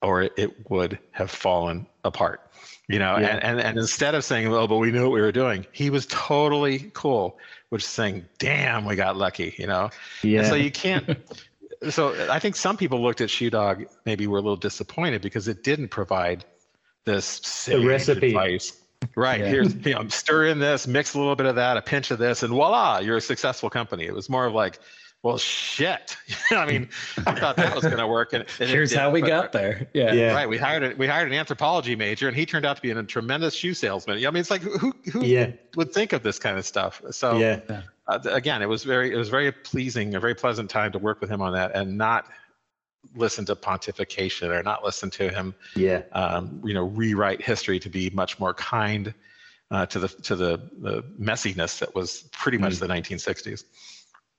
or 0.02 0.24
it 0.24 0.69
would 0.69 1.00
have 1.12 1.32
fallen 1.32 1.88
apart 2.04 2.41
you 2.89 3.00
know 3.00 3.17
yeah. 3.17 3.28
and, 3.28 3.43
and 3.43 3.60
and 3.62 3.78
instead 3.78 4.13
of 4.13 4.24
saying 4.24 4.48
oh 4.48 4.67
but 4.67 4.78
we 4.78 4.91
knew 4.91 5.04
what 5.04 5.13
we 5.13 5.22
were 5.22 5.32
doing 5.32 5.65
he 5.72 5.89
was 5.89 6.06
totally 6.08 6.91
cool 6.93 7.38
with 7.73 7.83
saying 7.83 8.23
damn 8.39 8.86
we 8.86 8.95
got 8.95 9.17
lucky 9.17 9.53
you 9.57 9.67
know 9.67 9.89
yeah 10.23 10.39
and 10.39 10.47
so 10.47 10.55
you 10.55 10.71
can't 10.71 11.17
so 11.89 12.29
I 12.29 12.39
think 12.39 12.55
some 12.55 12.77
people 12.77 13.01
looked 13.01 13.21
at 13.21 13.29
Shoe 13.29 13.49
Dog, 13.49 13.86
maybe 14.05 14.27
were 14.27 14.38
a 14.38 14.41
little 14.41 14.55
disappointed 14.55 15.21
because 15.21 15.47
it 15.47 15.63
didn't 15.63 15.89
provide 15.89 16.45
this 17.05 17.65
the 17.65 17.86
recipe. 17.86 18.27
Advice. 18.27 18.79
Right. 19.15 19.41
Yeah. 19.41 19.47
Here's 19.47 19.75
you 19.86 19.93
know, 19.93 20.07
stir 20.07 20.45
in 20.45 20.59
this, 20.59 20.88
mix 20.88 21.13
a 21.13 21.19
little 21.19 21.36
bit 21.36 21.45
of 21.45 21.55
that, 21.55 21.75
a 21.75 21.81
pinch 21.81 22.12
of 22.12 22.19
this, 22.19 22.41
and 22.41 22.53
voila, 22.53 22.99
you're 22.99 23.17
a 23.17 23.21
successful 23.21 23.69
company. 23.69 24.05
It 24.05 24.13
was 24.13 24.29
more 24.29 24.45
of 24.45 24.53
like, 24.53 24.79
well, 25.23 25.38
shit. 25.38 26.17
I 26.51 26.65
mean, 26.65 26.89
I 27.25 27.33
thought 27.33 27.55
that 27.55 27.73
was 27.73 27.86
going 27.86 27.97
to 27.97 28.07
work. 28.07 28.33
And, 28.33 28.45
and 28.59 28.69
here's 28.69 28.91
it, 28.91 28.99
how 28.99 29.09
we 29.09 29.21
but, 29.21 29.27
got 29.27 29.51
there. 29.53 29.88
Yeah. 29.93 30.13
yeah. 30.13 30.36
Right. 30.36 30.47
We 30.47 30.57
hired 30.57 30.83
a, 30.83 30.95
we 30.95 31.07
hired 31.07 31.29
an 31.29 31.33
anthropology 31.33 31.95
major, 31.95 32.27
and 32.27 32.36
he 32.36 32.45
turned 32.45 32.65
out 32.65 32.75
to 32.75 32.81
be 32.81 32.91
a 32.91 33.03
tremendous 33.03 33.55
shoe 33.55 33.73
salesman. 33.73 34.17
I 34.17 34.29
mean, 34.29 34.41
it's 34.41 34.51
like 34.51 34.62
who 34.62 34.93
who 35.12 35.23
yeah. 35.23 35.51
would 35.75 35.93
think 35.93 36.12
of 36.12 36.23
this 36.23 36.38
kind 36.38 36.57
of 36.57 36.65
stuff? 36.65 37.01
So 37.12 37.38
yeah. 37.38 37.62
Uh, 38.05 38.19
again, 38.25 38.62
it 38.62 38.67
was 38.67 38.83
very 38.83 39.13
it 39.13 39.17
was 39.17 39.29
very 39.29 39.51
pleasing, 39.51 40.13
a 40.15 40.19
very 40.19 40.36
pleasant 40.36 40.69
time 40.69 40.91
to 40.91 40.99
work 40.99 41.21
with 41.21 41.29
him 41.29 41.41
on 41.41 41.53
that, 41.53 41.71
and 41.73 41.97
not 41.97 42.27
listen 43.15 43.45
to 43.45 43.55
pontification 43.55 44.49
or 44.49 44.62
not 44.62 44.83
listen 44.83 45.09
to 45.12 45.29
him. 45.29 45.55
Yeah. 45.75 46.01
Um, 46.12 46.62
you 46.65 46.73
know, 46.73 46.83
rewrite 46.83 47.41
history 47.41 47.79
to 47.79 47.89
be 47.89 48.09
much 48.09 48.39
more 48.39 48.53
kind 48.53 49.13
uh, 49.71 49.86
to 49.86 49.99
the 49.99 50.07
to 50.09 50.36
the, 50.36 50.69
the 50.79 51.03
messiness 51.17 51.79
that 51.79 51.95
was 51.95 52.23
pretty 52.33 52.57
much 52.57 52.73
mm. 52.73 52.79
the 52.79 52.88
1960s. 52.88 53.63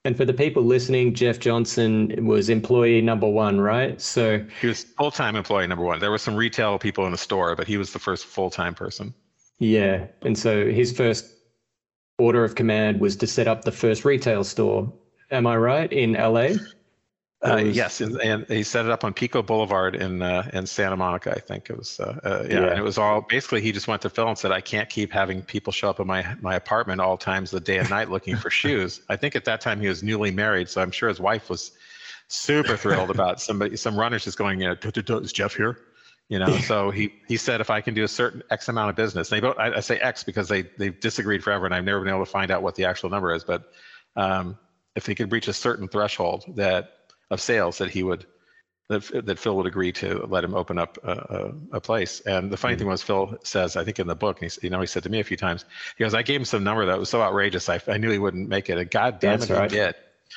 And 0.05 0.17
for 0.17 0.27
the 0.27 0.35
people 0.35 0.63
listening, 0.63 1.15
Jeff 1.15 1.39
Johnson 1.39 2.27
was 2.27 2.51
employee 2.51 3.01
number 3.01 3.29
one, 3.29 3.59
right? 3.59 3.99
So 4.01 4.45
he 4.61 4.67
was 4.67 4.85
full 4.85 5.11
time 5.11 5.35
employee 5.35 5.67
number 5.67 5.85
one. 5.85 5.99
There 5.99 6.11
were 6.11 6.19
some 6.19 6.37
retail 6.37 6.79
people 6.79 7.07
in 7.07 7.13
the 7.13 7.19
store, 7.19 7.57
but 7.57 7.67
he 7.67 7.79
was 7.79 7.93
the 7.93 7.99
first 7.99 8.27
full 8.27 8.51
time 8.51 8.75
person. 8.75 9.15
Yeah. 9.59 10.07
And 10.23 10.37
so 10.37 10.67
his 10.67 10.95
first 10.95 11.27
order 12.19 12.45
of 12.45 12.55
command 12.55 13.01
was 13.01 13.17
to 13.17 13.27
set 13.27 13.49
up 13.49 13.65
the 13.65 13.73
first 13.73 14.05
retail 14.05 14.45
store. 14.45 14.93
Am 15.31 15.47
I 15.47 15.57
right? 15.57 15.91
In 15.91 16.13
LA? 16.13 16.51
Uh, 17.45 17.57
yes, 17.57 18.01
and, 18.01 18.19
and, 18.23 18.47
he 18.49 18.63
set 18.63 18.87
it 18.87 18.91
up 18.91 19.05
on 19.05 19.13
Pico 19.13 19.43
Boulevard 19.43 19.95
in 19.95 20.23
uh, 20.23 20.49
in 20.55 20.67
Santa 20.67 20.97
Monica, 20.97 21.31
I 21.31 21.41
think 21.41 21.69
it 21.69 21.77
was. 21.77 22.01
Uh, 22.01 22.19
uh, 22.25 22.47
yeah, 22.49 22.55
yeah, 22.55 22.67
and 22.69 22.79
it 22.79 22.83
was 22.83 22.97
all 22.97 23.21
basically 23.21 23.61
he 23.61 23.71
just 23.71 23.87
went 23.87 24.01
to 24.03 24.09
Phil 24.09 24.29
and 24.29 24.39
said, 24.39 24.51
"I 24.51 24.63
can't 24.63 24.89
keep 24.89 25.13
having 25.13 25.43
people 25.43 25.71
show 25.71 25.91
up 25.91 26.01
in 26.01 26.07
my 26.07 26.35
my 26.41 26.55
apartment 26.55 27.03
all 27.03 27.19
times 27.19 27.51
the 27.51 27.61
day 27.61 27.79
and 27.79 27.91
night 27.91 28.11
looking 28.11 28.37
for 28.37 28.49
shoes." 28.63 29.03
I 29.11 29.17
think 29.17 29.37
at 29.37 29.45
that 29.45 29.61
time 29.61 29.79
he 29.79 29.89
was 29.89 30.03
newly 30.03 30.31
married, 30.31 30.71
so 30.71 30.81
I'm 30.81 30.91
sure 30.91 31.11
his 31.11 31.21
wife 31.21 31.51
was 31.51 31.73
super 32.29 32.79
thrilled 32.79 33.11
about 33.11 33.43
somebody 33.43 33.77
some 33.77 33.99
runners 33.99 34.25
just 34.25 34.39
going, 34.39 34.63
"Yeah, 34.63 34.75
is 34.83 35.33
Jeff 35.33 35.55
here?" 35.55 35.79
You 36.31 36.39
know, 36.39 36.57
so 36.61 36.91
he 36.91 37.13
he 37.29 37.37
said 37.37 37.61
if 37.61 37.69
I 37.69 37.83
can 37.83 37.93
do 37.93 38.05
a 38.05 38.09
certain 38.09 38.43
X 38.51 38.69
amount 38.69 38.89
of 38.89 38.97
business, 38.97 39.29
they 39.29 39.41
both 39.41 39.59
I, 39.59 39.75
I 39.75 39.81
say 39.81 39.99
X 39.99 40.25
because 40.25 40.49
they 40.49 40.63
they've 40.79 40.99
disagreed 40.99 41.45
forever, 41.45 41.67
and 41.67 41.75
I've 41.75 41.85
never 41.85 42.01
been 42.01 42.09
able 42.09 42.25
to 42.25 42.31
find 42.31 42.51
out 42.51 42.63
what 42.63 42.75
the 42.75 42.87
actual 42.87 43.11
number 43.11 43.35
is, 43.35 43.45
but 43.45 43.71
um, 44.17 44.59
if 44.97 45.05
he 45.05 45.15
could 45.15 45.31
reach 45.31 45.49
a 45.49 45.53
certain 45.53 45.89
threshold 45.89 46.45
that 46.57 47.04
of 47.31 47.41
sales 47.41 47.79
that 47.79 47.91
he 47.91 48.03
would 48.03 48.27
that, 48.89 49.27
that 49.27 49.39
Phil 49.39 49.57
would 49.57 49.67
agree 49.67 49.93
to 49.93 50.27
let 50.29 50.45
him 50.45 50.55
open 50.55 50.79
up 50.79 50.99
a, 51.05 51.13
a, 51.13 51.77
a 51.77 51.81
place. 51.81 52.21
And 52.21 52.51
the 52.51 52.57
funny 52.57 52.75
mm 52.75 52.79
thing 52.79 52.89
was, 52.89 53.03
Phil 53.03 53.39
says, 53.43 53.77
I 53.77 53.85
think 53.85 53.99
in 53.99 54.07
the 54.07 54.15
book, 54.15 54.41
he, 54.41 54.51
you 54.63 54.71
know, 54.71 54.81
he 54.81 54.87
said 54.87 55.03
to 55.05 55.09
me 55.09 55.21
a 55.21 55.25
few 55.25 55.37
times, 55.39 55.65
he 55.97 56.05
goes, 56.05 56.13
I 56.13 56.23
gave 56.23 56.41
him 56.41 56.45
some 56.45 56.63
number 56.63 56.85
that 56.85 56.99
was 56.99 57.09
so 57.09 57.23
outrageous, 57.23 57.69
I, 57.69 57.81
I 57.89 57.97
knew 57.97 58.11
he 58.11 58.19
wouldn't 58.19 58.49
make 58.49 58.69
it. 58.69 58.77
And 58.77 58.91
God 58.91 59.21
damn 59.21 59.39
That's 59.39 59.51
it, 59.51 59.55
right. 59.55 59.71
he 59.71 59.77
did. 59.77 59.95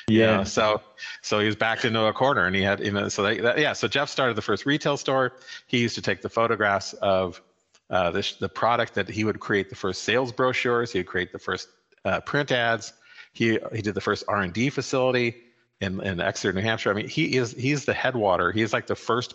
Yeah. 0.08 0.30
You 0.30 0.36
know, 0.38 0.44
so, 0.44 0.80
so 1.22 1.40
he 1.40 1.46
was 1.46 1.56
backed 1.56 1.84
into 1.84 2.02
a 2.04 2.12
corner, 2.12 2.46
and 2.46 2.56
he 2.56 2.62
had, 2.62 2.80
you 2.80 2.92
know, 2.92 3.08
so 3.08 3.22
they, 3.22 3.38
that, 3.40 3.58
yeah. 3.58 3.72
So 3.72 3.88
Jeff 3.88 4.08
started 4.08 4.36
the 4.36 4.42
first 4.42 4.64
retail 4.64 4.96
store. 4.96 5.34
He 5.66 5.78
used 5.78 5.94
to 5.96 6.02
take 6.02 6.22
the 6.22 6.28
photographs 6.28 6.92
of 6.94 7.42
uh, 7.90 8.10
the 8.10 8.34
the 8.38 8.48
product 8.48 8.94
that 8.94 9.08
he 9.08 9.24
would 9.24 9.40
create 9.40 9.70
the 9.70 9.76
first 9.76 10.04
sales 10.04 10.30
brochures. 10.30 10.92
He 10.92 11.00
would 11.00 11.06
create 11.06 11.32
the 11.32 11.38
first 11.38 11.68
uh, 12.04 12.20
print 12.20 12.52
ads. 12.52 12.92
He 13.32 13.58
he 13.72 13.82
did 13.82 13.94
the 13.94 14.00
first 14.00 14.24
R 14.28 14.42
and 14.42 14.52
D 14.52 14.70
facility 14.70 15.36
in, 15.80 16.00
in 16.00 16.20
Exeter, 16.20 16.52
New 16.52 16.62
Hampshire. 16.62 16.90
I 16.90 16.94
mean, 16.94 17.08
he 17.08 17.36
is 17.36 17.52
he's 17.52 17.84
the 17.84 17.94
headwater. 17.94 18.52
He's 18.52 18.72
like 18.72 18.86
the 18.86 18.96
first 18.96 19.34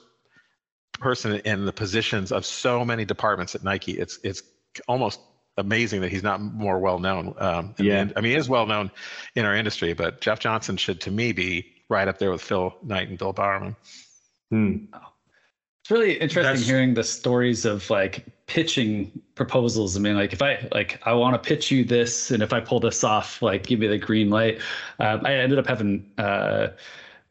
person 0.99 1.39
in 1.39 1.65
the 1.65 1.73
positions 1.73 2.31
of 2.31 2.45
so 2.45 2.85
many 2.85 3.05
departments 3.05 3.55
at 3.55 3.63
Nike. 3.63 3.93
It's 3.93 4.19
it's 4.23 4.43
almost 4.87 5.19
amazing 5.57 6.01
that 6.01 6.11
he's 6.11 6.23
not 6.23 6.41
more 6.41 6.79
well 6.79 6.99
known. 6.99 7.35
Um, 7.37 7.75
yeah, 7.77 8.07
I 8.15 8.21
mean, 8.21 8.31
he 8.31 8.37
is 8.37 8.49
well 8.49 8.65
known 8.65 8.91
in 9.35 9.45
our 9.45 9.55
industry, 9.55 9.93
but 9.93 10.21
Jeff 10.21 10.39
Johnson 10.39 10.77
should, 10.77 11.01
to 11.01 11.11
me, 11.11 11.31
be 11.31 11.65
right 11.89 12.07
up 12.07 12.17
there 12.17 12.31
with 12.31 12.41
Phil 12.41 12.73
Knight 12.83 13.09
and 13.09 13.17
Bill 13.17 13.33
Bowerman. 13.33 13.75
Hmm. 14.49 14.85
It's 15.83 15.91
really 15.91 16.13
interesting 16.13 16.43
That's... 16.43 16.65
hearing 16.65 16.93
the 16.93 17.03
stories 17.03 17.65
of 17.65 17.89
like 17.89 18.25
pitching 18.47 19.11
proposals. 19.35 19.97
I 19.97 19.99
mean, 19.99 20.15
like 20.15 20.31
if 20.31 20.41
I 20.41 20.65
like 20.71 21.01
I 21.05 21.13
want 21.13 21.33
to 21.33 21.45
pitch 21.45 21.71
you 21.71 21.83
this, 21.83 22.31
and 22.31 22.41
if 22.41 22.53
I 22.53 22.61
pull 22.61 22.79
this 22.79 23.03
off, 23.03 23.41
like 23.41 23.65
give 23.65 23.81
me 23.81 23.87
the 23.87 23.97
green 23.97 24.29
light. 24.29 24.61
Um, 24.99 25.25
I 25.25 25.33
ended 25.33 25.59
up 25.59 25.67
having 25.67 26.09
uh, 26.17 26.67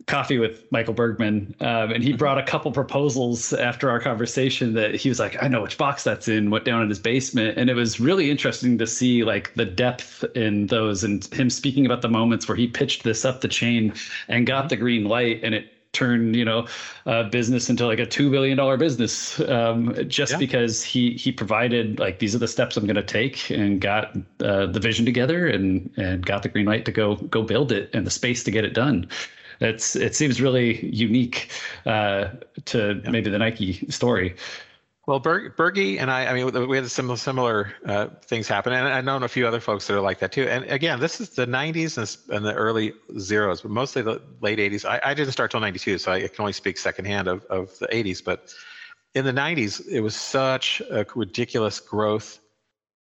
coffee 0.07 0.37
with 0.37 0.71
Michael 0.71 0.93
Bergman, 0.93 1.55
um, 1.61 1.93
and 1.93 2.03
he 2.03 2.11
mm-hmm. 2.11 2.19
brought 2.19 2.37
a 2.37 2.43
couple 2.43 2.71
proposals 2.73 3.55
after 3.55 3.89
our 3.89 4.01
conversation 4.01 4.75
that 4.75 4.97
he 4.97 5.09
was 5.09 5.19
like, 5.19 5.43
I 5.43 5.49
know 5.49 5.63
which 5.63 5.79
box 5.79 6.05
that's 6.05 6.29
in, 6.29 6.51
went 6.51 6.67
down 6.67 6.83
in 6.83 6.91
his 6.91 6.99
basement, 6.99 7.57
and 7.57 7.71
it 7.71 7.75
was 7.75 8.01
really 8.01 8.31
interesting 8.31 8.77
to 8.77 8.87
see 8.87 9.25
like 9.25 9.55
the 9.55 9.65
depth 9.65 10.25
in 10.35 10.67
those 10.67 11.05
and 11.05 11.25
him 11.33 11.49
speaking 11.49 11.87
about 11.87 12.03
the 12.03 12.09
moments 12.11 12.49
where 12.49 12.57
he 12.57 12.67
pitched 12.67 13.03
this 13.03 13.25
up 13.25 13.41
the 13.41 13.49
chain 13.49 13.95
and 14.29 14.47
got 14.47 14.69
the 14.69 14.77
green 14.77 15.05
light, 15.05 15.41
and 15.43 15.55
it 15.55 15.73
turn 15.93 16.33
you 16.33 16.45
know 16.45 16.67
uh, 17.07 17.25
business 17.25 17.69
into 17.69 17.87
like 17.87 17.99
a 17.99 18.07
two 18.07 18.31
billion 18.31 18.57
dollar 18.57 18.77
business 18.77 19.39
um, 19.41 19.95
just 20.09 20.33
yeah. 20.33 20.39
because 20.39 20.83
he 20.83 21.13
he 21.13 21.31
provided 21.31 21.99
like 21.99 22.19
these 22.19 22.35
are 22.35 22.39
the 22.39 22.49
steps 22.49 22.77
I'm 22.77 22.87
going 22.87 22.97
to 22.97 23.03
take 23.03 23.51
and 23.51 23.81
got 23.81 24.17
uh, 24.43 24.67
the 24.67 24.81
vision 24.81 25.05
together 25.05 25.47
and 25.47 25.91
and 25.97 26.25
got 26.25 26.43
the 26.43 26.49
green 26.49 26.67
light 26.67 26.85
to 26.87 26.93
go 26.93 27.17
go 27.17 27.43
build 27.43 27.73
it 27.73 27.91
and 27.93 28.07
the 28.07 28.11
space 28.11 28.43
to 28.45 28.51
get 28.51 28.65
it 28.65 28.75
done. 28.75 29.09
It's 29.61 29.95
it 29.95 30.17
seems 30.17 30.41
really 30.41 30.85
unique 30.87 31.51
uh, 31.87 32.29
to 32.67 33.01
yeah. 33.05 33.11
maybe 33.11 33.31
the 33.31 33.39
Nike 33.39 33.87
story. 33.91 34.35
Well, 35.07 35.19
Ber- 35.19 35.53
and 35.59 36.11
I, 36.13 36.27
I 36.27 36.33
mean, 36.33 36.69
we 36.69 36.77
had 36.77 36.89
some 36.89 37.17
similar 37.17 37.73
uh, 37.85 38.07
things 38.25 38.47
happen, 38.47 38.73
and 38.73 38.87
I've 38.87 39.05
known 39.05 39.25
a 39.25 39.29
few 39.29 39.49
other 39.49 39.59
folks 39.59 39.89
that 39.89 39.97
are 39.97 40.01
like 40.01 40.21
that 40.21 40.31
too. 40.31 40.45
And 40.45 40.65
again, 40.67 41.01
this 41.01 41.21
is 41.21 41.31
the 41.31 41.45
90s 41.45 41.99
and, 41.99 42.37
and 42.37 42.47
the 42.47 42.55
early 42.55 42.93
zeros, 43.19 43.63
but 43.63 43.73
mostly 43.73 44.03
the 44.03 44.23
late 44.41 44.61
80s. 44.61 44.85
I, 44.85 45.01
I, 45.03 45.15
didn't 45.15 45.33
start 45.33 45.51
till 45.51 45.59
92, 45.59 45.99
so 45.99 46.13
I 46.13 46.21
can 46.21 46.31
only 46.39 46.53
speak 46.53 46.79
secondhand 46.79 47.27
of, 47.27 47.45
of 47.47 47.77
the 47.81 47.89
80s. 47.89 48.23
But 48.25 48.55
in 49.15 49.25
the 49.25 49.33
90s, 49.33 49.89
it 49.89 50.03
was 50.03 50.15
such 50.15 50.81
a 50.89 51.05
ridiculous 51.17 51.81
growth 51.81 52.39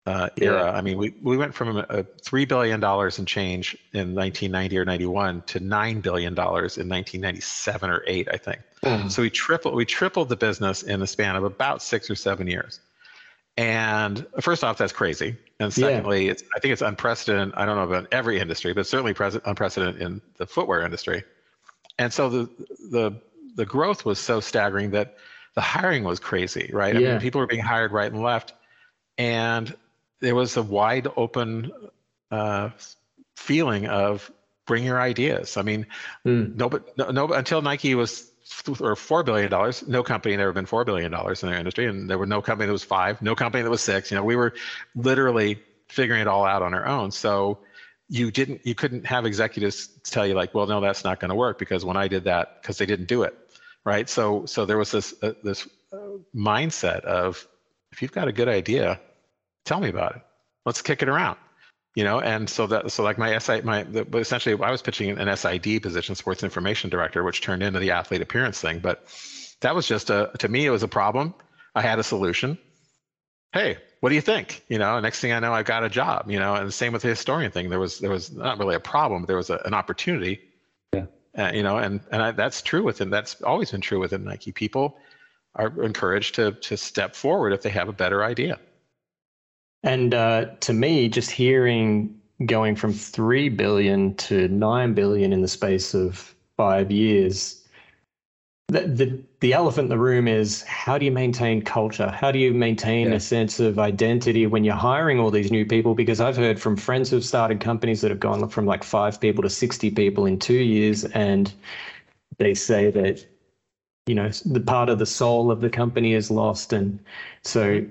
uh, 0.05 0.29
era. 0.37 0.65
Yeah. 0.65 0.71
I 0.71 0.81
mean, 0.81 0.97
we, 0.97 1.13
we 1.21 1.35
went 1.35 1.53
from 1.53 1.77
a, 1.77 1.85
a 1.89 2.03
$3 2.03 2.47
billion 2.47 2.83
in 2.83 3.25
change 3.25 3.73
in 3.93 4.13
1990 4.13 4.77
or 4.77 4.85
91 4.85 5.41
to 5.47 5.59
$9 5.59 6.01
billion 6.01 6.33
in 6.33 6.37
1997 6.37 7.89
or 7.89 8.03
8, 8.05 8.27
I 8.31 8.37
think. 8.37 8.61
Mm. 8.83 9.11
So 9.11 9.23
we 9.23 9.29
tripled, 9.29 9.73
we 9.73 9.85
tripled 9.85 10.29
the 10.29 10.35
business 10.35 10.83
in 10.83 10.99
the 10.99 11.07
span 11.07 11.35
of 11.35 11.43
about 11.43 11.81
six 11.81 12.09
or 12.09 12.15
seven 12.15 12.47
years. 12.47 12.81
And 13.57 14.27
first 14.41 14.63
off, 14.63 14.77
that's 14.77 14.93
crazy. 14.93 15.37
And 15.59 15.73
secondly, 15.73 16.25
yeah. 16.25 16.31
it's, 16.31 16.43
I 16.55 16.59
think 16.59 16.73
it's 16.73 16.81
unprecedented. 16.81 17.55
I 17.55 17.65
don't 17.65 17.77
know 17.77 17.83
about 17.83 18.07
every 18.11 18.39
industry, 18.39 18.73
but 18.73 18.85
certainly 18.85 19.13
pres- 19.13 19.39
unprecedented 19.45 20.01
in 20.01 20.21
the 20.37 20.45
footwear 20.45 20.83
industry. 20.83 21.23
And 21.97 22.11
so 22.11 22.29
the, 22.29 22.49
the, 22.91 23.21
the 23.55 23.65
growth 23.65 24.03
was 24.03 24.19
so 24.19 24.41
staggering 24.41 24.91
that 24.91 25.15
the 25.55 25.61
hiring 25.61 26.03
was 26.03 26.19
crazy, 26.19 26.69
right? 26.73 26.93
Yeah. 26.93 27.07
I 27.07 27.11
mean, 27.13 27.21
people 27.21 27.39
were 27.39 27.47
being 27.47 27.61
hired 27.61 27.93
right 27.93 28.11
and 28.11 28.21
left. 28.21 28.53
And 29.17 29.73
there 30.25 30.35
was 30.35 30.57
a 30.57 30.63
wide 30.63 31.07
open 31.15 31.71
uh, 32.31 32.69
feeling 33.35 33.87
of 33.87 34.31
bring 34.65 34.83
your 34.83 34.99
ideas. 34.99 35.57
I 35.57 35.61
mean, 35.61 35.85
mm. 36.25 36.55
no, 36.55 36.69
but 36.69 36.97
no, 36.97 37.11
no, 37.11 37.33
until 37.33 37.61
Nike 37.61 37.95
was 37.95 38.31
or 38.79 38.95
four 38.95 39.23
billion 39.23 39.49
dollars. 39.49 39.87
No 39.87 40.03
company 40.03 40.33
had 40.33 40.41
ever 40.41 40.53
been 40.53 40.65
four 40.65 40.85
billion 40.85 41.11
dollars 41.11 41.43
in 41.43 41.49
their 41.49 41.57
industry, 41.57 41.87
and 41.87 42.09
there 42.09 42.17
were 42.17 42.25
no 42.25 42.41
company 42.41 42.67
that 42.67 42.73
was 42.73 42.83
five, 42.83 43.21
no 43.21 43.35
company 43.35 43.63
that 43.63 43.69
was 43.69 43.81
six. 43.81 44.11
You 44.11 44.17
know, 44.17 44.23
we 44.23 44.35
were 44.35 44.53
literally 44.95 45.59
figuring 45.87 46.21
it 46.21 46.27
all 46.27 46.45
out 46.45 46.61
on 46.61 46.73
our 46.73 46.85
own. 46.85 47.11
So 47.11 47.59
you 48.09 48.31
didn't, 48.31 48.65
you 48.65 48.75
couldn't 48.75 49.05
have 49.05 49.25
executives 49.25 49.87
tell 50.03 50.27
you 50.27 50.35
like, 50.35 50.53
well, 50.53 50.67
no, 50.67 50.79
that's 50.79 51.03
not 51.03 51.19
going 51.19 51.29
to 51.29 51.35
work 51.35 51.57
because 51.57 51.83
when 51.83 51.97
I 51.97 52.07
did 52.07 52.23
that, 52.25 52.61
because 52.61 52.77
they 52.77 52.85
didn't 52.85 53.07
do 53.07 53.23
it, 53.23 53.35
right? 53.83 54.07
So, 54.07 54.45
so 54.45 54.65
there 54.65 54.77
was 54.77 54.91
this 54.91 55.13
uh, 55.23 55.33
this 55.43 55.67
uh, 55.91 56.17
mindset 56.35 57.01
of 57.01 57.47
if 57.91 58.01
you've 58.01 58.11
got 58.11 58.27
a 58.27 58.31
good 58.31 58.49
idea, 58.49 58.99
tell 59.65 59.79
me 59.79 59.89
about 59.89 60.15
it. 60.15 60.21
Let's 60.65 60.81
kick 60.81 61.01
it 61.01 61.09
around. 61.09 61.37
you 61.95 62.03
know? 62.03 62.19
And 62.19 62.49
so 62.49 62.67
that 62.67 62.91
so 62.91 63.03
like 63.03 63.17
my 63.17 63.37
si 63.39 63.61
my 63.61 63.83
the, 63.83 64.05
but 64.05 64.21
essentially 64.21 64.55
i 64.63 64.69
was 64.69 64.81
pitching 64.81 65.09
an 65.17 65.35
sid 65.35 65.81
position 65.81 66.15
sports 66.15 66.43
information 66.43 66.89
director 66.89 67.23
which 67.23 67.41
turned 67.41 67.63
into 67.63 67.79
the 67.79 67.91
athlete 67.91 68.21
appearance 68.21 68.61
thing. 68.61 68.79
But 68.79 69.07
that 69.61 69.73
was 69.75 69.87
just 69.87 70.09
a 70.09 70.31
to 70.39 70.47
me 70.47 70.65
it 70.65 70.69
was 70.69 70.83
a 70.83 70.87
problem. 70.87 71.33
I 71.73 71.81
had 71.81 71.99
a 71.99 72.03
solution. 72.03 72.57
Hey 73.53 73.77
what 74.01 74.09
do 74.09 74.15
you 74.15 74.21
think? 74.21 74.63
You 74.69 74.77
know 74.77 74.99
next 74.99 75.19
thing 75.19 75.31
i 75.31 75.39
know 75.39 75.53
i 75.53 75.63
got 75.63 75.83
a 75.83 75.89
job 75.89 76.29
you 76.29 76.39
know? 76.39 76.53
And 76.55 76.67
the 76.67 76.71
same 76.71 76.93
with 76.93 77.01
the 77.01 77.07
historian 77.07 77.51
thing. 77.51 77.69
There 77.69 77.79
was 77.79 77.99
there 77.99 78.11
was 78.11 78.31
not 78.31 78.59
really 78.59 78.75
a 78.75 78.79
problem 78.79 79.21
but 79.21 79.27
there 79.27 79.37
was 79.37 79.49
a, 79.49 79.59
an 79.65 79.73
opportunity. 79.73 80.41
Yeah. 80.93 81.05
Uh, 81.37 81.51
you 81.53 81.63
know 81.63 81.77
and 81.77 82.01
and 82.11 82.21
I, 82.21 82.31
that's 82.31 82.61
true 82.61 82.83
within 82.83 83.09
that's 83.09 83.41
always 83.41 83.71
been 83.71 83.81
true 83.81 83.99
within 83.99 84.23
nike 84.23 84.51
people 84.51 84.97
are 85.55 85.81
encouraged 85.81 86.35
to 86.35 86.51
to 86.51 86.77
step 86.77 87.15
forward 87.15 87.53
if 87.53 87.61
they 87.61 87.69
have 87.69 87.89
a 87.89 87.93
better 87.93 88.23
idea 88.23 88.59
and 89.85 90.15
uh, 90.15 90.45
to 90.61 90.73
me, 90.73 91.07
just 91.07 91.29
hearing 91.29 92.19
going 92.47 92.75
from 92.75 92.91
3 92.91 93.49
billion 93.49 94.15
to 94.15 94.47
9 94.47 94.93
billion 94.95 95.31
in 95.31 95.41
the 95.41 95.47
space 95.47 95.93
of 95.93 96.33
five 96.57 96.89
years, 96.89 97.63
the, 98.67 98.81
the, 98.81 99.23
the 99.41 99.53
elephant 99.53 99.85
in 99.85 99.89
the 99.89 99.99
room 99.99 100.27
is 100.27 100.63
how 100.63 100.97
do 100.97 101.05
you 101.05 101.11
maintain 101.11 101.61
culture? 101.61 102.09
How 102.09 102.31
do 102.31 102.39
you 102.39 102.51
maintain 102.51 103.09
yeah. 103.09 103.17
a 103.17 103.19
sense 103.19 103.59
of 103.59 103.77
identity 103.77 104.47
when 104.47 104.63
you're 104.63 104.73
hiring 104.73 105.19
all 105.19 105.29
these 105.29 105.51
new 105.51 105.67
people? 105.67 105.93
Because 105.93 106.19
I've 106.19 106.35
heard 106.35 106.59
from 106.59 106.75
friends 106.75 107.11
who've 107.11 107.23
started 107.23 107.59
companies 107.59 108.01
that 108.01 108.09
have 108.09 108.19
gone 108.19 108.49
from 108.49 108.65
like 108.65 108.83
five 108.83 109.21
people 109.21 109.43
to 109.43 109.51
60 109.51 109.91
people 109.91 110.25
in 110.25 110.39
two 110.39 110.53
years, 110.53 111.05
and 111.05 111.53
they 112.39 112.55
say 112.55 112.89
that 112.89 113.23
you 114.07 114.15
know 114.15 114.29
the 114.45 114.59
part 114.59 114.89
of 114.89 114.97
the 114.97 115.05
soul 115.05 115.51
of 115.51 115.61
the 115.61 115.69
company 115.69 116.13
is 116.13 116.29
lost 116.29 116.73
and 116.73 116.99
so 117.43 117.83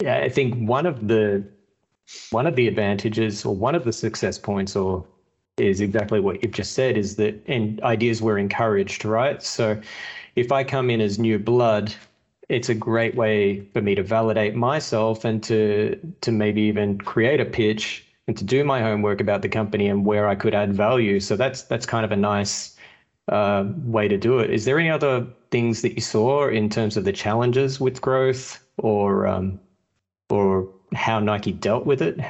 yeah, 0.00 0.18
I 0.18 0.28
think 0.28 0.68
one 0.68 0.86
of 0.86 1.08
the 1.08 1.44
one 2.30 2.46
of 2.46 2.56
the 2.56 2.68
advantages 2.68 3.44
or 3.44 3.54
one 3.54 3.74
of 3.74 3.84
the 3.84 3.92
success 3.92 4.38
points 4.38 4.76
or 4.76 5.06
is 5.56 5.80
exactly 5.80 6.20
what 6.20 6.42
you've 6.42 6.52
just 6.52 6.72
said 6.72 6.96
is 6.96 7.16
that 7.16 7.40
and 7.46 7.80
ideas 7.82 8.20
were 8.20 8.38
encouraged, 8.38 9.04
right? 9.04 9.42
So 9.42 9.80
if 10.36 10.50
I 10.52 10.64
come 10.64 10.90
in 10.90 11.00
as 11.00 11.18
new 11.18 11.38
blood, 11.38 11.94
it's 12.48 12.68
a 12.68 12.74
great 12.74 13.14
way 13.14 13.60
for 13.72 13.80
me 13.80 13.94
to 13.94 14.02
validate 14.02 14.54
myself 14.54 15.24
and 15.24 15.42
to 15.44 15.96
to 16.20 16.32
maybe 16.32 16.62
even 16.62 16.98
create 16.98 17.40
a 17.40 17.44
pitch 17.44 18.04
and 18.26 18.36
to 18.36 18.44
do 18.44 18.64
my 18.64 18.80
homework 18.80 19.20
about 19.20 19.42
the 19.42 19.48
company 19.48 19.86
and 19.88 20.04
where 20.04 20.28
I 20.28 20.34
could 20.34 20.54
add 20.54 20.74
value. 20.74 21.20
So 21.20 21.36
that's 21.36 21.62
that's 21.62 21.86
kind 21.86 22.04
of 22.04 22.12
a 22.12 22.16
nice 22.16 22.76
uh, 23.28 23.64
way 23.84 24.08
to 24.08 24.18
do 24.18 24.38
it. 24.38 24.50
Is 24.50 24.64
there 24.64 24.78
any 24.78 24.90
other 24.90 25.26
things 25.50 25.82
that 25.82 25.94
you 25.94 26.00
saw 26.00 26.48
in 26.48 26.68
terms 26.68 26.96
of 26.96 27.04
the 27.04 27.12
challenges 27.12 27.80
with 27.80 28.00
growth 28.00 28.62
or 28.78 29.26
um, 29.26 29.60
or 30.30 30.68
how 30.94 31.20
Nike 31.20 31.52
dealt 31.52 31.86
with 31.86 32.02
it? 32.02 32.18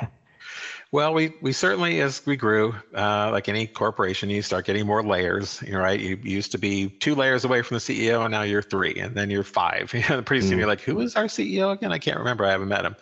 Well, 0.94 1.12
we, 1.12 1.32
we 1.40 1.52
certainly, 1.52 2.00
as 2.02 2.24
we 2.24 2.36
grew, 2.36 2.72
uh, 2.94 3.28
like 3.32 3.48
any 3.48 3.66
corporation, 3.66 4.30
you 4.30 4.42
start 4.42 4.64
getting 4.64 4.86
more 4.86 5.02
layers. 5.02 5.60
You 5.66 5.72
know, 5.72 5.80
right? 5.80 5.98
You, 5.98 6.16
used 6.22 6.52
to 6.52 6.58
be 6.58 6.88
two 6.88 7.16
layers 7.16 7.44
away 7.44 7.62
from 7.62 7.74
the 7.74 7.80
CEO, 7.80 8.22
and 8.22 8.30
now 8.30 8.42
you're 8.42 8.62
three, 8.62 8.94
and 9.00 9.12
then 9.12 9.28
you're 9.28 9.42
five. 9.42 9.92
You 9.92 10.04
know, 10.08 10.22
pretty 10.22 10.46
soon, 10.46 10.54
mm. 10.54 10.58
you're 10.60 10.68
like, 10.68 10.82
"Who 10.82 11.00
is 11.00 11.16
our 11.16 11.24
CEO 11.24 11.72
again? 11.72 11.90
I 11.90 11.98
can't 11.98 12.16
remember. 12.16 12.44
I 12.44 12.52
haven't 12.52 12.68
met 12.68 12.84
him." 12.84 12.96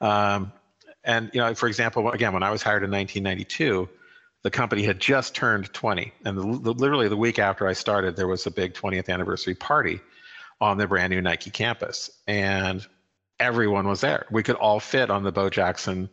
Um, 0.00 0.52
and 1.04 1.30
you 1.34 1.40
know, 1.42 1.54
for 1.54 1.68
example, 1.68 2.10
again, 2.12 2.32
when 2.32 2.42
I 2.42 2.50
was 2.50 2.62
hired 2.62 2.82
in 2.82 2.90
1992, 2.90 3.90
the 4.40 4.50
company 4.50 4.82
had 4.82 4.98
just 4.98 5.34
turned 5.34 5.70
20, 5.74 6.14
and 6.24 6.38
the, 6.38 6.42
the, 6.60 6.72
literally 6.72 7.08
the 7.08 7.16
week 7.18 7.38
after 7.38 7.68
I 7.68 7.74
started, 7.74 8.16
there 8.16 8.26
was 8.26 8.46
a 8.46 8.50
big 8.50 8.72
20th 8.72 9.10
anniversary 9.10 9.54
party 9.54 10.00
on 10.62 10.78
the 10.78 10.86
brand 10.86 11.12
new 11.12 11.20
Nike 11.20 11.50
campus, 11.50 12.10
and 12.26 12.86
everyone 13.40 13.88
was 13.88 14.00
there. 14.00 14.26
We 14.30 14.42
could 14.42 14.56
all 14.56 14.80
fit 14.80 15.10
on 15.10 15.22
the 15.22 15.32
Bo 15.32 15.50
Jackson 15.50 16.08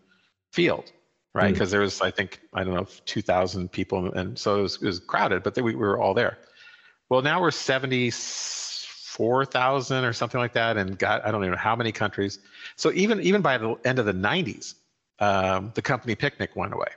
field, 0.51 0.91
right? 1.33 1.53
Because 1.53 1.69
mm. 1.69 1.71
there 1.71 1.79
was, 1.81 2.01
I 2.01 2.11
think, 2.11 2.41
I 2.53 2.63
don't 2.63 2.73
know, 2.73 2.87
2,000 3.05 3.71
people, 3.71 4.11
and 4.13 4.37
so 4.37 4.59
it 4.59 4.61
was, 4.61 4.75
it 4.75 4.85
was 4.85 4.99
crowded, 4.99 5.41
but 5.43 5.55
we, 5.55 5.63
we 5.63 5.75
were 5.75 5.99
all 5.99 6.13
there. 6.13 6.37
Well, 7.09 7.21
now 7.21 7.41
we're 7.41 7.51
74,000 7.51 10.05
or 10.05 10.13
something 10.13 10.39
like 10.39 10.53
that, 10.53 10.77
and 10.77 10.97
got 10.97 11.25
I 11.25 11.31
don't 11.31 11.41
even 11.41 11.51
know 11.51 11.57
how 11.57 11.75
many 11.75 11.91
countries. 11.91 12.39
So 12.77 12.93
even 12.93 13.19
even 13.19 13.41
by 13.41 13.57
the 13.57 13.75
end 13.83 13.99
of 13.99 14.05
the 14.05 14.13
90s, 14.13 14.75
um, 15.19 15.73
the 15.75 15.81
company 15.81 16.15
picnic 16.15 16.55
went 16.55 16.73
away, 16.73 16.87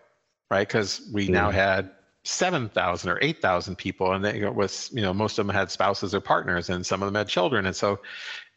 right? 0.53 0.68
Because 0.68 1.11
we 1.12 1.27
mm. 1.27 1.31
now 1.31 1.51
had 1.51 1.91
7,000 2.22 3.11
or 3.11 3.18
8,000 3.20 3.77
people, 3.77 4.12
and 4.12 4.25
they, 4.25 4.39
know, 4.39 4.53
was 4.53 4.89
you 4.93 5.03
know 5.03 5.12
most 5.12 5.37
of 5.39 5.47
them 5.47 5.55
had 5.55 5.70
spouses 5.70 6.14
or 6.14 6.20
partners, 6.20 6.70
and 6.70 6.87
some 6.87 7.03
of 7.03 7.07
them 7.07 7.16
had 7.16 7.29
children, 7.29 7.66
and 7.66 7.75
so 7.75 7.99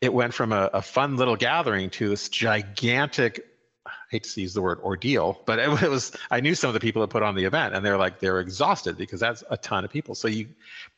it 0.01 0.13
went 0.13 0.33
from 0.33 0.53
a, 0.53 0.69
a 0.73 0.81
fun 0.81 1.17
little 1.17 1.35
gathering 1.35 1.89
to 1.91 2.09
this 2.09 2.29
gigantic 2.29 3.45
I 3.85 3.91
hate 4.11 4.23
to 4.23 4.41
use 4.41 4.53
the 4.53 4.61
word 4.61 4.79
ordeal, 4.81 5.41
but 5.45 5.59
it, 5.59 5.83
it, 5.83 5.89
was. 5.89 6.13
I 6.31 6.39
knew 6.39 6.55
some 6.55 6.69
of 6.69 6.73
the 6.73 6.79
people 6.79 7.01
that 7.01 7.09
put 7.09 7.23
on 7.23 7.35
the 7.35 7.43
event, 7.43 7.73
and 7.73 7.85
they're 7.85 7.97
like 7.97 8.19
they're 8.19 8.39
exhausted 8.39 8.97
because 8.97 9.19
that's 9.19 9.43
a 9.49 9.57
ton 9.57 9.83
of 9.85 9.91
people. 9.91 10.15
So 10.15 10.27
you 10.27 10.47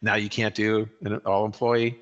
now 0.02 0.16
you 0.16 0.30
can't 0.30 0.54
do 0.56 0.88
an 1.02 1.16
all 1.26 1.46
employee 1.46 2.00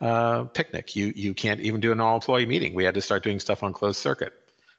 uh, 0.00 0.44
picnic. 0.44 0.96
You 0.96 1.12
you 1.14 1.34
can't 1.34 1.60
even 1.60 1.80
do 1.80 1.92
an 1.92 2.00
all 2.00 2.14
employee 2.16 2.46
meeting. 2.46 2.74
We 2.74 2.84
had 2.84 2.94
to 2.94 3.00
start 3.00 3.22
doing 3.22 3.40
stuff 3.40 3.62
on 3.62 3.72
closed 3.72 3.98
circuit 3.98 4.32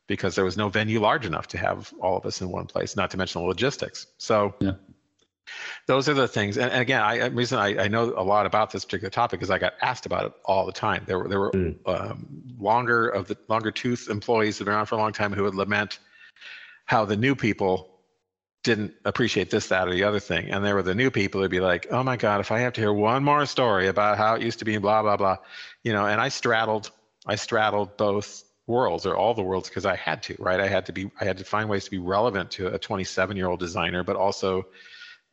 because 0.08 0.36
there 0.36 0.46
was 0.46 0.56
no 0.58 0.70
venue 0.70 1.00
large 1.00 1.26
enough 1.26 1.48
to 1.48 1.58
have 1.58 1.92
all 2.00 2.18
of 2.18 2.26
us 2.26 2.42
in 2.42 2.50
one 2.50 2.68
place. 2.68 2.96
Not 2.96 3.10
to 3.12 3.18
mention 3.18 3.42
the 3.42 3.48
logistics. 3.48 4.08
So 4.18 4.54
yeah 4.60 4.74
those 5.88 6.10
are 6.10 6.14
the 6.14 6.28
things 6.28 6.58
and, 6.58 6.72
again 6.74 7.02
i 7.02 7.28
reason 7.28 7.60
I, 7.60 7.84
I, 7.84 7.88
know 7.88 8.14
a 8.18 8.24
lot 8.24 8.46
about 8.46 8.72
this 8.72 8.84
particular 8.84 9.10
topic 9.10 9.42
is 9.42 9.50
i 9.50 9.60
got 9.60 9.74
asked 9.82 10.06
about 10.06 10.26
it 10.26 10.34
all 10.46 10.66
the 10.66 10.72
time. 10.72 11.04
There 11.06 11.20
were 11.20 11.28
there 11.28 11.40
were 11.40 11.52
mm. 11.52 11.76
um, 11.86 12.28
longer 12.60 13.08
of 13.08 13.28
the 13.28 13.38
longer 13.48 13.72
tooth 13.72 14.10
employees 14.10 14.58
that 14.58 14.62
have 14.62 14.66
been 14.66 14.76
around 14.76 14.86
for 14.88 14.96
a 14.96 14.98
long 14.98 15.14
time 15.14 15.34
who 15.34 15.44
would 15.44 15.56
lament 15.56 16.00
how 16.86 17.06
the 17.06 17.18
new 17.18 17.36
people 17.36 17.92
didn't 18.64 18.94
appreciate 19.06 19.52
this 19.52 19.68
that 19.68 19.88
or 19.88 19.92
the 19.92 20.04
other 20.04 20.20
thing. 20.20 20.50
And 20.50 20.66
there 20.66 20.74
were 20.74 20.84
the 20.84 20.96
new 20.96 21.12
people 21.12 21.42
who'd 21.42 21.52
be 21.52 21.60
like 21.60 21.88
oh 21.92 22.04
my 22.04 22.18
god 22.18 22.40
if 22.40 22.52
i 22.52 22.60
have 22.60 22.74
to 22.74 22.82
hear 22.82 22.94
one 22.94 23.24
more 23.24 23.46
story 23.46 23.88
about 23.88 24.18
how 24.18 24.36
it 24.36 24.42
used 24.42 24.60
to 24.60 24.66
be 24.66 24.78
blah 24.78 25.02
blah 25.02 25.18
blah. 25.18 25.38
You 25.84 25.94
know 25.94 26.06
and 26.06 26.20
i 26.20 26.30
straddled 26.30 26.92
i 27.26 27.36
straddled 27.36 27.98
both 27.98 28.44
worlds 28.68 29.06
or 29.06 29.16
all 29.16 29.36
the 29.36 29.44
worlds 29.44 29.70
because 29.70 29.86
i 29.86 29.96
had 29.96 30.24
to 30.24 30.36
right? 30.40 30.60
I 30.60 30.68
had 30.68 30.86
to 30.88 30.94
be 30.94 31.12
i 31.22 31.26
had 31.26 31.38
to 31.38 31.44
find 31.44 31.70
ways 31.70 31.86
to 31.86 31.92
be 31.92 32.00
relevant 32.00 32.50
to 32.52 32.74
a 32.74 32.80
27 32.80 33.38
year 33.38 33.48
old 33.48 33.60
designer 33.60 34.04
but 34.04 34.16
also 34.16 34.66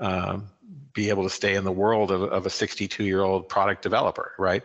um, 0.03 0.49
be 0.93 1.09
able 1.09 1.23
to 1.23 1.31
stay 1.31 1.55
in 1.55 1.65
the 1.65 1.73
world 1.73 2.11
of, 2.11 2.23
of 2.25 2.45
a 2.45 2.51
62 2.51 3.05
year 3.05 3.23
old 3.23 3.49
product 3.49 3.83
developer, 3.83 4.33
right? 4.39 4.63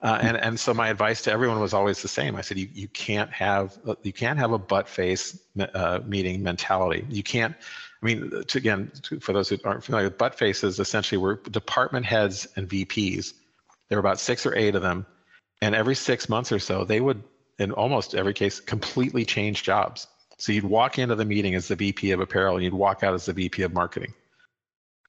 Uh, 0.00 0.18
and 0.22 0.36
and 0.36 0.60
so 0.60 0.72
my 0.72 0.88
advice 0.88 1.22
to 1.22 1.32
everyone 1.32 1.58
was 1.58 1.74
always 1.74 2.00
the 2.00 2.08
same. 2.08 2.36
I 2.36 2.40
said 2.40 2.56
you 2.56 2.68
you 2.72 2.86
can't 2.88 3.30
have 3.32 3.76
you 4.02 4.12
can't 4.12 4.38
have 4.38 4.52
a 4.52 4.58
butt 4.58 4.88
face 4.88 5.36
uh, 5.74 5.98
meeting 6.06 6.42
mentality. 6.42 7.04
You 7.10 7.24
can't. 7.24 7.54
I 8.00 8.06
mean, 8.06 8.44
to, 8.46 8.58
again, 8.58 8.92
to, 9.02 9.18
for 9.18 9.32
those 9.32 9.48
who 9.48 9.58
aren't 9.64 9.82
familiar 9.82 10.06
with 10.06 10.16
butt 10.16 10.38
faces, 10.38 10.78
essentially 10.78 11.18
we're 11.18 11.34
department 11.34 12.06
heads 12.06 12.46
and 12.54 12.68
VPs. 12.68 13.34
There 13.88 13.96
were 13.96 14.00
about 14.00 14.20
six 14.20 14.46
or 14.46 14.54
eight 14.54 14.76
of 14.76 14.82
them, 14.82 15.04
and 15.62 15.74
every 15.74 15.96
six 15.96 16.28
months 16.28 16.52
or 16.52 16.60
so, 16.60 16.84
they 16.84 17.00
would, 17.00 17.20
in 17.58 17.72
almost 17.72 18.14
every 18.14 18.34
case, 18.34 18.60
completely 18.60 19.24
change 19.24 19.64
jobs. 19.64 20.06
So 20.36 20.52
you'd 20.52 20.62
walk 20.62 21.00
into 21.00 21.16
the 21.16 21.24
meeting 21.24 21.56
as 21.56 21.66
the 21.66 21.74
VP 21.74 22.12
of 22.12 22.20
apparel, 22.20 22.54
and 22.54 22.62
you'd 22.62 22.72
walk 22.72 23.02
out 23.02 23.14
as 23.14 23.26
the 23.26 23.32
VP 23.32 23.62
of 23.62 23.72
marketing 23.72 24.14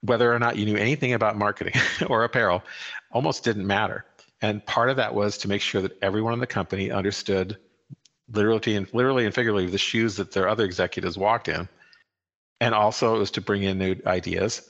whether 0.02 0.34
or 0.34 0.40
not 0.40 0.58
you 0.58 0.66
knew 0.66 0.78
anything 0.78 1.14
about 1.14 1.38
marketing 1.38 1.74
or 2.08 2.24
apparel 2.24 2.64
almost 3.12 3.44
didn't 3.44 3.68
matter. 3.68 4.06
And 4.42 4.66
part 4.66 4.90
of 4.90 4.98
that 4.98 5.14
was 5.14 5.40
to 5.40 5.48
make 5.48 5.62
sure 5.62 5.82
that 5.82 5.98
everyone 6.02 6.34
in 6.34 6.40
the 6.40 6.48
company 6.48 6.92
understood 6.92 7.58
literally 8.32 8.76
and 8.76 8.88
literally 8.94 9.26
and 9.26 9.36
figuratively 9.36 9.70
the 9.70 9.78
shoes 9.78 10.16
that 10.16 10.32
their 10.32 10.48
other 10.48 10.64
executives 10.64 11.18
walked 11.18 11.48
in. 11.48 11.68
And 12.62 12.74
also 12.74 13.16
it 13.16 13.20
was 13.20 13.32
to 13.32 13.42
bring 13.42 13.64
in 13.64 13.78
new 13.78 13.96
ideas. 14.06 14.70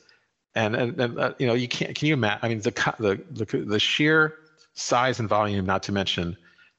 And, 0.56 0.76
and, 0.76 1.00
and 1.00 1.20
uh, 1.20 1.34
you 1.38 1.46
know, 1.46 1.54
you 1.54 1.68
can't, 1.68 1.96
can 1.96 2.08
you 2.08 2.14
imagine, 2.14 2.40
I 2.42 2.50
mean, 2.50 2.62
the, 2.62 2.72
the, 3.00 3.46
the, 3.46 3.58
the 3.66 3.80
sheer 3.80 4.36
size 4.74 5.20
and 5.20 5.30
volume, 5.30 5.66
not 5.66 5.84
to 5.84 5.92
mention 5.92 6.38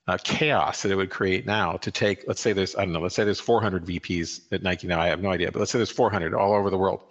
uh, 0.09 0.18
chaos 0.24 0.82
that 0.82 0.90
it 0.90 0.96
would 0.96 1.11
create 1.11 1.46
now 1.46 1.76
to 1.76 1.90
take, 1.90 2.24
let's 2.26 2.40
say 2.40 2.53
there's, 2.53 2.74
I 2.74 2.84
don't 2.84 2.92
know, 2.92 3.01
let's 3.01 3.14
say 3.14 3.22
there's 3.22 3.38
400 3.38 3.84
VPs 3.84 4.40
at 4.51 4.62
Nike 4.62 4.88
now, 4.88 5.01
I 5.01 5.07
have 5.07 5.22
no 5.22 5.30
idea, 5.30 5.53
but 5.53 5.61
let's 5.61 5.70
say 5.70 5.78
there's 5.78 5.90
400 5.90 6.34
all 6.34 6.53
over 6.53 6.70
the 6.70 6.78
world 6.78 7.03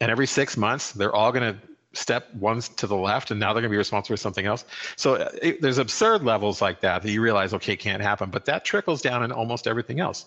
and 0.00 0.10
every 0.10 0.26
six 0.26 0.56
months 0.56 0.92
they're 0.92 1.14
all 1.14 1.32
going 1.32 1.54
to 1.54 1.60
step 1.94 2.32
one 2.34 2.60
to 2.60 2.86
the 2.86 2.96
left 2.96 3.30
and 3.30 3.38
now 3.38 3.52
they're 3.52 3.62
going 3.62 3.70
to 3.70 3.74
be 3.74 3.76
responsible 3.76 4.16
for 4.16 4.20
something 4.20 4.46
else. 4.46 4.64
So 4.96 5.14
uh, 5.14 5.30
it, 5.40 5.62
there's 5.62 5.78
absurd 5.78 6.24
levels 6.24 6.60
like 6.60 6.80
that 6.80 7.02
that 7.02 7.10
you 7.10 7.20
realize 7.20 7.54
okay 7.54 7.76
can't 7.76 8.02
happen 8.02 8.30
but 8.30 8.44
that 8.46 8.64
trickles 8.64 9.00
down 9.00 9.22
in 9.22 9.32
almost 9.32 9.66
everything 9.66 10.00
else. 10.00 10.26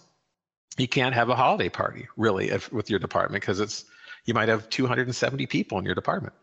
You 0.77 0.87
can't 0.87 1.13
have 1.13 1.29
a 1.29 1.35
holiday 1.35 1.69
party 1.69 2.07
really 2.17 2.49
if, 2.49 2.71
with 2.71 2.89
your 2.89 2.99
department 2.99 3.41
because 3.41 3.59
it's 3.59 3.85
you 4.25 4.33
might 4.33 4.49
have 4.49 4.69
270 4.69 5.45
people 5.47 5.79
in 5.79 5.85
your 5.85 5.95
department. 5.95 6.33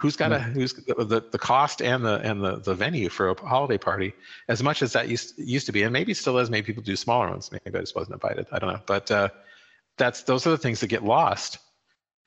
Who's 0.00 0.14
got 0.14 0.30
a 0.30 0.38
who's 0.38 0.74
the, 0.74 1.24
the 1.28 1.38
cost 1.38 1.82
and 1.82 2.04
the 2.04 2.20
and 2.20 2.42
the, 2.42 2.56
the 2.56 2.74
venue 2.74 3.08
for 3.08 3.30
a 3.30 3.40
holiday 3.40 3.78
party 3.78 4.14
as 4.46 4.62
much 4.62 4.80
as 4.80 4.92
that 4.92 5.08
used 5.08 5.36
used 5.38 5.66
to 5.66 5.72
be 5.72 5.82
and 5.82 5.92
maybe 5.92 6.14
still 6.14 6.38
is 6.38 6.50
maybe 6.50 6.66
people 6.66 6.84
do 6.84 6.94
smaller 6.94 7.28
ones 7.28 7.50
maybe 7.50 7.76
i 7.76 7.80
just 7.80 7.96
wasn't 7.96 8.14
invited 8.14 8.46
i 8.52 8.60
don't 8.60 8.72
know 8.72 8.80
but 8.86 9.10
uh, 9.10 9.28
that's 9.96 10.22
those 10.22 10.46
are 10.46 10.50
the 10.50 10.58
things 10.58 10.78
that 10.78 10.86
get 10.86 11.02
lost 11.02 11.58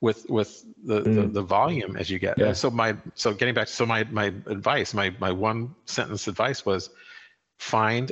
with 0.02 0.28
with 0.30 0.66
the, 0.84 1.02
mm. 1.02 1.16
the, 1.16 1.28
the 1.28 1.42
volume 1.42 1.96
as 1.96 2.10
you 2.10 2.20
get. 2.20 2.38
Yeah. 2.38 2.54
So 2.54 2.70
my 2.72 2.98
so 3.14 3.34
getting 3.34 3.54
back 3.54 3.68
to 3.68 3.74
so 3.74 3.86
my 3.86 4.04
my 4.06 4.26
advice, 4.48 4.94
my 4.94 5.16
my 5.20 5.32
one 5.32 5.76
sentence 5.86 6.28
advice 6.28 6.66
was 6.66 6.90
find 7.60 8.12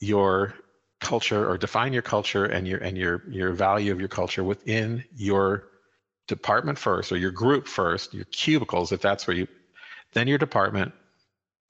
your 0.00 0.54
culture 1.00 1.48
or 1.48 1.56
define 1.56 1.92
your 1.92 2.02
culture 2.02 2.46
and 2.46 2.66
your 2.66 2.78
and 2.78 2.96
your 2.96 3.22
your 3.28 3.52
value 3.52 3.92
of 3.92 4.00
your 4.00 4.08
culture 4.08 4.42
within 4.42 5.04
your 5.14 5.68
department 6.26 6.78
first 6.78 7.12
or 7.12 7.16
your 7.16 7.30
group 7.30 7.68
first, 7.68 8.14
your 8.14 8.24
cubicles 8.26 8.90
if 8.90 9.00
that's 9.00 9.26
where 9.26 9.36
you 9.36 9.46
then 10.12 10.26
your 10.26 10.38
department 10.38 10.92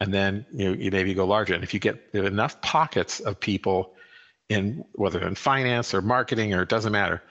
and 0.01 0.15
then 0.15 0.47
you 0.53 0.65
know, 0.65 0.73
you 0.73 0.91
maybe 0.91 1.13
go 1.13 1.27
larger. 1.27 1.55
And 1.55 1.65
if 1.65 1.75
you 1.75 1.81
get 1.81 1.99
enough 2.15 2.61
pockets 2.63 3.21
of 3.21 3.39
people 3.39 3.95
in 4.49 4.85
whether 4.93 5.27
in 5.27 5.35
finance 5.35 5.93
or 5.93 6.03
marketing 6.03 6.55
or 6.55 6.63
it 6.63 6.69
doesn't 6.69 6.93
matter, 6.93 7.23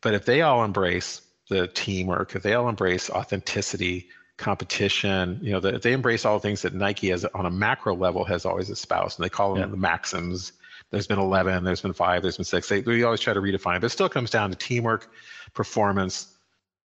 but 0.00 0.14
if 0.14 0.24
they 0.24 0.42
all 0.42 0.64
embrace 0.64 1.20
the 1.48 1.68
teamwork, 1.68 2.34
if 2.34 2.42
they 2.42 2.54
all 2.54 2.68
embrace 2.68 3.10
authenticity, 3.10 4.08
competition, 4.36 5.38
you 5.42 5.52
know, 5.52 5.60
the, 5.60 5.78
they 5.78 5.92
embrace 5.92 6.24
all 6.24 6.38
the 6.38 6.42
things 6.42 6.62
that 6.62 6.74
Nike 6.74 7.10
has 7.10 7.24
on 7.24 7.46
a 7.46 7.50
macro 7.50 7.94
level 7.94 8.24
has 8.24 8.44
always 8.44 8.70
espoused, 8.70 9.18
and 9.18 9.24
they 9.24 9.28
call 9.28 9.54
them 9.54 9.62
yeah. 9.62 9.66
the 9.68 9.76
maxims. 9.76 10.52
There's 10.90 11.06
been 11.06 11.18
11, 11.18 11.64
there's 11.64 11.82
been 11.82 11.92
five, 11.92 12.22
there's 12.22 12.36
been 12.36 12.44
six. 12.44 12.68
They, 12.68 12.80
we 12.80 13.04
always 13.04 13.20
try 13.20 13.32
to 13.32 13.40
redefine, 13.40 13.80
but 13.80 13.84
it 13.84 13.90
still 13.90 14.08
comes 14.08 14.30
down 14.30 14.50
to 14.50 14.56
teamwork, 14.56 15.10
performance, 15.54 16.34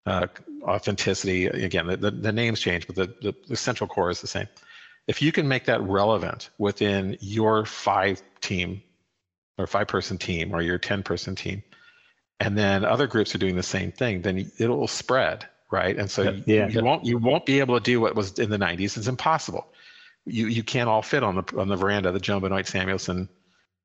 uh, 0.07 0.27
authenticity. 0.63 1.47
Again, 1.47 1.87
the, 1.87 1.97
the, 1.97 2.11
the, 2.11 2.33
names 2.33 2.61
change, 2.61 2.87
but 2.87 2.97
the, 2.97 3.07
the, 3.23 3.35
the 3.49 3.57
central 3.57 3.89
core 3.89 4.11
is 4.11 4.21
the 4.21 4.27
same. 4.27 4.49
If 5.07 5.23
you 5.23 5.33
can 5.33 5.49
make 5.49 5.65
that 5.65 5.81
relevant 5.83 6.51
within 6.59 7.17
your 7.21 7.65
five 7.65 8.23
team 8.41 8.83
or 9.57 9.67
five 9.67 9.89
person 9.89 10.19
team 10.19 10.55
or 10.55 10.63
your 10.63 10.79
10 10.79 11.03
person 11.03 11.35
team, 11.35 11.63
and 12.41 12.57
then 12.57 12.85
other 12.85 13.07
groups 13.07 13.35
are 13.35 13.39
doing 13.39 13.57
the 13.57 13.63
same 13.63 13.93
thing, 13.93 14.23
then 14.23 14.51
it 14.59 14.69
will 14.69 14.89
spread, 14.89 15.47
right? 15.71 15.97
And 15.97 16.11
so 16.11 16.23
yeah. 16.47 16.67
you, 16.67 16.79
you 16.79 16.85
won't 16.85 17.05
you 17.05 17.19
won't 17.19 17.47
be 17.47 17.61
able 17.61 17.79
to 17.79 17.83
do 17.83 18.01
what 18.01 18.15
was 18.15 18.39
in 18.39 18.51
the 18.51 18.59
90s. 18.59 18.97
It's 18.97 19.09
impossible. 19.09 19.67
You 20.25 20.47
you 20.47 20.63
can't 20.63 20.89
all 20.89 21.03
fit 21.03 21.23
on 21.23 21.37
the 21.37 21.59
on 21.59 21.69
the 21.69 21.77
veranda 21.77 22.09
of 22.09 22.15
the 22.15 22.21
Joan 22.21 22.41
Benoit 22.43 22.67
Samuelson 22.67 23.29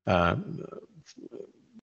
uh, 0.06 0.36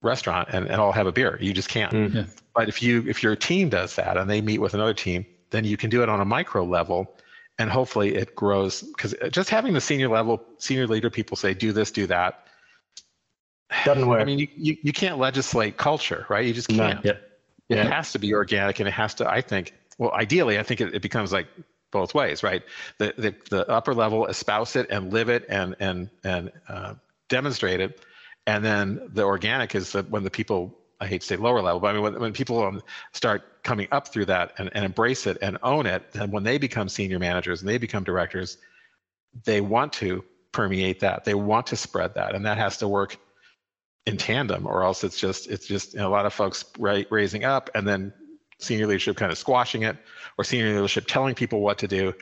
restaurant 0.01 0.49
and, 0.51 0.67
and 0.67 0.75
all 0.75 0.91
have 0.91 1.07
a 1.07 1.11
beer. 1.11 1.37
You 1.41 1.53
just 1.53 1.69
can't. 1.69 1.91
Mm. 1.91 2.13
Yeah. 2.13 2.25
But 2.55 2.69
if 2.69 2.81
you 2.81 3.03
if 3.07 3.23
your 3.23 3.35
team 3.35 3.69
does 3.69 3.95
that 3.95 4.17
and 4.17 4.29
they 4.29 4.41
meet 4.41 4.59
with 4.59 4.73
another 4.73 4.93
team, 4.93 5.25
then 5.49 5.65
you 5.65 5.77
can 5.77 5.89
do 5.89 6.03
it 6.03 6.09
on 6.09 6.21
a 6.21 6.25
micro 6.25 6.63
level 6.63 7.15
and 7.59 7.69
hopefully 7.69 8.15
it 8.15 8.35
grows 8.35 8.81
because 8.81 9.13
just 9.29 9.49
having 9.49 9.73
the 9.73 9.81
senior 9.81 10.07
level 10.07 10.41
senior 10.57 10.87
leader 10.87 11.09
people 11.09 11.37
say 11.37 11.53
do 11.53 11.71
this 11.71 11.91
do 11.91 12.07
that 12.07 12.47
doesn't 13.85 14.07
work 14.07 14.21
i 14.21 14.23
mean 14.23 14.39
you, 14.39 14.47
you, 14.55 14.77
you 14.81 14.93
can't 14.93 15.17
legislate 15.17 15.77
culture 15.77 16.25
right 16.29 16.45
you 16.45 16.53
just 16.53 16.67
can't 16.67 17.03
no. 17.03 17.11
yep. 17.11 17.39
it 17.69 17.77
yeah. 17.77 17.83
has 17.83 18.11
to 18.11 18.19
be 18.19 18.33
organic 18.33 18.79
and 18.79 18.87
it 18.87 18.91
has 18.91 19.13
to 19.13 19.29
i 19.29 19.41
think 19.41 19.73
well 19.97 20.11
ideally 20.13 20.59
i 20.59 20.63
think 20.63 20.81
it, 20.81 20.93
it 20.93 21.01
becomes 21.01 21.31
like 21.31 21.47
both 21.91 22.13
ways 22.13 22.43
right 22.43 22.63
the, 22.97 23.13
the 23.17 23.35
the 23.49 23.69
upper 23.69 23.93
level 23.93 24.25
espouse 24.27 24.75
it 24.75 24.87
and 24.89 25.11
live 25.11 25.29
it 25.29 25.45
and 25.49 25.75
and 25.79 26.09
and 26.23 26.51
uh, 26.69 26.93
demonstrate 27.27 27.79
it 27.79 28.01
and 28.47 28.63
then 28.63 29.09
the 29.13 29.23
organic 29.23 29.75
is 29.75 29.91
that 29.91 30.09
when 30.09 30.23
the 30.23 30.31
people 30.31 30.77
I 31.01 31.07
hate 31.07 31.21
to 31.21 31.27
say 31.27 31.35
lower 31.35 31.61
level, 31.61 31.79
but 31.79 31.87
I 31.87 31.93
mean 31.93 32.03
when, 32.03 32.19
when 32.19 32.31
people 32.31 32.63
um, 32.63 32.81
start 33.11 33.63
coming 33.63 33.87
up 33.91 34.07
through 34.07 34.25
that 34.25 34.53
and, 34.59 34.69
and 34.73 34.85
embrace 34.85 35.25
it 35.25 35.37
and 35.41 35.57
own 35.63 35.87
it, 35.87 36.11
then 36.11 36.29
when 36.29 36.43
they 36.43 36.59
become 36.59 36.87
senior 36.87 37.17
managers 37.17 37.61
and 37.61 37.69
they 37.69 37.79
become 37.79 38.03
directors, 38.03 38.57
they 39.43 39.61
want 39.61 39.93
to 39.93 40.23
permeate 40.51 40.99
that. 40.99 41.25
They 41.25 41.33
want 41.33 41.65
to 41.67 41.75
spread 41.75 42.13
that, 42.13 42.35
and 42.35 42.45
that 42.45 42.59
has 42.59 42.77
to 42.77 42.87
work 42.87 43.17
in 44.05 44.17
tandem, 44.17 44.65
or 44.65 44.83
else 44.83 45.03
it's 45.03 45.19
just 45.19 45.47
it's 45.49 45.67
just 45.67 45.95
a 45.95 46.09
lot 46.09 46.25
of 46.25 46.33
folks 46.33 46.65
ra- 46.79 47.03
raising 47.09 47.43
up 47.43 47.69
and 47.75 47.87
then 47.87 48.13
senior 48.59 48.87
leadership 48.87 49.17
kind 49.17 49.31
of 49.31 49.37
squashing 49.37 49.83
it, 49.83 49.97
or 50.37 50.43
senior 50.43 50.73
leadership 50.73 51.05
telling 51.07 51.35
people 51.35 51.61
what 51.61 51.77
to 51.79 51.87
do, 51.87 52.13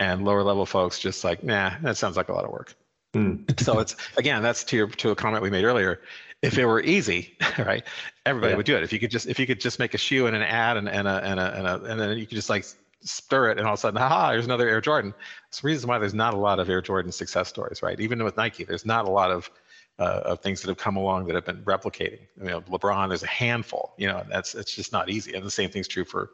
and 0.00 0.24
lower 0.24 0.42
level 0.42 0.66
folks 0.66 0.98
just 0.98 1.24
like, 1.24 1.42
nah, 1.42 1.72
that 1.82 1.96
sounds 1.96 2.16
like 2.16 2.28
a 2.28 2.32
lot 2.32 2.44
of 2.44 2.50
work. 2.50 2.74
Mm. 3.14 3.60
so 3.60 3.78
it's 3.78 3.94
again, 4.16 4.42
that's 4.42 4.64
to 4.64 4.76
your, 4.76 4.88
to 4.88 5.10
a 5.10 5.14
comment 5.14 5.42
we 5.42 5.50
made 5.50 5.64
earlier. 5.64 6.00
If 6.42 6.58
it 6.58 6.66
were 6.66 6.82
easy, 6.82 7.36
right, 7.58 7.84
everybody 8.26 8.52
yeah. 8.52 8.56
would 8.56 8.66
do 8.66 8.76
it. 8.76 8.82
If 8.82 8.92
you 8.92 8.98
could 8.98 9.10
just 9.10 9.26
if 9.26 9.38
you 9.38 9.46
could 9.46 9.60
just 9.60 9.78
make 9.78 9.94
a 9.94 9.98
shoe 9.98 10.26
and 10.26 10.36
an 10.36 10.42
ad 10.42 10.76
and, 10.76 10.88
and 10.88 11.08
a 11.08 11.24
and 11.24 11.40
a 11.40 11.54
and 11.56 11.66
a 11.66 11.74
and 11.90 12.00
then 12.00 12.18
you 12.18 12.26
could 12.26 12.36
just 12.36 12.50
like 12.50 12.64
stir 13.04 13.50
it 13.50 13.58
and 13.58 13.66
all 13.66 13.74
of 13.74 13.78
a 13.78 13.80
sudden, 13.80 14.00
haha, 14.00 14.32
there's 14.32 14.46
another 14.46 14.68
Air 14.68 14.80
Jordan. 14.80 15.14
It's 15.48 15.60
the 15.60 15.66
reason 15.66 15.88
why 15.88 15.98
there's 15.98 16.14
not 16.14 16.34
a 16.34 16.38
lot 16.38 16.58
of 16.58 16.68
Air 16.68 16.82
Jordan 16.82 17.12
success 17.12 17.48
stories, 17.48 17.82
right? 17.82 17.98
Even 18.00 18.22
with 18.24 18.36
Nike, 18.36 18.64
there's 18.64 18.86
not 18.86 19.06
a 19.06 19.10
lot 19.10 19.30
of 19.30 19.50
uh, 19.98 20.22
of 20.24 20.40
things 20.40 20.60
that 20.60 20.68
have 20.68 20.76
come 20.76 20.96
along 20.96 21.26
that 21.26 21.34
have 21.34 21.44
been 21.44 21.62
replicating. 21.64 22.20
You 22.38 22.46
know, 22.46 22.60
LeBron, 22.62 23.08
there's 23.08 23.22
a 23.22 23.28
handful. 23.28 23.94
You 23.96 24.08
know, 24.08 24.24
that's 24.28 24.54
it's 24.54 24.74
just 24.74 24.92
not 24.92 25.08
easy. 25.08 25.34
And 25.34 25.44
the 25.44 25.50
same 25.50 25.70
thing's 25.70 25.88
true 25.88 26.04
for 26.04 26.30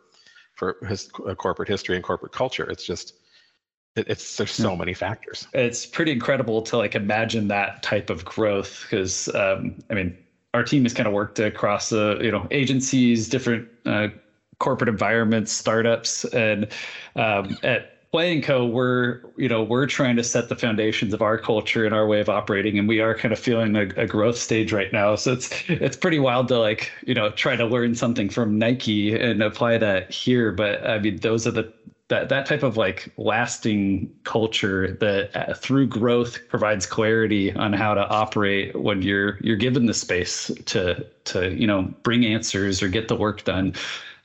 for 0.55 0.77
his 0.87 1.11
uh, 1.27 1.35
corporate 1.35 1.69
history 1.69 1.95
and 1.97 2.05
corporate 2.05 2.33
culture. 2.33 2.69
It's 2.71 2.85
just 2.85 3.15
it's 3.97 4.37
there's 4.37 4.53
so 4.53 4.77
many 4.77 4.95
factors. 4.95 5.47
It's 5.53 5.85
pretty 5.85 6.13
incredible 6.13 6.63
to 6.63 6.77
like 6.77 6.95
imagine 6.95 7.49
that 7.49 7.83
type 7.83 8.09
of 8.09 8.25
growth 8.25 8.83
because 8.83 9.29
um, 9.35 9.79
I 9.91 9.95
mean 9.95 10.17
our 10.55 10.65
team 10.65 10.83
has 10.85 10.95
kind 10.95 11.07
of 11.07 11.13
worked 11.13 11.39
across 11.39 11.91
the 11.91 12.19
uh, 12.19 12.23
you 12.23 12.31
know 12.31 12.47
agencies, 12.51 13.29
different 13.29 13.69
uh, 13.87 14.09
corporate 14.59 14.89
environments, 14.89 15.53
startups, 15.53 16.25
and 16.27 16.69
um, 17.17 17.57
at 17.63 17.90
Play 18.13 18.33
and 18.33 18.43
Co, 18.43 18.67
we're 18.67 19.21
you 19.37 19.49
know 19.49 19.63
we're 19.63 19.87
trying 19.87 20.17
to 20.17 20.25
set 20.25 20.49
the 20.49 20.57
foundations 20.57 21.15
of 21.15 21.23
our 21.23 21.39
culture 21.39 21.85
and 21.85 21.95
our 21.95 22.09
way 22.09 22.21
of 22.21 22.29
operating, 22.29 22.77
and 22.77 22.89
we 22.89 23.01
are 23.01 23.15
kind 23.15 23.33
of 23.33 23.39
feeling 23.39 23.77
a, 23.77 23.83
a, 23.97 24.07
growth 24.07 24.37
stage 24.37 24.73
right 24.73 24.93
now. 24.93 25.15
So 25.15 25.33
it's 25.35 25.49
it's 25.69 25.97
pretty 25.97 26.19
wild 26.19 26.49
to 26.49 26.59
like 26.59 26.91
you 27.07 27.15
know 27.15 27.31
try 27.31 27.55
to 27.55 27.65
learn 27.65 27.95
something 27.95 28.29
from 28.29 28.59
Nike 28.59 29.15
and 29.15 29.41
apply 29.41 29.79
that 29.79 30.11
here. 30.11 30.51
But 30.51 30.85
I 30.85 30.99
mean, 30.99 31.19
those 31.19 31.47
are 31.47 31.53
the 31.53 31.73
that 32.11 32.29
that 32.29 32.47
type 32.47 32.65
of 32.65 32.77
like 32.77 33.13
lasting 33.17 34.13
culture 34.25 34.93
that 35.01 35.31
uh, 35.35 35.55
through 35.55 35.87
growth 35.87 36.39
provides 36.49 36.85
clarity 36.85 37.53
on 37.55 37.73
how 37.73 37.95
to 37.95 38.07
operate 38.09 38.75
when 38.75 39.03
you're 39.03 39.39
you're 39.41 39.57
given 39.57 39.87
the 39.87 39.95
space 39.95 40.51
to 40.67 41.07
to 41.25 41.55
you 41.55 41.67
know 41.67 41.83
bring 42.03 42.27
answers 42.27 42.83
or 42.83 42.89
get 42.89 43.07
the 43.07 43.15
work 43.17 43.45
done 43.45 43.73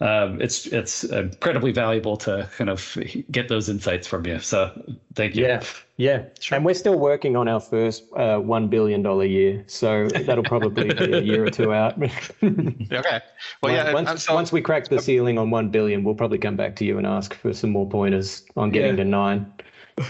um, 0.02 0.42
it's 0.42 0.68
it's 0.68 1.04
incredibly 1.06 1.72
valuable 1.72 2.18
to 2.18 2.50
kind 2.58 2.70
of 2.70 2.98
get 3.32 3.48
those 3.48 3.70
insights 3.70 4.08
from 4.08 4.26
you. 4.26 4.40
So 4.40 4.72
thank 5.14 5.36
you. 5.36 5.46
Yeah, 5.46 5.64
yeah. 5.98 6.24
Sure. 6.40 6.58
And 6.58 6.66
we're 6.66 6.74
still 6.74 7.00
working 7.00 7.36
on 7.38 7.48
our 7.48 7.62
first 7.62 8.04
uh, 8.16 8.38
one 8.38 8.68
billion 8.68 9.02
dollar 9.02 9.26
year, 9.26 9.64
so 9.68 10.08
that'll 10.10 10.44
probably 10.44 10.94
be 10.94 11.14
a 11.14 11.22
year 11.22 11.46
or 11.46 11.50
two 11.50 11.74
out. 11.74 12.02
okay. 12.44 13.22
Well, 13.64 13.74
yeah. 13.74 13.94
Once, 13.94 14.26
so, 14.26 14.34
once 14.34 14.52
we 14.52 14.62
crack 14.62 14.90
the 14.90 15.02
ceiling 15.02 15.38
on 15.38 15.50
one 15.50 15.70
billion, 15.70 16.04
we'll 16.04 16.16
probably 16.16 16.40
come 16.40 16.58
back 16.58 16.76
to 16.78 16.86
you 16.86 16.98
and 16.98 17.08
ask 17.08 17.34
for 17.34 17.54
some 17.54 17.70
more 17.70 17.88
pointers 17.88 18.44
on 18.58 18.72
getting 18.72 18.98
yeah. 18.98 19.04
to 19.04 19.10
nine. 19.10 19.54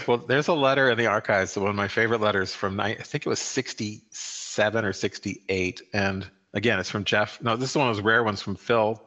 Well, 0.08 0.18
there's 0.18 0.48
a 0.48 0.54
letter 0.54 0.90
in 0.90 0.98
the 0.98 1.06
archives, 1.06 1.56
one 1.56 1.70
of 1.70 1.76
my 1.76 1.86
favorite 1.86 2.20
letters 2.20 2.52
from 2.52 2.80
I 2.80 2.94
think 2.94 3.24
it 3.24 3.28
was 3.28 3.38
67 3.38 4.84
or 4.84 4.92
68, 4.92 5.82
and 5.92 6.26
again, 6.54 6.80
it's 6.80 6.90
from 6.90 7.04
Jeff. 7.04 7.40
No, 7.40 7.54
this 7.54 7.70
is 7.70 7.76
one 7.76 7.88
of 7.88 7.94
those 7.94 8.04
rare 8.04 8.24
ones 8.24 8.42
from 8.42 8.56
Phil 8.56 9.00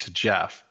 to 0.00 0.10
Jeff. 0.10 0.62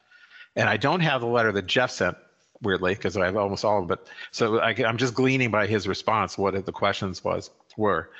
And 0.54 0.68
I 0.68 0.76
don't 0.76 1.00
have 1.00 1.20
the 1.20 1.26
letter 1.26 1.52
that 1.52 1.66
Jeff 1.66 1.90
sent, 1.90 2.16
weirdly, 2.62 2.94
because 2.94 3.16
I 3.16 3.26
have 3.26 3.36
almost 3.36 3.64
all 3.64 3.78
of 3.78 3.84
it. 3.84 3.88
But 3.88 4.06
so 4.30 4.58
I, 4.58 4.72
am 4.72 4.96
just 4.96 5.14
gleaning 5.14 5.50
by 5.50 5.66
his 5.66 5.86
response 5.86 6.38
what 6.38 6.64
the 6.64 6.72
questions 6.72 7.22
was 7.22 7.50
were. 7.76 8.10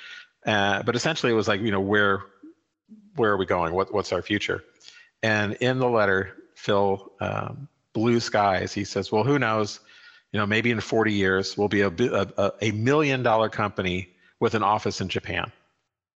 Uh, 0.44 0.82
but 0.82 0.94
essentially, 0.94 1.32
it 1.32 1.36
was 1.36 1.48
like, 1.48 1.60
you 1.60 1.70
know, 1.70 1.80
where 1.80 2.22
where 3.16 3.32
are 3.32 3.36
we 3.36 3.46
going? 3.46 3.72
What 3.72 3.92
what's 3.92 4.12
our 4.12 4.22
future? 4.22 4.62
And 5.22 5.54
in 5.54 5.78
the 5.78 5.88
letter, 5.88 6.36
Phil 6.54 7.10
um, 7.20 7.68
blue 7.96 8.20
skies. 8.20 8.74
He 8.74 8.84
says, 8.84 9.10
well, 9.10 9.24
who 9.24 9.38
knows? 9.38 9.80
You 10.30 10.38
know, 10.38 10.46
maybe 10.46 10.70
in 10.70 10.80
40 10.80 11.14
years 11.14 11.56
we'll 11.56 11.68
be 11.68 11.80
a, 11.80 11.88
a, 11.88 12.52
a 12.60 12.70
million 12.72 13.22
dollar 13.22 13.48
company 13.48 14.10
with 14.38 14.54
an 14.54 14.62
office 14.62 15.00
in 15.00 15.08
Japan, 15.08 15.50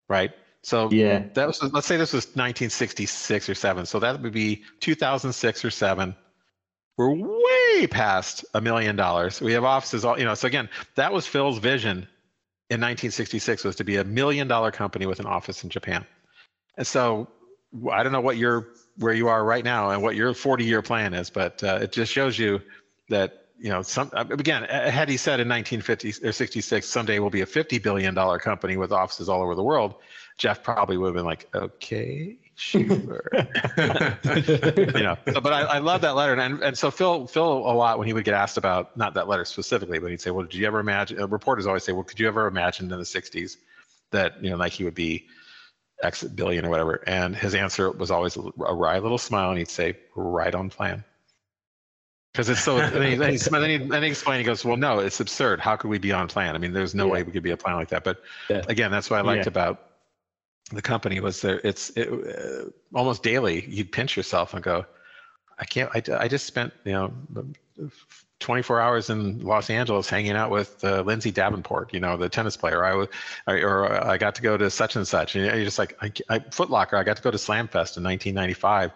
right? 0.06 0.30
So 0.62 0.90
yeah, 0.90 1.24
that 1.34 1.46
was 1.46 1.62
let's 1.72 1.86
say 1.86 1.96
this 1.96 2.12
was 2.12 2.26
1966 2.26 3.48
or 3.48 3.54
seven. 3.54 3.86
So 3.86 3.98
that 3.98 4.20
would 4.20 4.32
be 4.32 4.62
2006 4.80 5.64
or 5.64 5.70
seven. 5.70 6.14
We're 6.96 7.14
way 7.14 7.86
past 7.86 8.44
a 8.52 8.60
million 8.60 8.94
dollars. 8.94 9.40
We 9.40 9.52
have 9.54 9.64
offices 9.64 10.04
all 10.04 10.18
you 10.18 10.24
know. 10.24 10.34
So 10.34 10.46
again, 10.46 10.68
that 10.96 11.12
was 11.12 11.26
Phil's 11.26 11.58
vision 11.58 12.06
in 12.68 12.78
1966 12.78 13.64
was 13.64 13.76
to 13.76 13.84
be 13.84 13.96
a 13.96 14.04
million 14.04 14.46
dollar 14.48 14.70
company 14.70 15.06
with 15.06 15.18
an 15.18 15.26
office 15.26 15.64
in 15.64 15.70
Japan. 15.70 16.04
And 16.76 16.86
so 16.86 17.28
I 17.90 18.02
don't 18.02 18.12
know 18.12 18.20
what 18.20 18.36
your 18.36 18.68
where 18.98 19.14
you 19.14 19.28
are 19.28 19.44
right 19.44 19.64
now 19.64 19.90
and 19.90 20.02
what 20.02 20.14
your 20.14 20.34
40 20.34 20.64
year 20.64 20.82
plan 20.82 21.14
is, 21.14 21.30
but 21.30 21.62
uh, 21.64 21.78
it 21.82 21.92
just 21.92 22.12
shows 22.12 22.38
you 22.38 22.60
that 23.08 23.46
you 23.58 23.68
know 23.68 23.82
some 23.82 24.10
again 24.14 24.62
had 24.64 25.08
he 25.08 25.16
said 25.16 25.38
in 25.40 25.48
1950 25.48 26.26
or 26.26 26.32
66 26.32 26.88
someday 26.88 27.18
we'll 27.18 27.28
be 27.28 27.42
a 27.42 27.46
50 27.46 27.78
billion 27.78 28.14
dollar 28.14 28.38
company 28.38 28.78
with 28.78 28.90
offices 28.90 29.28
all 29.28 29.42
over 29.42 29.54
the 29.54 29.62
world 29.62 29.96
Jeff 30.40 30.62
probably 30.62 30.96
would 30.96 31.08
have 31.08 31.14
been 31.14 31.26
like, 31.26 31.54
okay, 31.54 32.38
sure. 32.54 32.80
you 33.36 33.42
know, 35.02 35.16
so, 35.30 35.38
but 35.38 35.52
I, 35.52 35.62
I 35.64 35.78
love 35.80 36.00
that 36.00 36.16
letter. 36.16 36.32
And, 36.32 36.62
and 36.62 36.76
so 36.76 36.90
Phil, 36.90 37.26
Phil 37.26 37.44
a 37.44 37.74
lot 37.74 37.98
when 37.98 38.06
he 38.08 38.14
would 38.14 38.24
get 38.24 38.32
asked 38.32 38.56
about, 38.56 38.96
not 38.96 39.12
that 39.14 39.28
letter 39.28 39.44
specifically, 39.44 39.98
but 39.98 40.10
he'd 40.10 40.22
say, 40.22 40.30
well, 40.30 40.46
did 40.46 40.54
you 40.54 40.66
ever 40.66 40.80
imagine, 40.80 41.20
uh, 41.20 41.28
reporters 41.28 41.66
always 41.66 41.84
say, 41.84 41.92
well, 41.92 42.04
could 42.04 42.18
you 42.18 42.26
ever 42.26 42.46
imagine 42.46 42.90
in 42.90 42.98
the 42.98 43.04
60s 43.04 43.58
that, 44.12 44.42
you 44.42 44.48
know, 44.48 44.56
Nike 44.56 44.82
would 44.82 44.94
be 44.94 45.26
X 46.02 46.24
billion 46.24 46.64
or 46.64 46.70
whatever? 46.70 47.04
And 47.06 47.36
his 47.36 47.54
answer 47.54 47.90
was 47.90 48.10
always 48.10 48.38
a 48.38 48.74
wry 48.74 48.98
little 48.98 49.18
smile. 49.18 49.50
And 49.50 49.58
he'd 49.58 49.68
say, 49.68 49.98
right 50.16 50.54
on 50.54 50.70
plan. 50.70 51.04
Because 52.32 52.48
it's 52.48 52.62
so, 52.62 52.78
and 52.78 52.94
then, 52.94 53.10
he, 53.10 53.16
then, 53.16 53.32
he, 53.32 53.36
then, 53.36 53.68
he, 53.68 53.88
then 53.88 54.02
he 54.04 54.08
explained, 54.08 54.38
he 54.38 54.46
goes, 54.46 54.64
well, 54.64 54.78
no, 54.78 55.00
it's 55.00 55.20
absurd. 55.20 55.60
How 55.60 55.76
could 55.76 55.90
we 55.90 55.98
be 55.98 56.12
on 56.12 56.28
plan? 56.28 56.54
I 56.54 56.58
mean, 56.58 56.72
there's 56.72 56.94
no 56.94 57.06
yeah. 57.06 57.12
way 57.12 57.22
we 57.24 57.32
could 57.32 57.42
be 57.42 57.50
a 57.50 57.58
plan 57.58 57.76
like 57.76 57.88
that. 57.88 58.04
But 58.04 58.22
yeah. 58.48 58.62
again, 58.68 58.90
that's 58.90 59.10
what 59.10 59.18
I 59.18 59.22
liked 59.22 59.44
yeah. 59.44 59.48
about 59.48 59.89
the 60.70 60.82
company 60.82 61.20
was 61.20 61.40
there. 61.40 61.60
It's 61.64 61.90
it, 61.90 62.08
uh, 62.08 62.70
almost 62.94 63.22
daily. 63.22 63.64
You'd 63.68 63.92
pinch 63.92 64.16
yourself 64.16 64.54
and 64.54 64.62
go, 64.62 64.86
I 65.58 65.64
can't. 65.64 65.90
I, 65.94 66.02
I 66.24 66.28
just 66.28 66.46
spent 66.46 66.72
you 66.84 66.92
know 66.92 67.12
24 68.40 68.80
hours 68.80 69.10
in 69.10 69.40
Los 69.40 69.68
Angeles 69.70 70.08
hanging 70.08 70.32
out 70.32 70.50
with 70.50 70.82
uh, 70.82 71.02
Lindsay 71.02 71.30
Davenport, 71.30 71.92
you 71.92 72.00
know, 72.00 72.16
the 72.16 72.28
tennis 72.28 72.56
player. 72.56 72.84
I 72.84 72.94
was, 72.94 73.08
or 73.46 73.92
I 74.04 74.16
got 74.16 74.34
to 74.36 74.42
go 74.42 74.56
to 74.56 74.70
such 74.70 74.96
and 74.96 75.06
such, 75.06 75.36
and 75.36 75.44
you're 75.44 75.64
just 75.64 75.78
like, 75.78 75.96
I, 76.00 76.12
I, 76.28 76.38
Footlocker. 76.38 76.94
I 76.94 77.04
got 77.04 77.16
to 77.16 77.22
go 77.22 77.30
to 77.30 77.36
Slamfest 77.36 77.96
in 77.96 78.04
1995, 78.04 78.92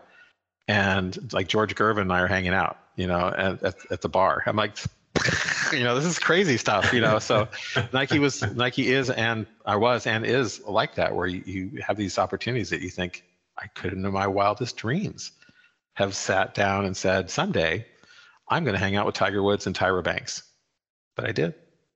and 0.68 1.33
like 1.33 1.49
George 1.49 1.75
Gervin 1.75 2.03
and 2.03 2.12
I 2.12 2.20
are 2.20 2.27
hanging 2.27 2.55
out, 2.55 2.79
you 2.97 3.07
know, 3.07 3.29
at, 3.37 3.62
at, 3.62 3.75
at 3.91 4.01
the 4.01 4.09
bar. 4.09 4.43
I'm 4.47 4.57
like, 4.57 4.79
you 5.73 5.85
know, 5.85 5.95
this 5.95 6.05
is 6.05 6.19
crazy 6.19 6.57
stuff, 6.57 6.93
you 6.93 7.01
know. 7.01 7.19
So 7.19 7.49
Nike 7.93 8.19
was, 8.19 8.43
Nike 8.55 8.93
is, 8.93 9.11
and 9.11 9.47
I 9.65 9.77
was, 9.77 10.07
and 10.07 10.25
is 10.25 10.62
like 10.67 10.97
that, 10.97 11.15
where 11.15 11.27
you, 11.27 11.43
you 11.47 11.83
have 11.87 11.97
these 11.97 12.19
opportunities 12.19 12.71
that 12.71 12.81
you 12.81 12.91
think 12.91 13.25
I 13.59 13.67
couldn't 13.69 14.05
in 14.05 14.12
my 14.12 14.27
wildest 14.27 14.77
dreams, 14.77 15.33
have 15.95 16.15
sat 16.17 16.55
down 16.55 16.85
and 16.85 16.97
said, 16.97 17.31
someday 17.31 17.87
I'm 18.49 18.65
going 18.65 18.75
to 18.75 18.81
hang 18.81 18.97
out 18.97 19.07
with 19.07 19.15
Tiger 19.15 19.43
Woods 19.43 19.67
and 19.67 19.77
Tyra 19.77 20.03
Banks. 20.03 20.43
But 21.17 21.27
I 21.27 21.33
did. 21.33 21.55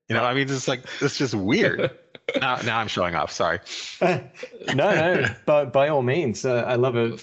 You 0.08 0.16
know, 0.16 0.24
I 0.24 0.32
mean, 0.32 0.48
it's 0.48 0.68
like, 0.68 0.84
it's 1.00 1.18
just 1.18 1.34
weird. 1.34 1.90
now, 2.40 2.56
now 2.62 2.78
I'm 2.78 2.88
showing 2.88 3.14
off. 3.14 3.32
Sorry. 3.32 3.60
No, 4.74 4.94
no, 4.94 5.26
but 5.46 5.72
by 5.72 5.88
all 5.88 6.02
means, 6.02 6.44
uh, 6.44 6.62
I 6.66 6.74
love 6.74 6.94
a, 6.94 7.18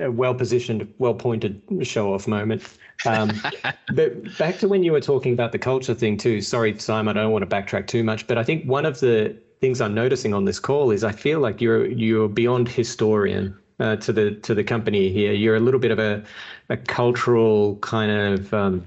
a 0.00 0.10
well 0.10 0.34
positioned, 0.34 0.86
well 0.98 1.14
pointed 1.14 1.60
show 1.82 2.12
off 2.12 2.26
moment. 2.26 2.62
Um, 3.06 3.30
but 3.94 4.38
back 4.38 4.58
to 4.58 4.68
when 4.68 4.82
you 4.82 4.92
were 4.92 5.00
talking 5.00 5.32
about 5.32 5.52
the 5.52 5.58
culture 5.58 5.94
thing 5.94 6.16
too. 6.16 6.40
Sorry, 6.40 6.76
Simon, 6.78 7.16
I 7.16 7.22
don't 7.22 7.32
want 7.32 7.48
to 7.48 7.56
backtrack 7.56 7.86
too 7.86 8.02
much, 8.02 8.26
but 8.26 8.38
I 8.38 8.44
think 8.44 8.64
one 8.64 8.84
of 8.84 9.00
the 9.00 9.36
things 9.60 9.80
I'm 9.80 9.94
noticing 9.94 10.34
on 10.34 10.44
this 10.44 10.60
call 10.60 10.90
is 10.90 11.04
I 11.04 11.12
feel 11.12 11.40
like 11.40 11.60
you're 11.60 11.86
you're 11.86 12.28
beyond 12.28 12.68
historian 12.68 13.56
uh, 13.80 13.96
to 13.96 14.12
the 14.12 14.32
to 14.32 14.54
the 14.54 14.64
company 14.64 15.10
here. 15.10 15.32
You're 15.32 15.56
a 15.56 15.60
little 15.60 15.80
bit 15.80 15.90
of 15.90 15.98
a 15.98 16.22
a 16.68 16.76
cultural 16.76 17.76
kind 17.76 18.10
of 18.10 18.54
um, 18.54 18.84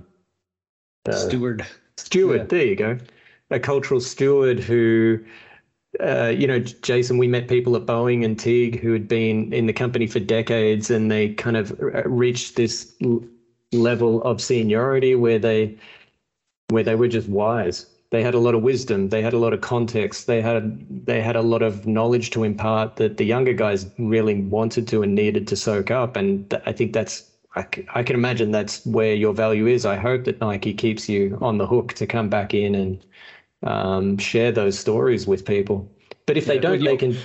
uh, 1.08 1.14
steward. 1.14 1.66
Steward. 1.98 2.42
Yeah. 2.42 2.46
There 2.46 2.66
you 2.66 2.76
go. 2.76 2.98
A 3.50 3.60
cultural 3.60 4.00
steward 4.00 4.60
who. 4.60 5.20
Uh, 6.00 6.28
you 6.36 6.48
know, 6.48 6.60
Jason, 6.60 7.18
we 7.18 7.28
met 7.28 7.48
people 7.48 7.76
at 7.76 7.86
Boeing 7.86 8.24
and 8.24 8.40
Teague 8.40 8.80
who 8.80 8.94
had 8.94 9.08
been 9.08 9.52
in 9.52 9.66
the 9.66 9.74
company 9.74 10.08
for 10.08 10.20
decades, 10.20 10.90
and 10.90 11.12
they 11.12 11.30
kind 11.30 11.58
of 11.58 11.72
uh, 11.82 12.04
reached 12.06 12.56
this 12.56 12.94
level 13.74 14.22
of 14.24 14.42
seniority 14.42 15.16
where 15.16 15.40
they 15.40 15.76
where 16.70 16.84
they 16.84 16.96
were 16.96 17.08
just 17.08 17.28
wise. 17.30 17.86
They 18.12 18.24
had 18.24 18.34
a 18.34 18.40
lot 18.40 18.56
of 18.56 18.62
wisdom. 18.62 19.10
They 19.10 19.22
had 19.22 19.34
a 19.34 19.38
lot 19.38 19.54
of 19.54 19.62
context. 19.62 20.28
They 20.28 20.42
had 20.42 21.06
they 21.06 21.22
had 21.22 21.36
a 21.36 21.42
lot 21.42 21.62
of 21.62 21.86
knowledge 21.88 22.30
to 22.32 22.44
impart 22.44 22.98
that 22.98 23.18
the 23.18 23.26
younger 23.26 23.54
guys 23.54 23.88
really 23.98 24.36
wanted 24.42 24.88
to 24.90 25.04
and 25.04 25.16
needed 25.16 25.48
to 25.48 25.56
soak 25.56 25.92
up 25.92 26.16
and 26.18 26.54
i 26.66 26.72
think 26.74 26.94
that's 26.94 27.24
I, 27.56 27.66
I 27.96 28.04
can 28.04 28.16
imagine 28.16 28.52
that's 28.52 28.86
where 28.86 29.14
your 29.14 29.34
value 29.34 29.68
is. 29.68 29.86
I 29.86 29.98
hope 29.98 30.24
that 30.26 30.40
nike 30.42 30.74
keeps 30.74 31.10
you 31.10 31.38
on 31.42 31.58
the 31.58 31.68
hook 31.68 31.94
to 31.96 32.08
come 32.08 32.30
back 32.30 32.54
in 32.54 32.76
and 32.76 33.06
um, 33.64 34.18
share 34.18 34.52
those 34.52 34.78
stories 34.78 35.28
with 35.28 35.46
people 35.46 35.90
but 36.26 36.38
if 36.38 36.46
they 36.46 36.60
don't 36.60 36.84
they 36.84 36.98
can 36.98 37.16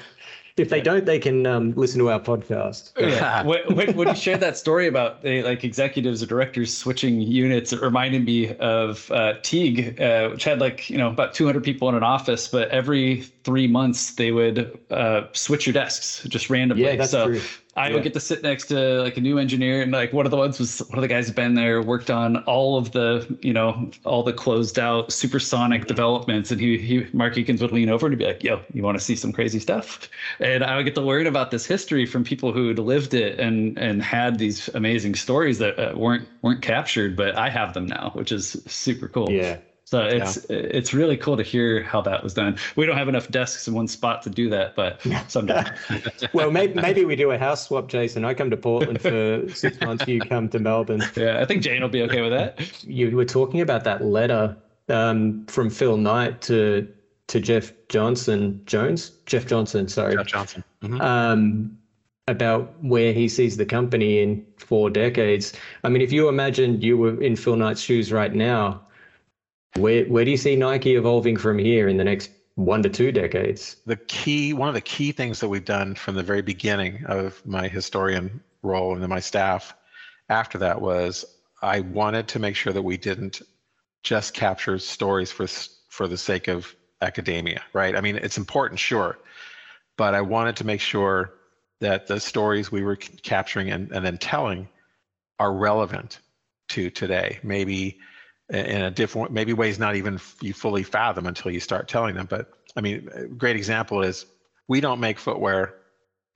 if 0.56 0.70
they 0.70 0.80
don't, 0.80 1.04
they 1.04 1.18
can 1.18 1.46
um, 1.46 1.72
listen 1.72 1.98
to 1.98 2.08
our 2.08 2.20
podcast. 2.20 2.92
Yeah. 2.98 3.42
when, 3.74 3.94
when, 3.94 4.08
you 4.08 4.14
shared 4.14 4.40
that 4.40 4.56
story 4.56 4.86
about 4.86 5.22
the, 5.22 5.42
like 5.42 5.64
executives 5.64 6.22
or 6.22 6.26
directors 6.26 6.74
switching 6.74 7.20
units, 7.20 7.74
it 7.74 7.82
reminded 7.82 8.24
me 8.24 8.56
of 8.56 9.10
uh, 9.10 9.34
Teague, 9.42 10.00
uh, 10.00 10.30
which 10.30 10.44
had 10.44 10.58
like 10.58 10.88
you 10.88 10.96
know 10.96 11.08
about 11.08 11.34
200 11.34 11.62
people 11.62 11.90
in 11.90 11.94
an 11.94 12.02
office, 12.02 12.48
but 12.48 12.70
every 12.70 13.26
three 13.46 13.68
months 13.68 14.10
they 14.16 14.32
would 14.32 14.76
uh, 14.90 15.22
switch 15.32 15.66
your 15.66 15.72
desks 15.72 16.24
just 16.24 16.50
randomly. 16.50 16.82
Yeah, 16.82 16.96
that's 16.96 17.12
so 17.12 17.28
true. 17.28 17.40
I 17.76 17.92
would 17.92 18.02
get 18.02 18.14
to 18.14 18.20
sit 18.20 18.42
next 18.42 18.66
to 18.68 19.02
like 19.02 19.18
a 19.18 19.20
new 19.20 19.38
engineer, 19.38 19.82
and 19.82 19.92
like 19.92 20.12
one 20.12 20.24
of 20.24 20.30
the 20.30 20.36
ones 20.36 20.58
was 20.58 20.80
one 20.88 20.98
of 20.98 21.02
the 21.02 21.08
guys 21.08 21.30
been 21.30 21.54
there, 21.54 21.82
worked 21.82 22.10
on 22.10 22.38
all 22.44 22.76
of 22.76 22.90
the 22.92 23.38
you 23.42 23.52
know 23.52 23.90
all 24.04 24.22
the 24.22 24.32
closed 24.32 24.78
out 24.78 25.12
supersonic 25.12 25.86
developments, 25.86 26.50
and 26.50 26.60
he 26.60 26.78
he 26.78 27.06
Mark 27.12 27.34
Ekins 27.34 27.60
would 27.60 27.72
lean 27.72 27.88
over 27.88 28.06
and 28.06 28.18
be 28.18 28.24
like, 28.24 28.42
"Yo, 28.42 28.62
you 28.72 28.82
want 28.82 28.98
to 28.98 29.04
see 29.04 29.14
some 29.14 29.30
crazy 29.30 29.60
stuff?" 29.60 30.08
And 30.40 30.64
I 30.64 30.76
would 30.76 30.86
get 30.86 30.94
to 30.96 31.02
learn 31.02 31.26
about 31.26 31.50
this 31.52 31.66
history 31.66 32.06
from 32.06 32.24
people 32.24 32.50
who'd 32.50 32.78
lived 32.78 33.14
it 33.14 33.38
and 33.38 33.78
and 33.78 34.02
had 34.02 34.38
these 34.38 34.68
amazing 34.74 35.14
stories 35.14 35.58
that 35.58 35.78
uh, 35.78 35.96
weren't 35.96 36.26
weren't 36.42 36.62
captured, 36.62 37.14
but 37.14 37.36
I 37.36 37.50
have 37.50 37.74
them 37.74 37.86
now, 37.86 38.10
which 38.14 38.32
is 38.32 38.60
super 38.66 39.06
cool. 39.06 39.30
Yeah, 39.30 39.58
so 39.86 40.02
it's 40.02 40.44
yeah. 40.50 40.56
it's 40.56 40.92
really 40.92 41.16
cool 41.16 41.36
to 41.36 41.44
hear 41.44 41.80
how 41.80 42.00
that 42.00 42.24
was 42.24 42.34
done. 42.34 42.58
We 42.74 42.86
don't 42.86 42.96
have 42.96 43.08
enough 43.08 43.28
desks 43.28 43.68
in 43.68 43.74
one 43.74 43.86
spot 43.86 44.20
to 44.22 44.30
do 44.30 44.50
that, 44.50 44.74
but 44.74 45.00
someday. 45.28 45.62
well, 46.32 46.50
maybe 46.50 46.74
maybe 46.74 47.04
we 47.04 47.14
do 47.14 47.30
a 47.30 47.38
house 47.38 47.68
swap, 47.68 47.86
Jason. 47.86 48.24
I 48.24 48.34
come 48.34 48.50
to 48.50 48.56
Portland 48.56 49.00
for 49.00 49.48
six 49.48 49.80
months. 49.82 50.08
You 50.08 50.20
come 50.20 50.48
to 50.48 50.58
Melbourne. 50.58 51.04
Yeah, 51.14 51.40
I 51.40 51.44
think 51.44 51.62
Jane 51.62 51.82
will 51.82 51.88
be 51.88 52.02
okay 52.02 52.20
with 52.20 52.32
that. 52.32 52.84
You 52.84 53.16
were 53.16 53.24
talking 53.24 53.60
about 53.60 53.84
that 53.84 54.04
letter 54.04 54.56
um, 54.88 55.46
from 55.46 55.70
Phil 55.70 55.96
Knight 55.96 56.42
to 56.42 56.88
to 57.28 57.38
Jeff 57.40 57.72
Johnson 57.88 58.60
Jones, 58.66 59.10
Jeff 59.26 59.46
Johnson, 59.46 59.86
sorry, 59.86 60.16
Jeff 60.16 60.26
Johnson, 60.26 60.64
mm-hmm. 60.82 61.00
um, 61.00 61.78
about 62.26 62.74
where 62.82 63.12
he 63.12 63.28
sees 63.28 63.56
the 63.56 63.64
company 63.64 64.18
in 64.18 64.44
four 64.58 64.90
decades. 64.90 65.52
I 65.84 65.90
mean, 65.90 66.02
if 66.02 66.10
you 66.10 66.28
imagine 66.28 66.80
you 66.80 66.98
were 66.98 67.22
in 67.22 67.36
Phil 67.36 67.54
Knight's 67.54 67.80
shoes 67.80 68.10
right 68.10 68.34
now 68.34 68.82
where 69.76 70.04
where 70.06 70.24
do 70.24 70.30
you 70.30 70.36
see 70.36 70.56
Nike 70.56 70.96
evolving 70.96 71.36
from 71.36 71.58
here 71.58 71.88
in 71.88 71.96
the 71.96 72.04
next 72.04 72.30
one 72.54 72.82
to 72.82 72.88
two 72.88 73.12
decades? 73.12 73.76
The 73.86 73.96
key, 73.96 74.52
one 74.52 74.68
of 74.68 74.74
the 74.74 74.80
key 74.80 75.12
things 75.12 75.40
that 75.40 75.48
we've 75.48 75.64
done 75.64 75.94
from 75.94 76.14
the 76.14 76.22
very 76.22 76.42
beginning 76.42 77.04
of 77.06 77.44
my 77.46 77.68
historian 77.68 78.42
role 78.62 78.92
and 78.92 79.02
then 79.02 79.10
my 79.10 79.20
staff 79.20 79.74
after 80.28 80.58
that 80.58 80.80
was 80.80 81.24
I 81.62 81.80
wanted 81.80 82.28
to 82.28 82.38
make 82.38 82.56
sure 82.56 82.72
that 82.72 82.82
we 82.82 82.96
didn't 82.96 83.42
just 84.02 84.34
capture 84.34 84.78
stories 84.78 85.30
for 85.30 85.46
for 85.88 86.08
the 86.08 86.18
sake 86.18 86.48
of 86.48 86.74
academia, 87.00 87.62
right? 87.72 87.96
I 87.96 88.00
mean, 88.00 88.16
it's 88.16 88.38
important, 88.38 88.80
sure, 88.80 89.18
but 89.96 90.14
I 90.14 90.20
wanted 90.20 90.56
to 90.56 90.64
make 90.64 90.80
sure 90.80 91.34
that 91.80 92.06
the 92.06 92.20
stories 92.20 92.72
we 92.72 92.82
were 92.82 92.96
capturing 92.96 93.70
and, 93.70 93.90
and 93.92 94.04
then 94.04 94.18
telling 94.18 94.68
are 95.38 95.52
relevant 95.52 96.20
to 96.68 96.90
today. 96.90 97.38
Maybe 97.42 97.98
in 98.48 98.82
a 98.82 98.90
different 98.90 99.32
maybe 99.32 99.52
ways 99.52 99.78
not 99.78 99.96
even 99.96 100.20
you 100.40 100.52
fully 100.52 100.82
fathom 100.82 101.26
until 101.26 101.50
you 101.50 101.60
start 101.60 101.88
telling 101.88 102.14
them 102.14 102.26
but 102.28 102.52
i 102.76 102.80
mean 102.80 103.08
a 103.12 103.26
great 103.26 103.56
example 103.56 104.02
is 104.02 104.26
we 104.68 104.80
don't 104.80 105.00
make 105.00 105.18
footwear 105.18 105.74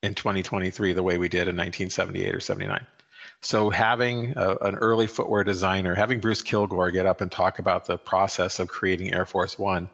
in 0.02 0.14
2023 0.14 0.92
the 0.92 1.02
way 1.02 1.18
we 1.18 1.28
did 1.28 1.48
in 1.48 1.56
1978 1.56 2.34
or 2.34 2.40
79 2.40 2.86
so 3.42 3.70
having 3.70 4.32
a, 4.36 4.56
an 4.56 4.74
early 4.76 5.06
footwear 5.06 5.44
designer 5.44 5.94
having 5.94 6.18
bruce 6.20 6.42
kilgore 6.42 6.90
get 6.90 7.06
up 7.06 7.20
and 7.20 7.30
talk 7.30 7.58
about 7.58 7.86
the 7.86 7.96
process 7.96 8.58
of 8.58 8.66
creating 8.66 9.14
air 9.14 9.26
force 9.26 9.58
one 9.58 9.88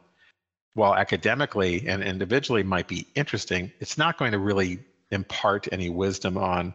while 0.74 0.94
academically 0.94 1.86
and 1.86 2.02
individually 2.02 2.62
might 2.62 2.88
be 2.88 3.06
interesting 3.14 3.70
it's 3.80 3.98
not 3.98 4.18
going 4.18 4.32
to 4.32 4.38
really 4.38 4.78
impart 5.10 5.68
any 5.72 5.90
wisdom 5.90 6.36
on 6.38 6.74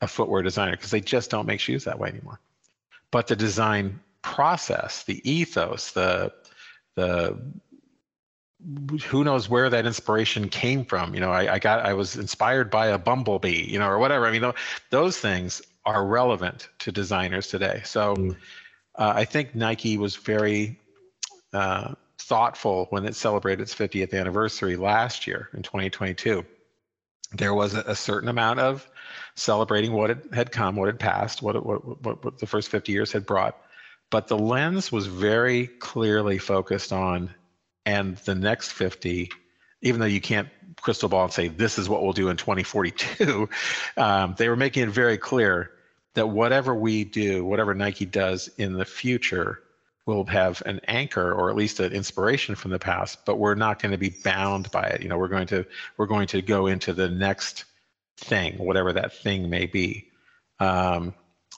a 0.00 0.08
footwear 0.08 0.42
designer 0.42 0.72
because 0.72 0.90
they 0.90 1.00
just 1.00 1.30
don't 1.30 1.46
make 1.46 1.60
shoes 1.60 1.84
that 1.84 1.98
way 1.98 2.08
anymore. 2.08 2.40
But 3.10 3.28
the 3.28 3.36
design 3.36 4.00
process, 4.26 5.04
the 5.04 5.20
ethos, 5.30 5.92
the 5.92 6.32
the 6.96 7.38
who 9.04 9.22
knows 9.22 9.48
where 9.48 9.70
that 9.70 9.86
inspiration 9.86 10.48
came 10.48 10.84
from. 10.84 11.14
You 11.14 11.20
know, 11.20 11.30
I, 11.30 11.54
I 11.54 11.58
got 11.60 11.86
I 11.86 11.94
was 11.94 12.16
inspired 12.16 12.68
by 12.68 12.88
a 12.88 12.98
bumblebee, 12.98 13.70
you 13.70 13.78
know, 13.78 13.88
or 13.88 13.98
whatever. 13.98 14.26
I 14.26 14.32
mean, 14.32 14.52
those 14.90 15.18
things 15.18 15.62
are 15.84 16.04
relevant 16.04 16.68
to 16.80 16.90
designers 16.90 17.46
today. 17.46 17.82
So 17.84 18.16
mm. 18.16 18.36
uh, 18.96 19.12
I 19.14 19.24
think 19.24 19.54
Nike 19.54 19.96
was 19.96 20.16
very 20.16 20.76
uh, 21.52 21.94
thoughtful 22.18 22.86
when 22.90 23.06
it 23.06 23.14
celebrated 23.14 23.62
its 23.62 23.74
50th 23.74 24.12
anniversary 24.12 24.74
last 24.74 25.28
year 25.28 25.50
in 25.54 25.62
2022. 25.62 26.44
There 27.32 27.54
was 27.54 27.74
a, 27.74 27.82
a 27.82 27.94
certain 27.94 28.28
amount 28.28 28.58
of 28.58 28.88
celebrating 29.36 29.92
what 29.92 30.08
had, 30.08 30.22
had 30.32 30.50
come, 30.50 30.74
what 30.74 30.86
had 30.88 30.98
passed, 30.98 31.42
what, 31.42 31.64
what, 31.64 32.02
what, 32.02 32.24
what 32.24 32.38
the 32.38 32.46
first 32.46 32.70
50 32.70 32.90
years 32.90 33.12
had 33.12 33.24
brought 33.24 33.56
but 34.10 34.28
the 34.28 34.38
lens 34.38 34.92
was 34.92 35.06
very 35.06 35.66
clearly 35.66 36.38
focused 36.38 36.92
on 36.92 37.34
and 37.84 38.16
the 38.18 38.34
next 38.34 38.72
50 38.72 39.30
even 39.82 40.00
though 40.00 40.06
you 40.06 40.20
can't 40.20 40.48
crystal 40.80 41.08
ball 41.08 41.24
and 41.24 41.32
say 41.32 41.48
this 41.48 41.78
is 41.78 41.88
what 41.88 42.02
we'll 42.02 42.12
do 42.12 42.28
in 42.28 42.36
2042 42.36 43.48
um, 43.96 44.34
they 44.38 44.48
were 44.48 44.56
making 44.56 44.84
it 44.84 44.90
very 44.90 45.18
clear 45.18 45.70
that 46.14 46.28
whatever 46.28 46.74
we 46.74 47.04
do 47.04 47.44
whatever 47.44 47.74
nike 47.74 48.06
does 48.06 48.48
in 48.58 48.74
the 48.74 48.84
future 48.84 49.60
will 50.06 50.24
have 50.24 50.62
an 50.66 50.80
anchor 50.86 51.32
or 51.32 51.50
at 51.50 51.56
least 51.56 51.80
an 51.80 51.92
inspiration 51.92 52.54
from 52.54 52.70
the 52.70 52.78
past 52.78 53.24
but 53.24 53.38
we're 53.38 53.56
not 53.56 53.82
going 53.82 53.92
to 53.92 53.98
be 53.98 54.14
bound 54.24 54.70
by 54.70 54.84
it. 54.84 55.02
You 55.02 55.08
know 55.08 55.18
we're 55.18 55.28
going 55.28 55.48
to 55.48 55.66
we're 55.96 56.06
going 56.06 56.28
to 56.28 56.40
go 56.40 56.68
into 56.68 56.92
the 56.92 57.08
next 57.08 57.64
thing 58.16 58.56
whatever 58.56 58.92
that 58.92 59.12
thing 59.12 59.50
may 59.50 59.66
be. 59.66 60.08
Um, 60.58 61.12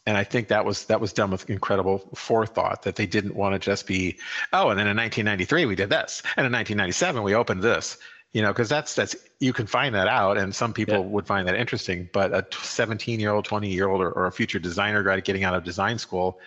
and 0.09 0.17
I 0.17 0.25
think 0.25 0.49
that 0.49 0.65
was 0.65 0.87
that 0.87 1.01
was 1.01 1.13
done 1.13 1.31
with 1.31 1.49
incredible 1.51 1.99
forethought 2.15 2.83
that 2.83 2.97
they 2.97 3.07
didn't 3.07 3.37
want 3.37 3.55
to 3.55 3.59
just 3.59 3.87
be 3.87 4.19
oh 4.53 4.71
and 4.71 4.79
then 4.79 4.87
in 4.89 4.97
1993 4.97 5.67
we 5.67 5.75
did 5.77 5.91
this 5.91 6.23
and 6.37 6.47
in 6.47 6.53
1997 6.53 7.23
we 7.23 7.35
opened 7.35 7.63
this 7.63 7.99
you 8.33 8.43
know, 8.43 8.49
because 8.49 8.69
that's 8.69 8.95
that's 8.95 9.17
you 9.41 9.53
can 9.53 9.67
find 9.67 9.95
that 9.95 10.07
out, 10.07 10.37
and 10.37 10.55
some 10.55 10.73
people 10.73 10.97
Yeah. 10.97 11.01
would 11.01 11.27
find 11.27 11.49
that 11.49 11.55
interesting. 11.55 12.11
But 12.13 12.33
a 12.33 12.47
17 12.53 13.21
year 13.21 13.33
old, 13.33 13.45
20 13.47 13.71
year 13.71 13.89
old, 13.89 14.03
or, 14.03 14.11
or 14.13 14.27
a 14.27 14.33
future 14.33 14.59
designer 14.59 15.03
grad 15.03 15.25
getting 15.25 15.45
out 15.45 15.55
of 15.55 15.65
design 15.65 15.99
school, 15.99 16.39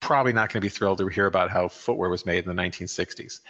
probably 0.00 0.32
not 0.32 0.48
going 0.48 0.60
to 0.60 0.64
be 0.64 0.70
thrilled 0.70 0.98
to 0.98 1.08
hear 1.08 1.26
about 1.26 1.50
how 1.50 1.68
footwear 1.68 2.08
was 2.08 2.24
made 2.24 2.46
in 2.46 2.56
the 2.56 2.60
1960s. 2.62 3.40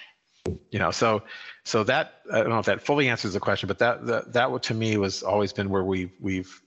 You 0.70 0.80
know, 0.80 0.90
so 0.90 1.22
so 1.64 1.84
that 1.84 2.14
I 2.32 2.38
don't 2.38 2.48
know 2.48 2.58
if 2.58 2.66
that 2.66 2.82
fully 2.82 3.08
answers 3.08 3.34
the 3.34 3.40
question, 3.40 3.68
but 3.68 3.78
that 3.78 4.06
that 4.06 4.32
that 4.32 4.62
to 4.64 4.74
me 4.74 4.96
was 4.96 5.22
always 5.22 5.52
been 5.52 5.70
where 5.70 5.84
we 5.84 6.10
we've 6.18 6.60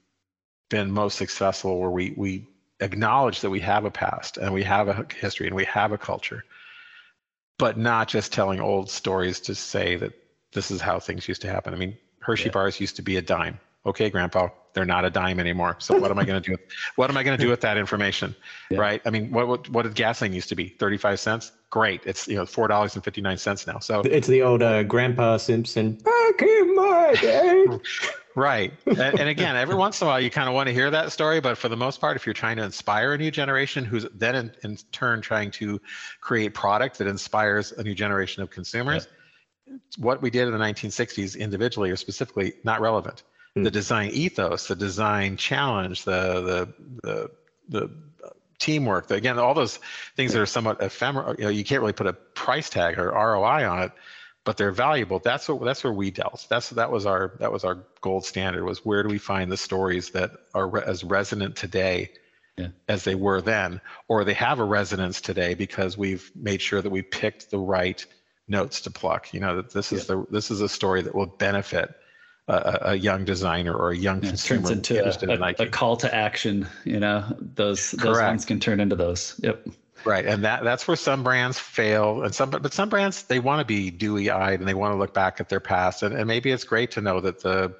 been 0.70 0.90
most 0.90 1.18
successful, 1.18 1.78
where 1.78 1.90
we 1.90 2.14
we 2.16 2.48
acknowledge 2.80 3.40
that 3.40 3.50
we 3.50 3.60
have 3.60 3.84
a 3.84 3.90
past 3.90 4.36
and 4.36 4.52
we 4.52 4.62
have 4.62 4.88
a 4.88 5.06
history 5.18 5.46
and 5.46 5.56
we 5.56 5.64
have 5.64 5.92
a 5.92 5.98
culture, 5.98 6.44
but 7.58 7.78
not 7.78 8.08
just 8.08 8.32
telling 8.32 8.60
old 8.60 8.90
stories 8.90 9.40
to 9.40 9.54
say 9.54 9.96
that 9.96 10.12
this 10.52 10.70
is 10.70 10.80
how 10.80 10.98
things 11.00 11.26
used 11.28 11.42
to 11.42 11.48
happen. 11.48 11.74
I 11.74 11.76
mean, 11.76 11.96
Hershey 12.20 12.46
Yeah. 12.46 12.52
bars 12.52 12.80
used 12.80 12.96
to 12.96 13.02
be 13.02 13.16
a 13.16 13.22
dime. 13.22 13.58
Okay, 13.84 14.10
Grandpa, 14.10 14.48
they're 14.74 14.84
not 14.84 15.04
a 15.04 15.10
dime 15.10 15.38
anymore. 15.38 15.76
So 15.78 15.96
what 15.96 16.10
am 16.10 16.18
I 16.18 16.24
going 16.24 16.42
to 16.42 16.44
do? 16.44 16.52
With, 16.52 16.60
what 16.96 17.08
am 17.08 17.16
I 17.16 17.22
going 17.22 17.38
to 17.38 17.42
do 17.42 17.48
with 17.48 17.60
that 17.60 17.78
information? 17.78 18.34
Yeah. 18.70 18.78
Right? 18.80 19.00
I 19.06 19.10
mean, 19.10 19.30
what, 19.30 19.46
what 19.46 19.68
what 19.70 19.82
did 19.84 19.94
gasoline 19.94 20.32
used 20.32 20.48
to 20.48 20.56
be? 20.56 20.70
Thirty-five 20.70 21.20
cents. 21.20 21.52
Great. 21.70 22.00
It's 22.04 22.26
you 22.26 22.34
know 22.34 22.44
four 22.44 22.66
dollars 22.66 22.96
and 22.96 23.04
fifty-nine 23.04 23.38
cents 23.38 23.64
now. 23.64 23.78
So 23.78 24.00
It's 24.00 24.26
the 24.26 24.42
old 24.42 24.60
uh, 24.60 24.82
Grandpa 24.82 25.36
Simpson. 25.36 25.92
Back 25.92 26.42
in 26.42 26.74
my 26.74 27.14
day. 27.20 27.66
Right. 28.36 28.74
And, 28.86 29.18
and 29.20 29.28
again, 29.28 29.56
every 29.56 29.74
once 29.74 30.00
in 30.00 30.06
a 30.06 30.10
while, 30.10 30.20
you 30.20 30.30
kind 30.30 30.48
of 30.48 30.54
want 30.54 30.68
to 30.68 30.72
hear 30.72 30.90
that 30.90 31.10
story, 31.10 31.40
but 31.40 31.58
for 31.58 31.68
the 31.68 31.76
most 31.76 32.00
part, 32.00 32.16
if 32.16 32.26
you're 32.26 32.34
trying 32.34 32.56
to 32.58 32.62
inspire 32.62 33.14
a 33.14 33.18
new 33.18 33.30
generation 33.30 33.84
who's 33.84 34.06
then 34.14 34.34
in, 34.34 34.52
in 34.62 34.76
turn 34.92 35.20
trying 35.20 35.50
to 35.52 35.80
create 36.20 36.54
product 36.54 36.98
that 36.98 37.08
inspires 37.08 37.72
a 37.72 37.82
new 37.82 37.94
generation 37.94 38.42
of 38.42 38.50
consumers, 38.50 39.08
what 39.98 40.22
we 40.22 40.30
did 40.30 40.48
in 40.48 40.52
the 40.52 40.58
1960s 40.58 41.38
individually 41.38 41.90
or 41.90 41.96
specifically 41.96 42.54
not 42.62 42.80
relevant. 42.80 43.22
Hmm. 43.54 43.64
The 43.64 43.70
design 43.70 44.10
ethos, 44.12 44.68
the 44.68 44.76
design 44.76 45.36
challenge, 45.36 46.04
the 46.04 46.42
the 46.42 46.74
the 47.02 47.30
the 47.68 47.90
teamwork, 48.58 49.08
the, 49.08 49.14
again, 49.14 49.38
all 49.38 49.54
those 49.54 49.78
things 50.14 50.32
that 50.32 50.40
are 50.40 50.46
somewhat 50.46 50.82
ephemeral. 50.82 51.34
You 51.38 51.44
know, 51.44 51.50
you 51.50 51.64
can't 51.64 51.80
really 51.80 51.92
put 51.92 52.06
a 52.06 52.12
price 52.12 52.70
tag 52.70 52.98
or 52.98 53.10
ROI 53.10 53.68
on 53.68 53.82
it 53.82 53.92
but 54.46 54.56
they're 54.56 54.72
valuable. 54.72 55.18
That's 55.18 55.48
what 55.48 55.62
that's 55.62 55.84
where 55.84 55.92
we 55.92 56.10
dealt. 56.10 56.46
That's 56.48 56.70
that 56.70 56.90
was 56.90 57.04
our 57.04 57.32
that 57.40 57.52
was 57.52 57.64
our 57.64 57.84
gold 58.00 58.24
standard. 58.24 58.64
Was 58.64 58.84
where 58.84 59.02
do 59.02 59.08
we 59.10 59.18
find 59.18 59.52
the 59.52 59.56
stories 59.56 60.10
that 60.10 60.30
are 60.54 60.68
re- 60.68 60.82
as 60.86 61.04
resonant 61.04 61.56
today 61.56 62.12
Yeah. 62.56 62.68
as 62.88 63.02
they 63.02 63.16
were 63.16 63.42
then, 63.42 63.80
or 64.08 64.24
they 64.24 64.34
have 64.34 64.60
a 64.60 64.64
resonance 64.64 65.20
today 65.20 65.54
because 65.54 65.98
we've 65.98 66.30
made 66.34 66.62
sure 66.62 66.80
that 66.80 66.90
we 66.90 67.02
picked 67.02 67.50
the 67.50 67.58
right 67.58 68.06
notes 68.48 68.80
to 68.82 68.90
pluck. 68.90 69.34
You 69.34 69.40
know 69.40 69.56
that 69.56 69.72
this 69.72 69.92
is 69.92 70.06
the 70.06 70.24
this 70.30 70.50
is 70.50 70.60
a 70.60 70.68
story 70.68 71.02
that 71.02 71.14
will 71.14 71.26
benefit 71.26 71.92
a, 72.48 72.78
a 72.92 72.94
young 72.94 73.24
designer 73.24 73.74
or 73.74 73.90
a 73.90 73.96
young 73.96 74.22
Yeah, 74.22 74.28
consumer 74.30 74.68
turns 74.68 74.70
into 74.70 74.96
interested 74.96 75.28
a, 75.28 75.34
in 75.34 75.42
a, 75.42 75.66
call 75.68 75.96
to 75.96 76.14
action. 76.14 76.68
You 76.84 77.00
know, 77.00 77.24
those 77.40 77.90
those 77.90 78.16
ones 78.16 78.44
can 78.44 78.60
turn 78.60 78.78
into 78.78 78.94
those. 78.94 79.40
Yep. 79.42 79.66
Right, 80.06 80.24
and 80.24 80.44
that 80.44 80.62
that's 80.62 80.86
where 80.86 80.96
some 80.96 81.24
brands 81.24 81.58
fail, 81.58 82.22
and 82.22 82.32
some 82.32 82.50
but 82.50 82.72
some 82.72 82.88
brands 82.88 83.24
they 83.24 83.40
want 83.40 83.58
to 83.58 83.64
be 83.64 83.90
dewy-eyed 83.90 84.60
and 84.60 84.68
they 84.68 84.74
want 84.74 84.94
to 84.94 84.98
look 84.98 85.12
back 85.12 85.40
at 85.40 85.48
their 85.48 85.58
past, 85.58 86.04
and, 86.04 86.14
and 86.14 86.28
maybe 86.28 86.52
it's 86.52 86.62
great 86.62 86.92
to 86.92 87.00
know 87.00 87.20
that 87.20 87.40
the 87.40 87.74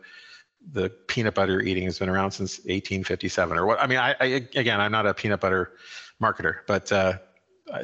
the 0.72 0.90
peanut 1.06 1.34
butter 1.34 1.60
eating 1.60 1.84
has 1.84 2.00
been 2.00 2.08
around 2.08 2.32
since 2.32 2.58
1857 2.58 3.56
or 3.56 3.64
what. 3.64 3.80
I 3.80 3.86
mean, 3.86 3.98
I, 3.98 4.16
I 4.20 4.24
again, 4.56 4.80
I'm 4.80 4.90
not 4.90 5.06
a 5.06 5.14
peanut 5.14 5.38
butter 5.38 5.74
marketer, 6.20 6.56
but 6.66 6.90
uh, 6.90 7.18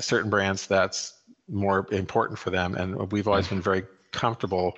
certain 0.00 0.28
brands 0.28 0.66
that's 0.66 1.14
more 1.48 1.86
important 1.92 2.36
for 2.36 2.50
them, 2.50 2.74
and 2.74 3.12
we've 3.12 3.28
always 3.28 3.46
been 3.46 3.62
very 3.62 3.84
comfortable 4.10 4.74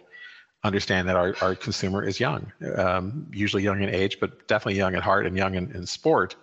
understand 0.65 1.09
that 1.09 1.17
our, 1.17 1.35
our 1.43 1.55
consumer 1.55 2.03
is 2.03 2.19
young, 2.19 2.51
um, 2.77 3.27
usually 3.33 3.63
young 3.63 3.83
in 3.83 3.91
age, 3.91 4.19
but 4.19 4.49
definitely 4.49 4.79
young 4.79 4.95
at 4.95 5.03
heart 5.03 5.27
and 5.27 5.37
young 5.37 5.55
in, 5.55 5.71
in 5.73 5.87
sport 5.87 6.37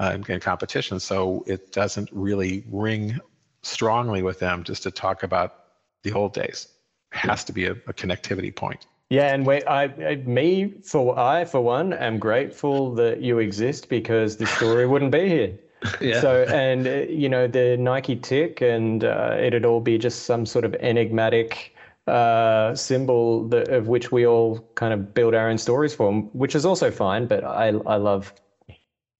uh, 0.00 0.12
in, 0.14 0.24
in 0.32 0.40
competition. 0.40 1.00
So 1.00 1.44
it 1.46 1.72
doesn't 1.72 2.08
really 2.12 2.64
ring 2.70 3.20
strongly 3.62 4.22
with 4.22 4.38
them 4.38 4.64
just 4.64 4.82
to 4.84 4.90
talk 4.90 5.22
about 5.22 5.64
the 6.02 6.12
old 6.12 6.32
days. 6.34 6.68
It 7.12 7.18
has 7.18 7.44
to 7.44 7.52
be 7.52 7.66
a, 7.66 7.72
a 7.72 7.92
connectivity 7.92 8.54
point. 8.54 8.86
Yeah, 9.10 9.34
and 9.34 9.46
we, 9.46 9.62
I, 9.64 9.84
I, 9.84 10.16
me 10.24 10.74
for 10.82 11.18
I 11.18 11.44
for 11.44 11.60
one 11.60 11.92
am 11.92 12.18
grateful 12.18 12.94
that 12.94 13.20
you 13.20 13.38
exist 13.38 13.88
because 13.88 14.36
the 14.36 14.46
story 14.46 14.86
wouldn't 14.92 15.12
be 15.12 15.28
here. 15.28 15.58
Yeah. 16.00 16.20
So, 16.20 16.44
and 16.44 16.86
uh, 16.86 16.90
you 17.10 17.28
know, 17.28 17.46
the 17.46 17.76
Nike 17.76 18.16
tick, 18.16 18.62
and 18.62 19.04
uh, 19.04 19.36
it'd 19.38 19.64
all 19.64 19.80
be 19.80 19.98
just 19.98 20.24
some 20.24 20.46
sort 20.46 20.64
of 20.64 20.74
enigmatic 20.76 21.76
uh, 22.06 22.74
symbol 22.74 23.46
that, 23.48 23.68
of 23.68 23.88
which 23.88 24.10
we 24.10 24.26
all 24.26 24.66
kind 24.74 24.94
of 24.94 25.14
build 25.14 25.34
our 25.34 25.48
own 25.48 25.58
stories 25.58 25.94
for, 25.94 26.12
which 26.12 26.54
is 26.54 26.64
also 26.64 26.90
fine. 26.90 27.26
But 27.26 27.44
I, 27.44 27.68
I 27.86 27.96
love 27.96 28.32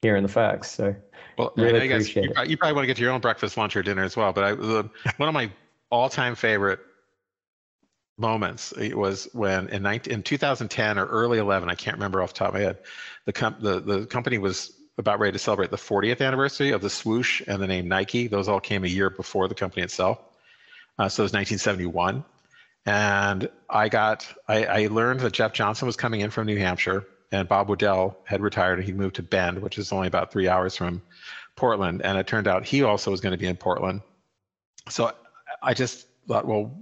hearing 0.05 0.23
the 0.23 0.29
facts. 0.29 0.71
So, 0.71 0.95
Well, 1.39 1.53
Really 1.57 1.81
I 1.81 1.87
guess 1.87 2.15
you, 2.15 2.33
you 2.47 2.57
probably 2.59 2.75
want 2.75 2.85
to 2.85 2.87
get 2.87 2.97
to 2.99 3.03
your 3.03 3.13
own 3.13 3.21
breakfast, 3.21 3.57
lunch, 3.57 3.75
or 3.75 3.83
dinner 3.83 4.05
as 4.05 4.17
well. 4.17 4.33
But 4.33 4.45
I, 4.45 4.55
the, 4.55 4.91
one 5.17 5.29
of 5.29 5.35
my 5.35 5.51
all-time 5.91 6.35
favorite 6.35 6.81
moments 8.17 8.73
it 8.73 8.97
was 8.97 9.29
when 9.33 9.69
in 9.71 9.83
19, 9.83 10.13
in 10.13 10.23
2010 10.23 10.99
or 10.99 11.07
early 11.07 11.39
11, 11.39 11.69
I 11.69 11.75
can't 11.75 11.97
remember 11.97 12.23
off 12.23 12.35
the 12.35 12.39
top 12.39 12.49
of 12.49 12.55
my 12.55 12.61
head, 12.61 12.79
the 13.25 13.57
the 13.59 13.81
the 13.81 14.07
company 14.07 14.39
was 14.39 14.73
about 14.99 15.19
ready 15.19 15.33
to 15.33 15.39
celebrate 15.39 15.71
the 15.71 15.77
40th 15.77 16.25
anniversary 16.25 16.71
of 16.71 16.81
the 16.81 16.91
swoosh 16.91 17.43
and 17.49 17.61
the 17.61 17.67
name 17.67 17.89
Nike. 17.89 18.29
Those 18.29 18.47
all 18.47 18.61
came 18.61 18.85
a 18.85 18.89
year 18.89 19.11
before 19.11 19.49
the 19.49 19.55
company 19.55 19.83
itself. 19.83 20.19
Uh, 20.99 21.09
so 21.09 21.23
it 21.23 21.25
was 21.25 21.33
1971. 21.33 22.25
And 22.87 23.49
I 23.69 23.89
got, 23.89 24.25
I, 24.47 24.65
I 24.67 24.87
learned 24.87 25.21
that 25.21 25.33
Jeff 25.33 25.53
Johnson 25.53 25.87
was 25.87 25.97
coming 25.97 26.21
in 26.21 26.31
from 26.31 26.47
New 26.47 26.59
Hampshire 26.59 27.05
and 27.35 27.49
Bob 27.49 27.69
Woodell 27.69 28.15
had 28.25 28.41
retired 28.41 28.79
and 28.79 28.87
he 28.87 28.93
moved 28.93 29.17
to 29.17 29.23
Bend, 29.23 29.61
which 29.61 29.77
is 29.77 29.93
only 29.93 30.07
about 30.07 30.31
three 30.31 30.49
hours 30.49 30.77
from 30.77 31.03
Portland. 31.57 32.01
And 32.03 32.17
it 32.17 32.27
turned 32.29 32.47
out 32.47 32.65
he 32.65 32.83
also 32.85 33.11
was 33.11 33.21
going 33.21 33.33
to 33.33 33.39
be 33.39 33.49
in 33.49 33.57
Portland. 33.57 34.03
So 34.89 35.13
I 35.63 35.75
just 35.75 36.07
thought, 36.29 36.47
well, 36.47 36.73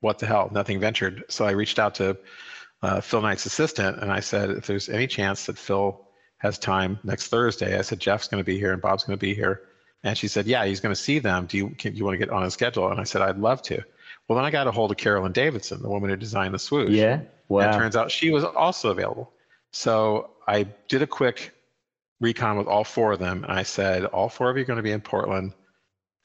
what 0.00 0.18
the 0.18 0.26
hell? 0.26 0.50
Nothing 0.52 0.80
ventured. 0.80 1.24
So 1.28 1.46
I 1.46 1.52
reached 1.52 1.78
out 1.78 1.94
to 1.96 2.18
uh, 2.82 3.00
Phil 3.00 3.22
Knight's 3.22 3.46
assistant 3.46 4.02
and 4.02 4.12
I 4.12 4.20
said, 4.20 4.50
if 4.50 4.66
there's 4.66 4.90
any 4.90 5.06
chance 5.06 5.46
that 5.46 5.56
Phil 5.56 6.06
has 6.38 6.58
time 6.58 6.98
next 7.04 7.28
Thursday, 7.28 7.78
I 7.78 7.82
said, 7.82 7.98
Jeff's 7.98 8.28
going 8.28 8.40
to 8.42 8.44
be 8.44 8.58
here 8.58 8.72
and 8.72 8.82
Bob's 8.82 9.04
going 9.04 9.18
to 9.18 9.20
be 9.20 9.34
here. 9.34 9.62
And 10.04 10.18
she 10.18 10.28
said, 10.28 10.46
yeah, 10.46 10.66
he's 10.66 10.80
going 10.80 10.94
to 10.94 11.00
see 11.00 11.20
them. 11.20 11.46
Do 11.46 11.56
you, 11.56 11.70
can, 11.70 11.94
you 11.96 12.04
want 12.04 12.14
to 12.14 12.18
get 12.18 12.30
on 12.30 12.42
his 12.42 12.52
schedule? 12.52 12.90
And 12.90 13.00
I 13.00 13.04
said, 13.04 13.22
I'd 13.22 13.38
love 13.38 13.62
to. 13.62 13.82
Well, 14.28 14.36
then 14.36 14.44
I 14.44 14.50
got 14.50 14.66
a 14.66 14.72
hold 14.72 14.90
of 14.90 14.96
Carolyn 14.98 15.32
Davidson, 15.32 15.80
the 15.80 15.88
woman 15.88 16.10
who 16.10 16.16
designed 16.16 16.52
the 16.52 16.58
swoosh. 16.58 16.90
yeah, 16.90 17.66
And 17.66 17.76
it 17.76 17.78
turns 17.78 17.96
out 17.96 18.10
she 18.10 18.30
was 18.30 18.44
also 18.44 18.90
available. 18.90 19.32
So 19.72 20.30
I 20.46 20.64
did 20.88 21.02
a 21.02 21.06
quick 21.06 21.52
recon 22.20 22.56
with 22.56 22.68
all 22.68 22.84
four 22.84 23.12
of 23.12 23.18
them. 23.18 23.42
And 23.44 23.52
I 23.52 23.64
said, 23.64 24.04
all 24.04 24.28
four 24.28 24.48
of 24.50 24.56
you 24.56 24.62
are 24.62 24.66
going 24.66 24.76
to 24.76 24.82
be 24.82 24.92
in 24.92 25.00
Portland. 25.00 25.52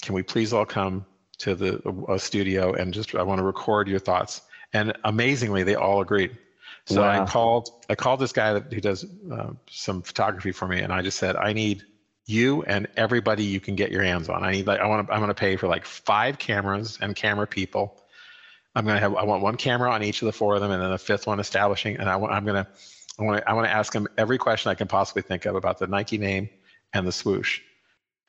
Can 0.01 0.13
we 0.13 0.21
please 0.21 0.53
all 0.53 0.65
come 0.65 1.05
to 1.39 1.55
the 1.55 1.81
uh, 2.07 2.17
studio 2.17 2.73
and 2.73 2.93
just, 2.93 3.15
I 3.15 3.23
want 3.23 3.39
to 3.39 3.43
record 3.43 3.87
your 3.87 3.99
thoughts. 3.99 4.41
And 4.73 4.93
amazingly, 5.03 5.63
they 5.63 5.75
all 5.75 6.01
agreed. 6.01 6.37
So 6.85 7.01
Wow. 7.01 7.23
I 7.23 7.25
called, 7.25 7.69
I 7.89 7.95
called 7.95 8.19
this 8.19 8.31
guy 8.31 8.53
that, 8.53 8.71
who 8.71 8.79
does 8.79 9.05
uh, 9.31 9.51
some 9.69 10.01
photography 10.01 10.51
for 10.51 10.67
me. 10.67 10.81
And 10.81 10.93
I 10.93 11.01
just 11.01 11.17
said, 11.17 11.35
I 11.35 11.53
need 11.53 11.83
you 12.25 12.63
and 12.63 12.87
everybody 12.97 13.43
you 13.43 13.59
can 13.59 13.75
get 13.75 13.91
your 13.91 14.03
hands 14.03 14.29
on. 14.29 14.43
I 14.43 14.51
need 14.51 14.67
like, 14.67 14.79
I 14.79 14.87
want 14.87 15.07
to, 15.07 15.13
I'm 15.13 15.19
going 15.19 15.29
to 15.29 15.35
pay 15.35 15.55
for 15.55 15.67
like 15.67 15.85
five 15.85 16.37
cameras 16.37 16.97
and 17.01 17.15
camera 17.15 17.47
people. 17.47 18.01
I'm 18.75 18.83
going 18.85 18.95
to 18.95 19.01
have, 19.01 19.15
I 19.15 19.23
want 19.23 19.41
one 19.41 19.55
camera 19.57 19.91
on 19.91 20.03
each 20.03 20.21
of 20.21 20.25
the 20.27 20.33
four 20.33 20.55
of 20.55 20.61
them 20.61 20.71
and 20.71 20.81
then 20.81 20.91
a 20.91 20.97
fifth 20.97 21.27
one 21.27 21.39
establishing. 21.39 21.97
And 21.97 22.09
I 22.09 22.17
want, 22.17 22.33
I'm 22.33 22.45
going 22.45 22.63
to, 22.63 22.69
I 23.19 23.23
want 23.23 23.37
to, 23.39 23.49
I 23.49 23.53
want 23.53 23.65
to 23.65 23.71
ask 23.71 23.93
them 23.93 24.07
every 24.17 24.37
question 24.37 24.69
I 24.69 24.75
can 24.75 24.87
possibly 24.87 25.21
think 25.21 25.45
of 25.45 25.55
about 25.55 25.79
the 25.79 25.87
Nike 25.87 26.17
name 26.17 26.49
and 26.93 27.07
the 27.07 27.11
swoosh. 27.11 27.61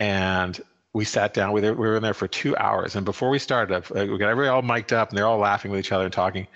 And 0.01 0.59
we 0.93 1.05
sat 1.05 1.35
down, 1.35 1.53
we 1.53 1.61
were, 1.61 1.75
we 1.75 1.89
were 1.89 1.97
in 1.97 2.03
there 2.03 2.15
for 2.15 2.29
two 2.29 2.57
hours. 2.57 2.97
And 2.97 3.05
before 3.05 3.31
we 3.31 3.39
started, 3.39 3.75
uh, 3.75 4.07
we 4.07 4.19
got 4.19 4.31
everybody 4.31 4.49
all 4.49 4.63
mic'd 4.63 4.93
up 4.93 5.11
and 5.11 5.19
they're 5.19 5.27
all 5.27 5.39
laughing 5.39 5.71
with 5.71 5.81
each 5.81 5.93
other 5.93 6.05
and 6.05 6.13
talking. 6.13 6.47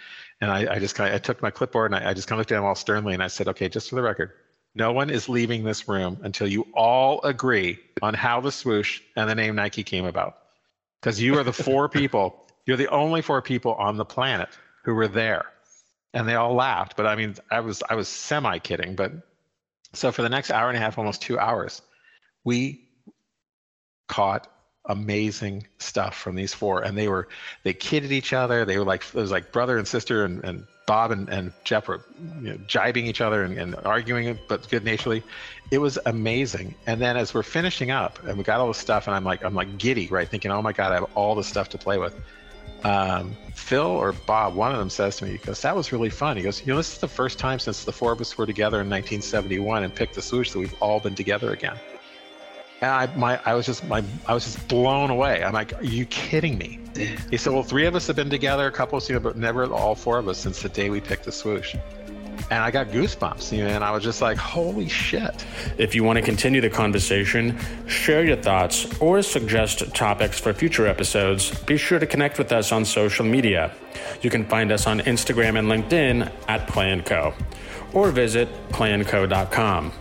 And 0.41 0.51
I, 0.51 0.75
I 0.75 0.79
just 0.79 0.95
kind 0.95 1.11
of, 1.11 1.15
I 1.15 1.19
took 1.19 1.43
my 1.43 1.51
clipboard 1.51 1.93
and 1.93 2.05
I, 2.05 2.11
I 2.11 2.15
just 2.15 2.27
kind 2.27 2.37
of 2.37 2.41
looked 2.41 2.53
at 2.53 2.57
them 2.57 2.65
all 2.65 2.75
sternly 2.75 3.15
and 3.15 3.23
I 3.23 3.29
said, 3.29 3.49
okay, 3.49 3.69
just 3.69 3.91
for 3.91 3.97
the 3.97 4.03
record, 4.03 4.33
no 4.75 4.93
one 4.93 5.11
is 5.11 5.29
leaving 5.29 5.65
this 5.65 5.87
room 5.87 6.19
until 6.23 6.49
you 6.49 6.67
all 6.75 7.21
agree 7.23 7.79
on 8.01 8.15
how 8.15 8.41
the 8.41 8.51
swoosh 8.51 9.03
and 9.17 9.29
the 9.29 9.35
name 9.35 9.55
Nike 9.55 9.85
came 9.85 10.07
about. 10.07 10.39
Because 11.01 11.21
you 11.21 11.39
are 11.39 11.45
the 11.45 11.53
four 11.53 11.89
people, 11.91 12.47
you're 12.67 12.79
the 12.79 12.89
only 12.89 13.21
four 13.21 13.43
people 13.43 13.75
on 13.75 13.97
the 13.97 14.05
planet 14.05 14.49
who 14.83 14.95
were 14.95 15.09
there. 15.09 15.47
And 16.15 16.29
they 16.29 16.35
all 16.35 16.55
laughed. 16.55 16.97
But 16.97 17.07
I 17.07 17.17
mean, 17.17 17.35
I 17.51 17.61
was 17.61 17.83
I 17.89 17.95
was 17.95 18.09
semi 18.09 18.59
kidding. 18.59 18.95
But 18.95 19.13
so 19.93 20.13
for 20.13 20.23
the 20.23 20.29
next 20.29 20.51
hour 20.51 20.69
and 20.69 20.77
a 20.77 20.81
half, 20.81 20.99
almost 20.99 21.23
two 21.23 21.39
hours, 21.39 21.83
we 22.45 22.89
caught 24.09 24.49
amazing 24.87 25.67
stuff 25.79 26.17
from 26.17 26.35
these 26.35 26.53
four. 26.53 26.83
And 26.83 26.99
they 26.99 27.09
were 27.09 27.29
they 27.63 27.73
kidded 27.73 28.13
each 28.13 28.33
other. 28.33 28.65
They 28.65 28.79
were 28.79 28.85
like 28.85 29.05
it 29.05 29.15
was 29.15 29.31
like 29.31 29.53
brother 29.53 29.79
and 29.79 29.89
sister 29.89 30.25
and, 30.25 30.45
and 30.45 30.67
Bob 30.87 31.13
and, 31.13 31.29
and 31.29 31.53
Jeff 31.65 31.89
were 31.89 32.03
you 32.41 32.51
know, 32.51 32.57
jibing 32.67 33.07
each 33.07 33.21
other 33.21 33.45
and, 33.45 33.57
and 33.57 33.77
arguing, 33.85 34.39
but 34.49 34.69
good 34.69 34.85
naturedly. 34.85 35.23
It 35.71 35.79
was 35.79 35.99
amazing. 36.07 36.75
And 36.87 37.01
then 37.01 37.17
as 37.17 37.33
we're 37.33 37.43
finishing 37.43 37.91
up 37.91 38.23
and 38.25 38.37
we 38.37 38.45
got 38.45 38.61
all 38.61 38.69
the 38.69 38.75
stuff, 38.75 39.07
and 39.07 39.15
I'm 39.17 39.25
like, 39.25 39.45
I'm 39.45 39.55
like 39.55 39.79
giddy, 39.79 40.09
right? 40.09 40.29
Thinking, 40.29 40.51
oh 40.51 40.61
my 40.61 40.73
God, 40.73 40.93
I 40.93 40.97
have 40.97 41.07
all 41.15 41.35
the 41.35 41.45
stuff 41.45 41.69
to 41.71 41.79
play 41.79 41.99
with. 41.99 42.15
Um, 42.85 43.37
Phil 43.55 43.87
or 43.87 44.13
Bob, 44.13 44.55
one 44.55 44.73
of 44.73 44.79
them 44.79 44.91
says 44.91 45.17
to 45.17 45.25
me, 45.25 45.33
he 45.33 45.39
goes, 45.39 45.63
"That 45.63 45.77
was 45.77 45.93
really 45.93 46.11
fun." 46.11 46.37
He 46.37 46.43
goes, 46.43 46.61
"You 46.61 46.73
know, 46.73 46.77
this 46.77 46.93
is 46.93 46.99
the 46.99 47.09
first 47.09 47.39
time 47.39 47.59
since 47.59 47.85
the 47.85 47.93
four 47.93 48.13
of 48.13 48.21
us 48.21 48.37
were 48.37 48.47
together 48.47 48.81
in 48.81 48.89
1971 48.89 49.85
and 49.85 49.95
picked 49.95 50.15
the 50.15 50.23
swoosh 50.23 50.51
that 50.51 50.59
we've 50.59 50.75
all 50.81 51.01
been 51.01 51.15
together 51.15 51.53
again." 51.53 51.77
And 52.81 52.91
I, 52.91 53.07
my, 53.17 53.41
I 53.45 53.55
was 53.55 53.65
just, 53.65 53.85
my, 53.87 54.03
I 54.27 54.35
was 54.35 54.45
just 54.45 54.67
blown 54.67 55.11
away. 55.11 55.45
I'm 55.45 55.53
like, 55.53 55.73
"Are 55.75 55.85
you 55.85 56.05
kidding 56.07 56.59
me?" 56.59 56.81
He 57.31 57.37
said, 57.37 57.53
"Well, 57.53 57.63
three 57.63 57.87
of 57.87 57.95
us 57.95 58.07
have 58.09 58.17
been 58.17 58.31
together, 58.31 58.67
a 58.67 58.73
couple 58.73 58.99
of 58.99 59.09
you, 59.09 59.21
but 59.21 59.37
never 59.37 59.73
all 59.73 59.95
four 59.95 60.19
of 60.19 60.29
us 60.29 60.39
since 60.39 60.61
the 60.63 60.69
day 60.69 60.91
we 60.91 61.01
picked 61.01 61.25
the 61.25 61.33
swoosh." 61.33 61.77
And 62.51 62.63
I 62.63 62.71
got 62.71 62.89
goosebumps, 62.89 63.57
you 63.57 63.65
know, 63.65 63.71
and 63.71 63.85
I 63.85 63.91
was 63.91 64.03
just 64.03 64.21
like, 64.21 64.37
holy 64.37 64.89
shit. 64.89 65.45
If 65.79 65.95
you 65.95 66.05
want 66.05 66.19
to 66.19 66.23
continue 66.23 66.61
the 66.61 66.71
conversation, 66.71 67.59
share 67.87 68.25
your 68.25 68.37
thoughts, 68.37 69.01
or 69.01 69.23
suggest 69.23 69.95
topics 69.95 70.39
for 70.39 70.53
future 70.53 70.87
episodes, 70.87 71.59
be 71.65 71.77
sure 71.77 71.99
to 71.99 72.07
connect 72.07 72.39
with 72.39 72.53
us 72.53 72.73
on 72.73 72.85
social 72.85 73.25
media. 73.25 73.73
You 74.21 74.31
can 74.31 74.45
find 74.45 74.73
us 74.73 74.87
on 74.87 75.01
Instagram 75.01 75.59
and 75.59 75.69
LinkedIn 75.69 76.31
at 76.49 76.67
Play 76.69 77.01
& 77.03 77.05
Co. 77.05 77.35
or 77.93 78.11
visit 78.11 78.49
playandco.com. 78.71 79.93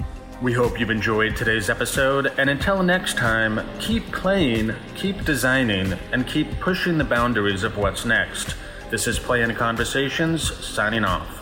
We 0.42 0.54
hope 0.54 0.80
you've 0.80 0.90
enjoyed 0.90 1.36
today's 1.36 1.70
episode, 1.70 2.32
and 2.40 2.50
until 2.50 2.82
next 2.82 3.16
time, 3.16 3.62
keep 3.80 4.12
playing, 4.12 4.74
keep 4.96 5.24
designing, 5.24 5.94
and 6.12 6.26
keep 6.26 6.60
pushing 6.60 6.98
the 6.98 7.04
boundaries 7.04 7.64
of 7.64 7.78
what's 7.78 8.06
next. 8.06 8.56
This 8.90 9.06
is 9.06 9.20
Play 9.20 9.44
and 9.44 9.56
Conversations, 9.56 10.52
signing 10.66 11.06
off. 11.06 11.41